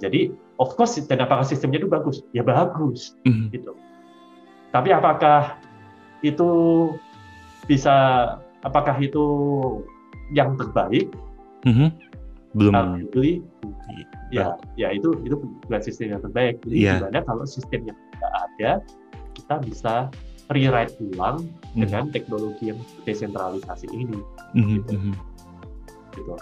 Jadi 0.00 0.20
of 0.56 0.72
course 0.80 0.96
dan 1.04 1.20
apakah 1.20 1.44
sistemnya 1.44 1.84
itu 1.84 1.90
bagus? 1.92 2.24
Ya 2.32 2.40
bagus 2.40 3.12
mm-hmm. 3.28 3.46
gitu. 3.52 3.76
Tapi 4.72 4.88
apakah 4.96 5.60
itu 6.24 6.48
bisa 7.68 7.96
apakah 8.64 8.96
itu 8.96 9.24
yang 10.32 10.56
terbaik? 10.56 11.12
Mm-hmm. 11.68 11.88
Belum. 12.50 12.74
Arguably, 12.74 13.46
ya, 14.34 14.58
ya 14.74 14.90
itu 14.90 15.14
itu 15.22 15.38
bukan 15.38 15.82
sistem 15.84 16.18
yang 16.18 16.22
terbaik. 16.24 16.58
Jadi 16.66 16.76
yeah. 16.80 16.98
gimana 16.98 17.20
kalau 17.22 17.44
sistem 17.46 17.86
yang 17.86 17.98
tidak 18.10 18.32
ada 18.34 18.70
kita 19.34 19.62
bisa 19.62 20.08
rewrite 20.50 20.98
ulang 21.14 21.46
mm. 21.46 21.86
dengan 21.86 22.10
teknologi 22.10 22.74
yang 22.74 22.80
desentralisasi 23.06 23.86
ini. 23.94 24.18
Mm-hmm. 24.58 24.78
Gitu. 24.82 24.94
Hmm. 24.98 25.14
gitu. 26.14 26.34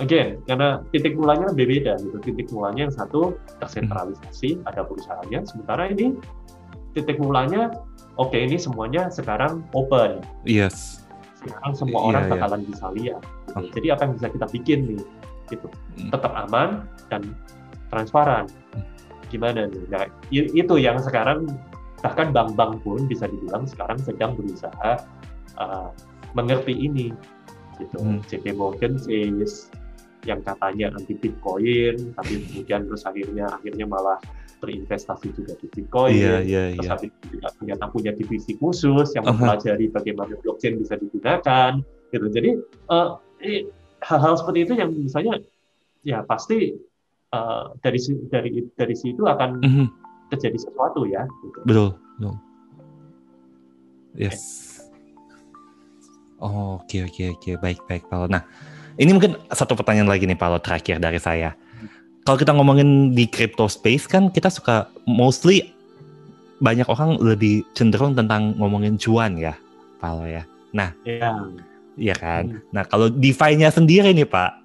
Again, 0.00 0.40
karena 0.48 0.80
titik 0.96 1.12
mulanya 1.12 1.52
berbeda 1.52 2.00
gitu. 2.00 2.16
Titik 2.24 2.48
mulanya 2.56 2.88
yang 2.88 2.94
satu 2.96 3.36
tersentralisasi, 3.60 4.64
mm. 4.64 4.68
ada 4.68 4.80
perusahaannya. 4.88 5.40
Sementara 5.44 5.92
ini 5.92 6.16
titik 6.96 7.20
mulanya, 7.20 7.68
oke 8.16 8.32
okay, 8.32 8.48
ini 8.48 8.56
semuanya 8.56 9.12
sekarang 9.12 9.60
open. 9.76 10.24
Yes. 10.48 11.04
Sekarang 11.44 11.72
semua 11.76 12.00
yeah, 12.00 12.08
orang 12.08 12.24
yeah. 12.24 12.32
bakalan 12.32 12.60
bisa 12.64 12.86
lihat. 12.96 13.22
Gitu. 13.24 13.60
Oh. 13.60 13.70
Jadi 13.76 13.86
apa 13.92 14.00
yang 14.08 14.12
bisa 14.16 14.28
kita 14.32 14.46
bikin 14.48 14.78
nih? 14.88 15.02
Gitu. 15.52 15.68
Mm. 16.00 16.08
Tetap 16.16 16.32
aman 16.48 16.88
dan 17.12 17.22
transparan. 17.92 18.48
Mm. 18.72 18.84
Gimana 19.28 19.60
nih? 19.68 19.84
Nah, 19.92 20.04
itu 20.32 20.74
yang 20.80 20.96
sekarang 20.96 21.44
bahkan 22.00 22.32
bank-bank 22.32 22.80
pun 22.80 23.04
bisa 23.04 23.28
dibilang 23.28 23.68
sekarang 23.68 24.00
sedang 24.00 24.32
berusaha 24.36 25.04
uh, 25.60 25.92
mengerti 26.32 26.72
ini 26.72 27.12
gitu 27.80 27.96
hmm. 28.00 28.20
JP 28.28 28.56
Morgan 28.56 28.96
says 29.00 29.68
yang 30.28 30.44
katanya 30.44 30.92
anti 30.92 31.16
Bitcoin 31.16 32.12
tapi 32.12 32.44
kemudian 32.44 32.84
terus 32.84 33.08
akhirnya 33.08 33.48
akhirnya 33.48 33.88
malah 33.88 34.20
berinvestasi 34.60 35.32
juga 35.32 35.56
di 35.56 35.66
Bitcoin 35.72 36.20
yeah, 36.20 36.40
yeah, 36.44 36.76
terus 36.76 36.84
yeah. 36.84 36.92
habis 36.92 37.10
juga 37.32 37.48
ternyata 37.56 37.84
punya 37.88 38.12
divisi 38.12 38.52
khusus 38.60 39.16
yang 39.16 39.24
mempelajari 39.24 39.88
uh-huh. 39.88 39.96
bagaimana 39.96 40.36
blockchain 40.44 40.76
bisa 40.76 41.00
digunakan 41.00 41.80
gitu 42.12 42.26
jadi 42.28 42.50
uh, 42.92 43.16
hal-hal 44.04 44.34
seperti 44.36 44.68
itu 44.68 44.72
yang 44.76 44.92
misalnya 44.92 45.40
ya 46.04 46.20
pasti 46.24 46.76
uh, 47.32 47.72
dari 47.80 48.00
dari 48.28 48.50
dari 48.76 48.96
situ 48.96 49.24
akan 49.24 49.50
uh 49.64 49.68
-huh 49.68 49.99
terjadi 50.30 50.58
sesuatu 50.58 51.04
ya. 51.04 51.26
Gitu. 51.42 51.58
Betul, 51.66 51.88
betul. 52.16 52.34
Yes. 54.14 54.40
Oh, 56.40 56.80
oke 56.80 56.96
oke 57.04 57.24
oke 57.36 57.50
baik 57.60 57.80
baik 57.84 58.02
Paolo. 58.08 58.26
Nah, 58.30 58.42
ini 58.96 59.12
mungkin 59.12 59.36
satu 59.52 59.76
pertanyaan 59.76 60.08
lagi 60.08 60.24
nih 60.24 60.38
Paolo 60.38 60.56
terakhir 60.56 60.96
dari 60.98 61.20
saya. 61.20 61.52
Kalau 62.24 62.36
kita 62.40 62.56
ngomongin 62.56 63.12
di 63.12 63.28
crypto 63.28 63.68
space 63.68 64.08
kan 64.08 64.32
kita 64.32 64.48
suka 64.48 64.88
mostly 65.04 65.72
banyak 66.60 66.88
orang 66.88 67.16
lebih 67.20 67.64
cenderung 67.72 68.16
tentang 68.16 68.56
ngomongin 68.56 68.96
cuan 68.96 69.36
ya, 69.36 69.56
Paolo 70.00 70.28
ya. 70.28 70.44
Nah, 70.72 70.92
iya. 71.04 71.36
Iya 72.00 72.16
kan. 72.16 72.44
Hmm. 72.48 72.60
Nah, 72.72 72.84
kalau 72.88 73.12
DeFi-nya 73.12 73.68
sendiri 73.68 74.16
nih 74.16 74.24
Pak, 74.24 74.64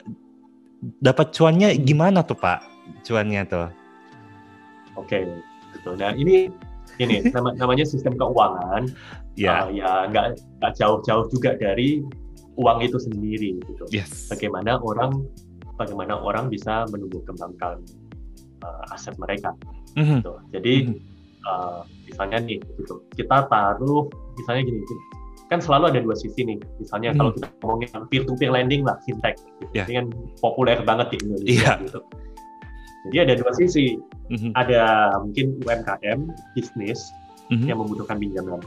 dapat 1.04 1.36
cuannya 1.36 1.75
gimana 1.75 2.23
tuh 2.23 2.39
Pak? 2.39 2.63
Cuannya 3.04 3.43
tuh? 3.43 3.67
Oke, 4.95 5.19
okay 5.19 5.23
gitu. 5.86 5.93
Nah 5.93 6.17
ini 6.17 6.50
ini 6.98 7.21
nama, 7.30 7.54
namanya 7.54 7.86
sistem 7.86 8.17
keuangan. 8.17 8.89
Yeah. 9.38 9.69
Uh, 9.69 9.78
ya 9.78 9.91
nggak 10.10 10.41
nggak 10.58 10.74
jauh-jauh 10.82 11.30
juga 11.30 11.54
dari 11.62 12.02
uang 12.58 12.82
itu 12.82 12.98
sendiri 12.98 13.62
gitu. 13.62 13.86
Yes. 13.93 14.34
Bagaimana 14.34 14.82
orang 14.82 15.21
bagaimana 15.78 16.17
orang 16.17 16.50
bisa 16.50 16.89
menumbuh 16.89 17.21
kembangkan 17.30 17.86
uh, 18.65 18.93
aset 18.95 19.13
mereka. 19.21 19.54
Mm-hmm. 19.93 20.19
Gitu. 20.26 20.34
Jadi 20.58 20.74
mm-hmm. 20.89 21.45
uh, 21.45 21.86
misalnya 22.10 22.38
nih 22.41 22.58
gitu 22.82 23.06
kita 23.13 23.45
taruh 23.52 24.10
misalnya 24.39 24.63
gini, 24.67 24.80
kan 25.52 25.60
selalu 25.60 25.91
ada 25.91 26.00
dua 26.00 26.15
sisi 26.15 26.48
nih. 26.48 26.58
Misalnya 26.80 27.12
mm-hmm. 27.12 27.19
kalau 27.19 27.32
kita 27.36 27.48
ngomongin 27.60 27.89
peer 28.08 28.24
to 28.24 28.34
peer 28.39 28.52
lending 28.56 28.88
lah 28.88 28.95
fintech, 29.04 29.36
gitu. 29.60 29.76
yeah. 29.76 29.86
ini 29.91 29.93
kan 30.00 30.08
populer 30.39 30.80
banget 30.82 31.12
di 31.12 31.17
Indonesia 31.28 31.76
yeah. 31.76 31.84
gitu. 31.84 32.00
Jadi 33.09 33.17
ada 33.21 33.33
dua 33.37 33.51
sisi. 33.53 34.01
Mm-hmm. 34.33 34.51
Ada 34.57 34.81
mungkin 35.21 35.45
UMKM, 35.61 36.19
bisnis 36.57 37.13
mm-hmm. 37.53 37.67
yang 37.69 37.77
membutuhkan 37.77 38.17
pinjaman. 38.17 38.61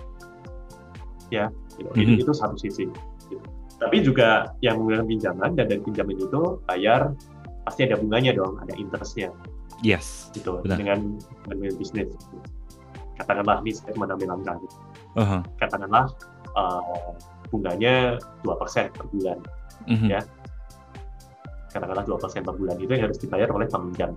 Ya, 1.34 1.50
gitu. 1.76 1.90
mm-hmm. 1.90 2.14
itu, 2.18 2.22
itu 2.22 2.32
satu 2.32 2.56
sisi. 2.56 2.86
Gitu. 3.26 3.42
Tapi 3.78 3.96
juga 4.02 4.54
yang 4.62 4.78
membutuhkan 4.78 5.08
pinjaman 5.10 5.50
dan 5.58 5.66
dari 5.66 5.82
pinjaman 5.82 6.14
itu 6.18 6.62
bayar 6.66 7.14
pasti 7.66 7.84
ada 7.84 7.98
bunganya 7.98 8.34
dong, 8.34 8.58
ada 8.62 8.74
interestnya. 8.78 9.34
Yes. 9.82 10.30
Gitu. 10.34 10.62
Benar. 10.62 10.78
Dengan 10.78 10.98
dengan 11.50 11.74
bisnis. 11.78 12.10
Katakanlah 13.18 13.62
ini 13.66 13.74
saya 13.74 13.94
mengambil 13.98 14.38
langkah. 14.38 14.54
Gitu. 14.62 14.76
Uh-huh. 15.18 15.42
Katakanlah 15.58 16.06
uh, 16.54 17.14
bunganya 17.50 18.22
dua 18.46 18.54
persen 18.58 18.90
per 18.94 19.06
bulan. 19.10 19.38
Mm-hmm. 19.90 20.08
Ya 20.10 20.22
katakanlah 21.68 22.04
dua 22.04 22.18
persen 22.20 22.42
per 22.44 22.56
bulan 22.56 22.76
itu 22.80 22.90
yang 22.90 23.04
harus 23.08 23.18
dibayar 23.20 23.48
oleh 23.52 23.68
peminjam. 23.68 24.16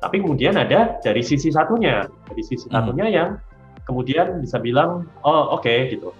Tapi 0.00 0.16
kemudian 0.24 0.56
ada 0.56 0.96
dari 1.04 1.20
sisi 1.20 1.52
satunya, 1.52 2.08
dari 2.28 2.42
sisi 2.44 2.68
hmm. 2.68 2.74
satunya 2.74 3.06
yang 3.08 3.28
kemudian 3.84 4.40
bisa 4.40 4.56
bilang, 4.60 5.08
oh 5.24 5.56
oke 5.56 5.64
okay, 5.64 5.92
gitu, 5.92 6.14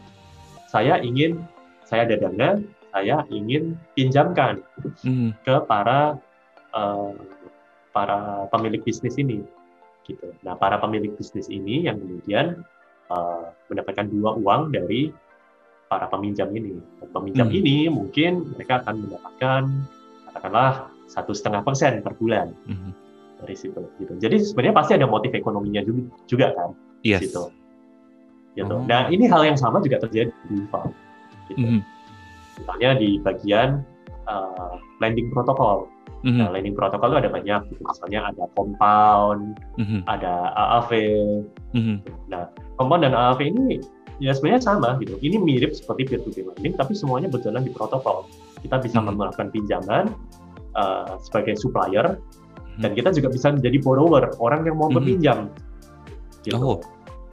saya 0.69 1.01
ingin, 1.01 1.41
saya 1.89 2.05
ada 2.05 2.17
dana, 2.21 2.61
saya 2.93 3.25
ingin 3.33 3.79
pinjamkan 3.97 4.61
hmm. 5.05 5.33
ke 5.47 5.55
para 5.65 6.21
uh, 6.77 7.15
para 7.97 8.47
pemilik 8.53 8.85
bisnis 8.85 9.17
ini, 9.17 9.41
gitu. 10.05 10.29
Nah 10.45 10.59
para 10.61 10.77
pemilik 10.77 11.17
bisnis 11.17 11.49
ini 11.49 11.89
yang 11.89 11.97
kemudian 12.03 12.61
uh, 13.09 13.49
mendapatkan 13.73 14.11
dua 14.13 14.37
uang 14.37 14.77
dari 14.77 15.11
para 15.91 16.07
peminjam 16.07 16.53
ini. 16.55 16.79
Peminjam 17.11 17.49
hmm. 17.51 17.59
ini 17.59 17.77
mungkin 17.91 18.55
mereka 18.55 18.85
akan 18.85 19.09
mendapatkan 19.09 19.63
katakanlah 20.31 20.89
satu 21.11 21.35
setengah 21.35 21.67
persen 21.67 22.01
per 22.07 22.15
bulan 22.15 22.55
hmm. 22.71 22.95
dari 23.43 23.59
situ. 23.59 23.83
Gitu. 23.99 24.15
Jadi 24.23 24.37
sebenarnya 24.47 24.75
pasti 24.79 24.93
ada 24.95 25.11
motif 25.11 25.35
ekonominya 25.35 25.83
juga, 25.83 26.03
juga 26.31 26.47
kan. 26.55 26.71
Yes. 27.03 27.27
Gitu. 27.27 27.51
Gitu. 28.55 28.71
Oh. 28.71 28.87
Nah 28.87 29.11
ini 29.11 29.27
hal 29.27 29.43
yang 29.43 29.59
sama 29.59 29.83
juga 29.83 29.99
terjadi 30.07 30.31
di 30.47 30.55
DeFi. 30.63 30.87
Gitu. 31.51 31.67
Hmm. 31.67 31.81
Misalnya 32.63 32.91
di 32.95 33.19
bagian 33.19 33.83
uh, 34.31 34.79
lending 35.03 35.33
protokol. 35.35 35.91
Mm-hmm. 36.21 36.37
Nah, 36.37 36.49
lending 36.53 36.77
protokol 36.77 37.17
itu 37.17 37.19
ada 37.25 37.31
banyak, 37.33 37.61
gitu. 37.73 37.81
misalnya 37.81 38.21
ada 38.29 38.45
compound, 38.53 39.57
mm-hmm. 39.81 40.01
ada 40.05 40.53
AAV. 40.53 40.93
Mm-hmm. 41.73 41.97
Nah, 42.29 42.53
compound 42.77 43.09
dan 43.09 43.17
AAV 43.17 43.41
ini 43.49 43.81
ya 44.21 44.37
sebenarnya 44.37 44.61
sama 44.61 45.01
gitu. 45.01 45.17
Ini 45.25 45.41
mirip 45.41 45.73
seperti 45.73 46.13
peer-to-peer 46.13 46.53
lending, 46.53 46.77
tapi 46.77 46.93
semuanya 46.93 47.33
berjalan 47.33 47.65
di 47.65 47.73
protokol. 47.73 48.29
Kita 48.61 48.77
bisa 48.81 48.99
hmm. 49.01 49.17
melakukan 49.17 49.49
pinjaman 49.53 50.05
uh, 50.77 51.17
sebagai 51.21 51.57
supplier, 51.57 52.17
hmm. 52.17 52.81
dan 52.85 52.91
kita 52.93 53.11
juga 53.17 53.29
bisa 53.33 53.53
menjadi 53.53 53.79
borrower, 53.81 54.37
orang 54.39 54.65
yang 54.69 54.77
mau 54.77 54.89
hmm. 54.89 54.97
berpinjam. 55.01 55.39
Gitu. 56.45 56.57
Oh. 56.57 56.81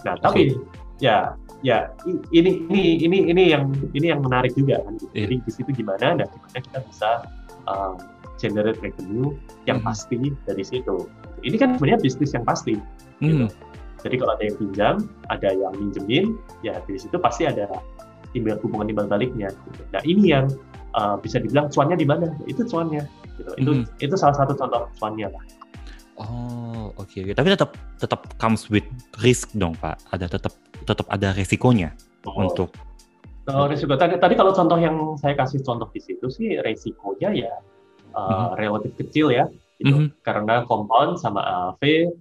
Nah, 0.03 0.15
tapi 0.19 0.55
ya 1.03 1.35
ya 1.65 1.89
ini 2.31 2.63
ini 2.69 3.01
ini 3.01 3.17
ini 3.33 3.43
yang 3.51 3.71
ini 3.91 4.07
yang 4.13 4.23
menarik 4.23 4.53
juga 4.55 4.83
kan. 4.83 4.95
Gitu. 4.99 5.11
Yeah. 5.11 5.23
Jadi 5.27 5.35
di 5.43 5.51
situ 5.51 5.69
gimana? 5.83 6.23
Nah, 6.23 6.27
gimana 6.27 6.57
kita 6.63 6.79
bisa 6.85 7.09
um, 7.67 7.95
generate 8.39 8.79
revenue 8.79 9.35
yang 9.67 9.83
hmm. 9.83 9.87
pasti 9.87 10.31
dari 10.47 10.63
situ. 10.63 11.07
Ini 11.43 11.55
kan 11.59 11.77
sebenarnya 11.77 11.99
bisnis 12.01 12.31
yang 12.33 12.45
pasti. 12.47 12.75
Gitu. 13.19 13.45
Hmm 13.45 13.49
jadi 14.05 14.15
kalau 14.21 14.31
ada 14.37 14.43
yang 14.45 14.57
pinjam, 14.61 14.95
ada 15.33 15.49
yang 15.49 15.73
minjemin, 15.73 16.25
ya 16.61 16.77
di 16.85 17.01
situ 17.01 17.17
pasti 17.17 17.49
ada 17.49 17.65
timbal 18.31 18.57
hubungan 18.63 18.87
timbal 18.89 19.07
baliknya. 19.07 19.49
Gitu. 19.51 19.81
Nah 19.93 20.01
ini 20.03 20.23
yang 20.31 20.45
uh, 20.95 21.15
bisa 21.19 21.39
dibilang 21.39 21.67
cuannya 21.71 21.97
di 21.99 22.07
mana? 22.07 22.27
Itu 22.45 22.63
cuannya. 22.67 23.03
Gitu. 23.37 23.51
Itu 23.59 23.71
mm 23.71 23.79
-hmm. 23.85 24.05
itu 24.05 24.15
salah 24.17 24.35
satu 24.35 24.57
contoh 24.57 24.89
cuannya 24.99 25.27
lah. 25.31 25.43
Oh 26.17 26.89
oke, 26.97 27.13
okay. 27.13 27.29
tapi 27.37 27.53
tetap 27.53 27.77
tetap 28.01 28.25
comes 28.41 28.65
with 28.73 28.85
risk 29.21 29.53
dong 29.53 29.77
pak. 29.77 30.01
Ada 30.09 30.25
tetap 30.39 30.53
tetap 30.83 31.05
ada 31.13 31.29
resikonya 31.37 31.93
oh. 32.25 32.41
untuk. 32.41 32.73
Oh, 33.47 33.63
risiko 33.63 33.95
tadi 33.95 34.19
tadi 34.19 34.35
kalau 34.35 34.51
contoh 34.51 34.75
yang 34.75 35.15
saya 35.15 35.31
kasih 35.37 35.63
contoh 35.63 35.87
di 35.95 36.03
situ 36.03 36.27
sih 36.27 36.59
resikonya 36.59 37.31
ya 37.31 37.53
uh, 38.11 38.19
mm 38.19 38.27
-hmm. 38.27 38.49
relatif 38.59 38.91
kecil 38.99 39.31
ya, 39.31 39.45
gitu. 39.79 39.93
Mm 39.93 40.09
-hmm. 40.09 40.19
Karena 40.25 40.65
compound 40.67 41.21
sama 41.21 41.45
AV 41.45 42.11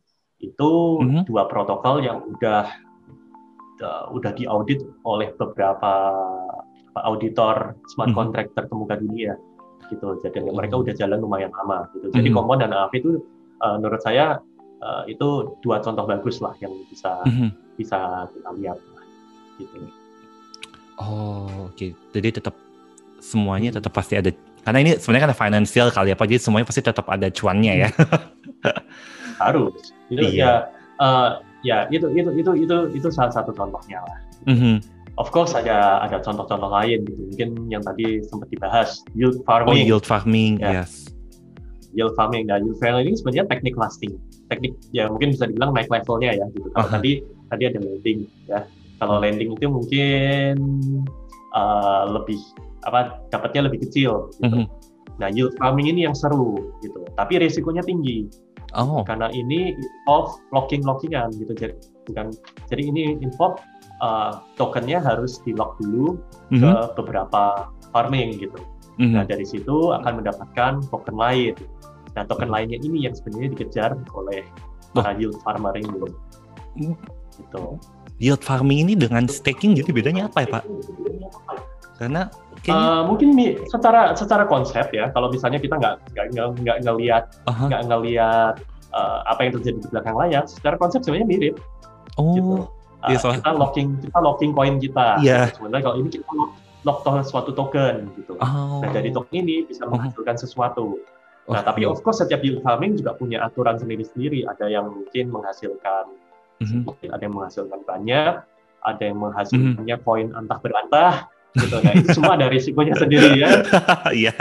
itu 0.41 0.71
mm-hmm. 1.01 1.23
dua 1.29 1.49
protokol 1.49 2.05
yang 2.05 2.21
udah 2.21 2.69
uh, 3.83 4.09
udah 4.13 4.33
diaudit 4.37 4.81
oleh 5.05 5.33
beberapa 5.37 5.93
auditor 7.05 7.77
smart 7.93 8.13
mm-hmm. 8.13 8.17
contract 8.17 8.51
terkemuka 8.57 8.97
dunia 8.97 9.37
gitu 9.93 10.17
jadi 10.25 10.41
mm-hmm. 10.41 10.57
mereka 10.57 10.75
udah 10.81 10.95
jalan 10.97 11.19
lumayan 11.21 11.53
lama 11.53 11.91
gitu 11.93 12.09
jadi 12.15 12.29
mm-hmm. 12.33 12.37
Kompon 12.37 12.59
dan 12.65 12.73
AV 12.73 12.93
itu 12.97 13.13
uh, 13.61 13.77
menurut 13.77 14.01
saya 14.01 14.41
uh, 14.81 15.03
itu 15.05 15.59
dua 15.61 15.85
contoh 15.85 16.09
bagus 16.09 16.41
lah 16.41 16.57
yang 16.65 16.73
bisa 16.89 17.21
mm-hmm. 17.29 17.51
bisa 17.77 18.25
kita 18.33 18.51
lihat 18.57 18.79
gitu 19.61 19.77
oh 21.03 21.69
oke 21.69 21.77
okay. 21.77 21.93
jadi 22.17 22.41
tetap 22.41 22.57
semuanya 23.21 23.77
tetap 23.77 23.93
pasti 23.93 24.17
ada 24.17 24.33
karena 24.65 24.79
ini 24.83 24.93
sebenarnya 24.99 25.31
kan 25.31 25.37
financial 25.37 25.89
kali 25.93 26.11
apa 26.11 26.25
jadi 26.27 26.41
semuanya 26.43 26.67
pasti 26.67 26.83
tetap 26.83 27.07
ada 27.07 27.29
cuannya 27.31 27.87
ya 27.87 27.89
harus 29.43 29.93
itu 30.11 30.27
iya. 30.33 30.43
ya 30.43 30.53
uh, 30.99 31.29
ya 31.67 31.91
itu 31.91 32.07
itu 32.15 32.31
itu 32.39 32.51
itu 32.63 32.77
itu 32.95 33.09
salah 33.11 33.35
satu 33.35 33.51
contohnya 33.51 33.99
lah 34.07 34.19
mm-hmm. 34.47 34.77
of 35.19 35.29
course 35.35 35.53
ada 35.59 35.99
ada 36.07 36.23
contoh-contoh 36.23 36.71
lain 36.71 37.03
gitu 37.03 37.23
mungkin 37.35 37.49
yang 37.67 37.83
tadi 37.83 38.23
sempat 38.31 38.47
dibahas 38.55 39.03
yield 39.19 39.43
farming 39.43 39.75
oh, 39.75 39.89
yield 39.91 40.07
farming 40.07 40.63
ya. 40.63 40.83
yes 40.83 41.11
yield 41.91 42.15
farming 42.15 42.47
dan 42.47 42.63
yield 42.63 42.79
farming 42.79 43.11
ini 43.11 43.19
sebenarnya 43.19 43.51
teknik 43.51 43.75
lasting 43.75 44.15
teknik 44.47 44.79
ya 44.95 45.11
mungkin 45.11 45.35
bisa 45.35 45.51
dibilang 45.51 45.75
naik 45.75 45.91
levelnya 45.91 46.39
ya 46.39 46.47
gitu 46.55 46.71
kalau 46.71 46.87
uh-huh. 46.87 46.97
tadi 47.03 47.13
tadi 47.51 47.63
ada 47.67 47.79
lending 47.83 48.19
ya 48.47 48.63
kalau 49.03 49.19
lending 49.19 49.51
itu 49.59 49.67
mungkin 49.67 50.55
uh, 51.53 52.05
lebih 52.15 52.41
apa 52.87 53.19
dapatnya 53.35 53.67
lebih 53.67 53.83
kecil 53.89 54.31
gitu. 54.39 54.47
Mm-hmm. 54.47 54.67
Nah, 55.17 55.29
yield 55.33 55.57
farming 55.57 55.89
ini 55.97 56.05
yang 56.05 56.13
seru 56.13 56.77
gitu, 56.85 57.01
tapi 57.17 57.41
risikonya 57.41 57.81
tinggi. 57.81 58.29
Oh. 58.77 59.03
Karena 59.03 59.33
ini 59.33 59.73
involve 59.73 60.37
locking-lockingan 60.53 61.33
gitu. 61.41 61.53
Jadi 61.57 61.75
bukan 62.07 62.31
jadi 62.69 62.83
ini 62.85 63.03
involve 63.25 63.59
uh, 64.05 64.45
tokennya 64.61 65.01
harus 65.01 65.41
di 65.43 65.57
lock 65.57 65.81
dulu 65.81 66.21
mm 66.53 66.61
-hmm. 66.61 66.61
ke 66.61 66.75
beberapa 67.01 67.73
farming 67.91 68.37
gitu. 68.37 68.59
Mm 69.01 69.11
-hmm. 69.11 69.15
Nah, 69.17 69.25
dari 69.25 69.45
situ 69.49 69.93
akan 69.97 70.23
mendapatkan 70.23 70.73
token 70.93 71.17
lain. 71.17 71.57
Nah, 72.17 72.25
token 72.29 72.49
lainnya 72.49 72.81
ini 72.81 73.09
yang 73.09 73.13
sebenarnya 73.17 73.57
dikejar 73.57 73.91
oleh 74.13 74.45
para 74.93 75.13
oh. 75.13 75.19
yield 75.21 75.37
farmer 75.45 75.73
ini. 75.77 75.89
Gitu. 76.77 77.65
Yield 78.17 78.41
farming 78.41 78.89
ini 78.89 78.93
dengan 78.97 79.29
staking 79.29 79.77
jadi 79.77 79.91
bedanya 79.93 80.23
apa 80.29 80.45
ya, 80.45 80.49
Pak? 80.61 80.65
Karena 81.97 82.29
Uh, 82.67 83.07
mungkin 83.07 83.31
secara 83.71 84.11
secara 84.19 84.43
konsep 84.43 84.91
ya, 84.91 85.07
kalau 85.15 85.31
misalnya 85.31 85.63
kita 85.63 85.79
nggak 85.79 86.03
nggak 86.19 86.27
nggak 86.67 86.77
ngelihat 86.83 87.31
nggak 87.47 87.79
uh-huh. 87.79 87.87
ngelihat 87.87 88.55
uh, 88.91 89.23
apa 89.23 89.47
yang 89.47 89.53
terjadi 89.55 89.79
di 89.79 89.89
belakang 89.95 90.19
layar, 90.19 90.51
secara 90.51 90.75
konsep 90.75 91.07
sebenarnya 91.07 91.31
mirip. 91.31 91.55
Oh. 92.19 92.35
Gitu. 92.35 92.67
Uh, 93.07 93.07
yeah, 93.07 93.21
so... 93.23 93.31
Kita 93.31 93.55
locking 93.55 94.03
kita 94.03 94.19
locking 94.19 94.51
koin 94.51 94.83
kita. 94.83 95.23
Yeah. 95.23 95.47
Sebenarnya 95.55 95.85
kalau 95.87 95.97
ini 96.03 96.09
kita 96.11 96.27
lock, 96.27 96.59
lock 96.83 96.99
to 97.07 97.11
suatu 97.23 97.55
token 97.55 98.11
gitu. 98.19 98.35
Oh. 98.43 98.83
Nah 98.83 98.91
dari 98.91 99.15
token 99.15 99.47
ini 99.47 99.63
bisa 99.63 99.87
oh. 99.87 99.95
menghasilkan 99.95 100.35
uh-huh. 100.35 100.43
sesuatu. 100.43 100.99
Nah, 101.47 101.63
okay. 101.63 101.71
tapi 101.71 101.81
of 101.87 102.03
course 102.03 102.19
setiap 102.19 102.43
yield 102.43 102.67
farming 102.67 102.99
juga 102.99 103.15
punya 103.15 103.47
aturan 103.47 103.79
sendiri-sendiri. 103.79 104.43
Ada 104.51 104.67
yang 104.67 104.91
mungkin 104.91 105.31
menghasilkan, 105.31 106.11
mm-hmm. 106.59 107.15
ada 107.15 107.23
yang 107.23 107.35
menghasilkan 107.39 107.81
banyak, 107.87 108.35
ada 108.83 109.03
yang 109.07 109.23
menghasilkannya 109.23 109.95
mm-hmm. 109.95 110.03
koin 110.03 110.35
antah 110.35 110.59
berantah, 110.59 111.31
gitu. 111.57 111.77
Nah 111.81 111.93
itu 111.97 112.09
semua 112.13 112.33
ada 112.37 112.47
risikonya 112.53 112.95
sendiri 112.97 113.31
ya. 113.41 113.51
Iya. 114.25 114.35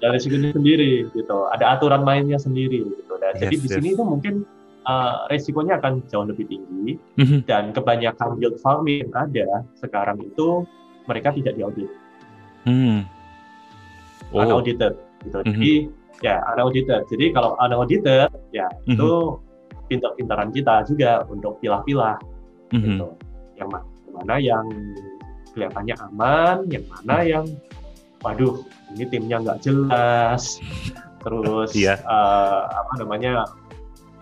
ada 0.00 0.16
risikonya 0.16 0.54
sendiri 0.54 1.10
gitu. 1.12 1.36
Ada 1.50 1.76
aturan 1.76 2.06
mainnya 2.06 2.38
sendiri 2.40 2.86
gitu. 2.86 3.12
Dan 3.20 3.36
yes, 3.36 3.40
jadi 3.42 3.56
di 3.58 3.68
sini 3.68 3.88
itu 3.92 4.04
mungkin 4.06 4.48
uh, 4.86 5.28
risikonya 5.28 5.78
akan 5.80 6.04
jauh 6.08 6.24
lebih 6.24 6.46
tinggi 6.48 6.96
mm-hmm. 7.20 7.40
dan 7.44 7.74
kebanyakan 7.74 8.38
yield 8.40 8.56
farming 8.62 9.04
yang 9.04 9.12
ada 9.14 9.48
sekarang 9.76 10.18
itu 10.22 10.64
mereka 11.04 11.34
tidak 11.34 11.58
diaudit. 11.58 11.90
Mm. 12.64 13.04
Oh. 14.30 14.46
Unaudited 14.46 14.94
gitu. 15.26 15.38
Mm-hmm. 15.42 15.52
Jadi 15.58 15.72
ya 16.24 16.36
unaudited. 16.54 17.02
Jadi 17.10 17.24
kalau 17.34 17.58
unaudited 17.60 18.30
ya 18.54 18.68
mm-hmm. 18.68 18.94
itu 18.96 19.10
pintar-pintaran 19.90 20.50
kita 20.54 20.86
juga 20.86 21.26
untuk 21.26 21.58
pilah-pilah 21.58 22.16
mm-hmm. 22.72 22.84
gitu. 22.86 23.08
Yang 23.58 23.68
mana 24.14 24.36
yang 24.38 24.64
kelihatannya 25.52 25.96
aman, 26.10 26.56
yang 26.70 26.84
mana 26.88 27.16
yang 27.24 27.46
waduh 28.20 28.60
ini 28.94 29.04
timnya 29.08 29.40
nggak 29.40 29.64
jelas, 29.64 30.60
terus 31.24 31.72
yeah. 31.72 31.96
Iya. 32.00 32.06
uh, 32.08 32.62
apa 32.68 32.92
namanya 33.00 33.32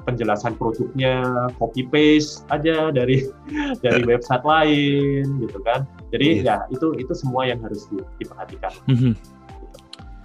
penjelasan 0.08 0.56
produknya 0.56 1.20
copy 1.60 1.84
paste 1.84 2.40
aja 2.48 2.88
dari 2.88 3.28
dari 3.84 4.02
website 4.08 4.44
lain 4.46 5.24
gitu 5.44 5.58
kan. 5.66 5.84
Jadi 6.14 6.40
yeah. 6.40 6.64
ya 6.64 6.72
itu 6.72 6.96
itu 6.96 7.12
semua 7.12 7.44
yang 7.44 7.60
harus 7.60 7.84
diperhatikan. 8.16 8.72
Mm 8.88 8.96
-hmm. 8.96 9.12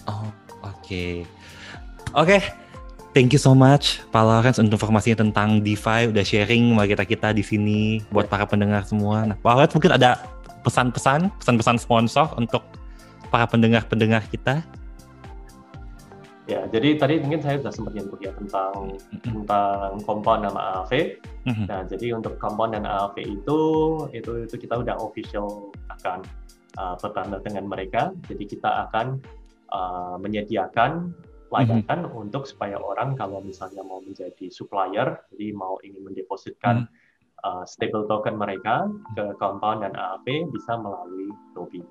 Oh 0.07 0.27
oke 0.63 0.79
okay. 0.79 1.27
oke. 2.15 2.27
Okay. 2.29 2.41
Thank 3.13 3.29
you 3.29 3.37
so 3.37 3.53
much 3.53 4.01
Pak 4.09 4.25
Lawrence 4.25 4.57
untuk 4.57 4.81
informasinya 4.81 5.21
tentang 5.21 5.61
DeFi 5.61 6.09
udah 6.09 6.25
sharing 6.25 6.73
sama 6.73 6.89
kita 6.89 7.05
kita 7.05 7.29
di 7.29 7.45
sini 7.45 8.01
buat 8.09 8.25
para 8.25 8.49
pendengar 8.49 8.89
semua. 8.89 9.21
Nah, 9.21 9.37
Pak 9.37 9.53
Lawrence 9.53 9.75
mungkin 9.77 9.93
ada 9.93 10.17
pesan-pesan, 10.63 11.29
pesan-pesan 11.43 11.77
sponsor 11.77 12.31
untuk 12.39 12.63
para 13.27 13.45
pendengar-pendengar 13.45 14.23
kita? 14.31 14.63
Ya, 16.43 16.67
jadi 16.67 16.99
tadi 16.99 17.23
mungkin 17.23 17.39
saya 17.39 17.55
sudah 17.63 17.71
sempat 17.71 17.95
nyentuh 17.95 18.19
ya 18.19 18.35
tentang 18.35 18.99
mm-hmm. 18.99 19.31
tentang 19.31 20.03
kompon 20.03 20.43
nama 20.43 20.83
AAV. 20.83 21.23
Mm-hmm. 21.47 21.65
Nah, 21.71 21.81
jadi 21.87 22.07
untuk 22.19 22.35
kompon 22.35 22.75
dan 22.75 22.83
AAV 22.83 23.15
itu 23.23 23.59
itu 24.11 24.31
itu 24.43 24.55
kita 24.59 24.83
udah 24.83 24.99
official 24.99 25.71
akan 25.87 26.19
uh, 26.75 26.99
bertanda 26.99 27.39
dengan 27.39 27.63
mereka. 27.71 28.11
Jadi 28.27 28.43
kita 28.43 28.91
akan 28.91 29.23
uh, 29.71 30.19
menyediakan 30.19 31.15
layanan 31.47 32.11
mm-hmm. 32.11 32.21
untuk 32.27 32.43
supaya 32.43 32.75
orang 32.75 33.15
kalau 33.15 33.39
misalnya 33.39 33.79
mau 33.79 34.03
menjadi 34.03 34.51
supplier, 34.51 35.23
jadi 35.31 35.55
mau 35.55 35.79
ingin 35.79 36.11
mendepositkan 36.11 36.87
mm-hmm 36.87 37.02
uh, 37.43 37.63
stable 37.67 38.07
token 38.07 38.39
mereka 38.39 38.87
ke 39.13 39.35
Compound 39.37 39.83
dan 39.83 39.93
AAP 39.93 40.49
bisa 40.51 40.79
melalui 40.79 41.29
Nobi. 41.53 41.83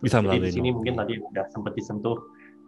Bisa 0.00 0.20
Jadi 0.20 0.26
melalui 0.26 0.48
di 0.48 0.50
sini 0.52 0.68
mungkin 0.74 0.94
tadi 0.98 1.20
sudah 1.20 1.46
sempat 1.52 1.72
disentuh 1.76 2.18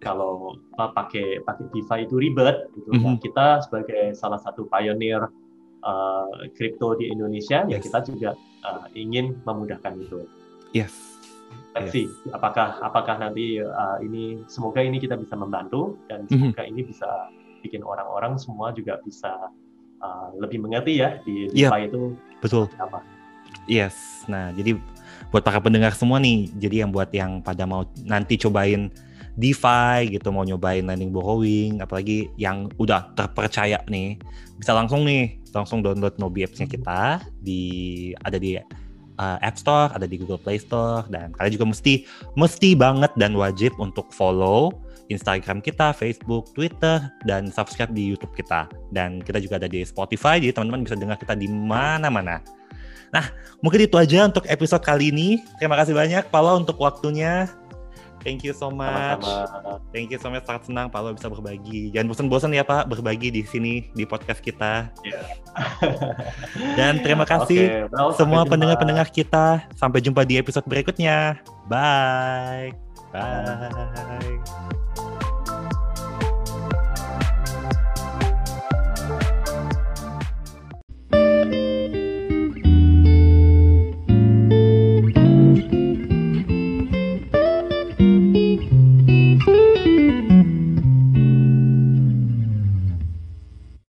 kalau 0.05 0.61
apa, 0.77 0.93
pakai 0.93 1.41
pakai 1.41 1.73
DeFi 1.73 1.99
itu 2.05 2.17
ribet 2.21 2.69
gitu. 2.77 2.89
Mm 2.93 3.01
-hmm. 3.01 3.15
nah, 3.17 3.17
kita 3.21 3.47
sebagai 3.65 4.03
salah 4.13 4.41
satu 4.41 4.69
pioneer 4.69 5.25
kripto 6.59 6.93
uh, 6.93 6.97
di 6.99 7.07
Indonesia 7.09 7.63
ya 7.65 7.79
yes. 7.79 7.79
ya 7.79 7.85
kita 7.87 7.99
juga 8.11 8.31
uh, 8.67 8.87
ingin 8.93 9.41
memudahkan 9.45 9.97
itu. 10.01 10.25
Yes. 10.75 10.93
let's 11.77 11.95
see 11.95 12.11
apakah 12.35 12.81
apakah 12.83 13.21
nanti 13.21 13.61
uh, 13.63 13.97
ini 14.03 14.43
semoga 14.51 14.83
ini 14.83 14.99
kita 14.99 15.15
bisa 15.15 15.37
membantu 15.39 15.95
dan 16.11 16.27
mhm. 16.27 16.29
semoga 16.33 16.65
mm 16.65 16.67
-hmm. 16.67 16.73
ini 16.73 16.81
bisa 16.85 17.09
bikin 17.63 17.83
orang-orang 17.87 18.35
semua 18.37 18.75
juga 18.75 18.99
bisa 19.05 19.51
uh, 20.01 20.33
lebih 20.41 20.63
mengerti 20.63 21.01
ya 21.01 21.21
di 21.23 21.49
DeFi 21.53 21.81
yep. 21.87 21.89
itu 21.93 22.17
betul 22.41 22.69
apa. 22.81 23.01
Yes. 23.67 24.23
Nah, 24.31 24.55
jadi 24.55 24.79
buat 25.31 25.43
para 25.43 25.59
pendengar 25.59 25.95
semua 25.95 26.23
nih, 26.23 26.51
jadi 26.59 26.87
yang 26.87 26.91
buat 26.95 27.11
yang 27.11 27.43
pada 27.43 27.67
mau 27.67 27.87
nanti 28.07 28.39
cobain 28.39 28.91
DeFi 29.37 30.17
gitu, 30.17 30.33
mau 30.33 30.47
nyobain 30.47 30.87
lending 30.87 31.13
borrowing, 31.13 31.83
apalagi 31.83 32.31
yang 32.41 32.71
udah 32.81 33.13
terpercaya 33.19 33.83
nih, 33.91 34.17
bisa 34.57 34.73
langsung 34.73 35.05
nih, 35.05 35.37
langsung 35.53 35.85
download 35.85 36.17
Nobi 36.17 36.47
apps-nya 36.47 36.65
kita 36.71 37.21
di 37.43 37.61
ada 38.25 38.41
di 38.41 38.57
uh, 38.57 39.39
App 39.43 39.61
Store, 39.61 39.93
ada 39.93 40.09
di 40.09 40.17
Google 40.17 40.41
Play 40.41 40.57
Store, 40.57 41.05
dan 41.13 41.37
kalian 41.37 41.53
juga 41.53 41.67
mesti 41.69 42.09
mesti 42.39 42.73
banget 42.73 43.13
dan 43.21 43.37
wajib 43.37 43.77
untuk 43.77 44.09
follow 44.15 44.73
Instagram 45.09 45.63
kita, 45.63 45.95
Facebook, 45.95 46.51
Twitter, 46.53 47.03
dan 47.25 47.51
subscribe 47.51 47.93
di 47.95 48.15
YouTube 48.15 48.35
kita. 48.35 48.67
Dan 48.91 49.23
kita 49.23 49.39
juga 49.39 49.59
ada 49.63 49.69
di 49.71 49.83
Spotify, 49.87 50.43
jadi 50.43 50.55
teman-teman 50.55 50.87
bisa 50.87 50.97
dengar 50.99 51.17
kita 51.19 51.35
di 51.39 51.47
mana-mana. 51.47 52.43
Nah, 53.15 53.31
mungkin 53.63 53.87
itu 53.87 53.97
aja 53.97 54.27
untuk 54.27 54.45
episode 54.51 54.83
kali 54.83 55.15
ini. 55.15 55.41
Terima 55.63 55.79
kasih 55.79 55.95
banyak, 55.95 56.27
Palo, 56.29 56.59
untuk 56.59 56.77
waktunya. 56.83 57.47
Thank 58.27 58.43
you 58.43 58.51
so 58.51 58.75
much. 58.75 59.23
Sama-sama. 59.23 59.79
Thank 59.95 60.11
you 60.11 60.19
so 60.19 60.27
much. 60.27 60.43
Sangat 60.43 60.67
senang 60.67 60.91
Palo 60.91 61.15
bisa 61.15 61.31
berbagi. 61.31 61.95
Jangan 61.95 62.11
bosan-bosan 62.11 62.59
ya 62.59 62.67
Pak 62.67 62.91
berbagi 62.91 63.31
di 63.31 63.47
sini 63.47 63.87
di 63.95 64.03
podcast 64.03 64.43
kita. 64.43 64.91
Yeah. 65.07 65.23
Dan 66.75 67.07
terima 67.07 67.23
kasih 67.23 67.87
okay, 67.87 67.95
well, 67.95 68.11
semua 68.19 68.43
pendengar-pendengar 68.43 69.15
kita. 69.15 69.71
Sampai 69.79 70.03
jumpa 70.03 70.27
di 70.27 70.43
episode 70.43 70.67
berikutnya. 70.67 71.39
Bye. 71.71 72.75
Bye. 73.15 74.83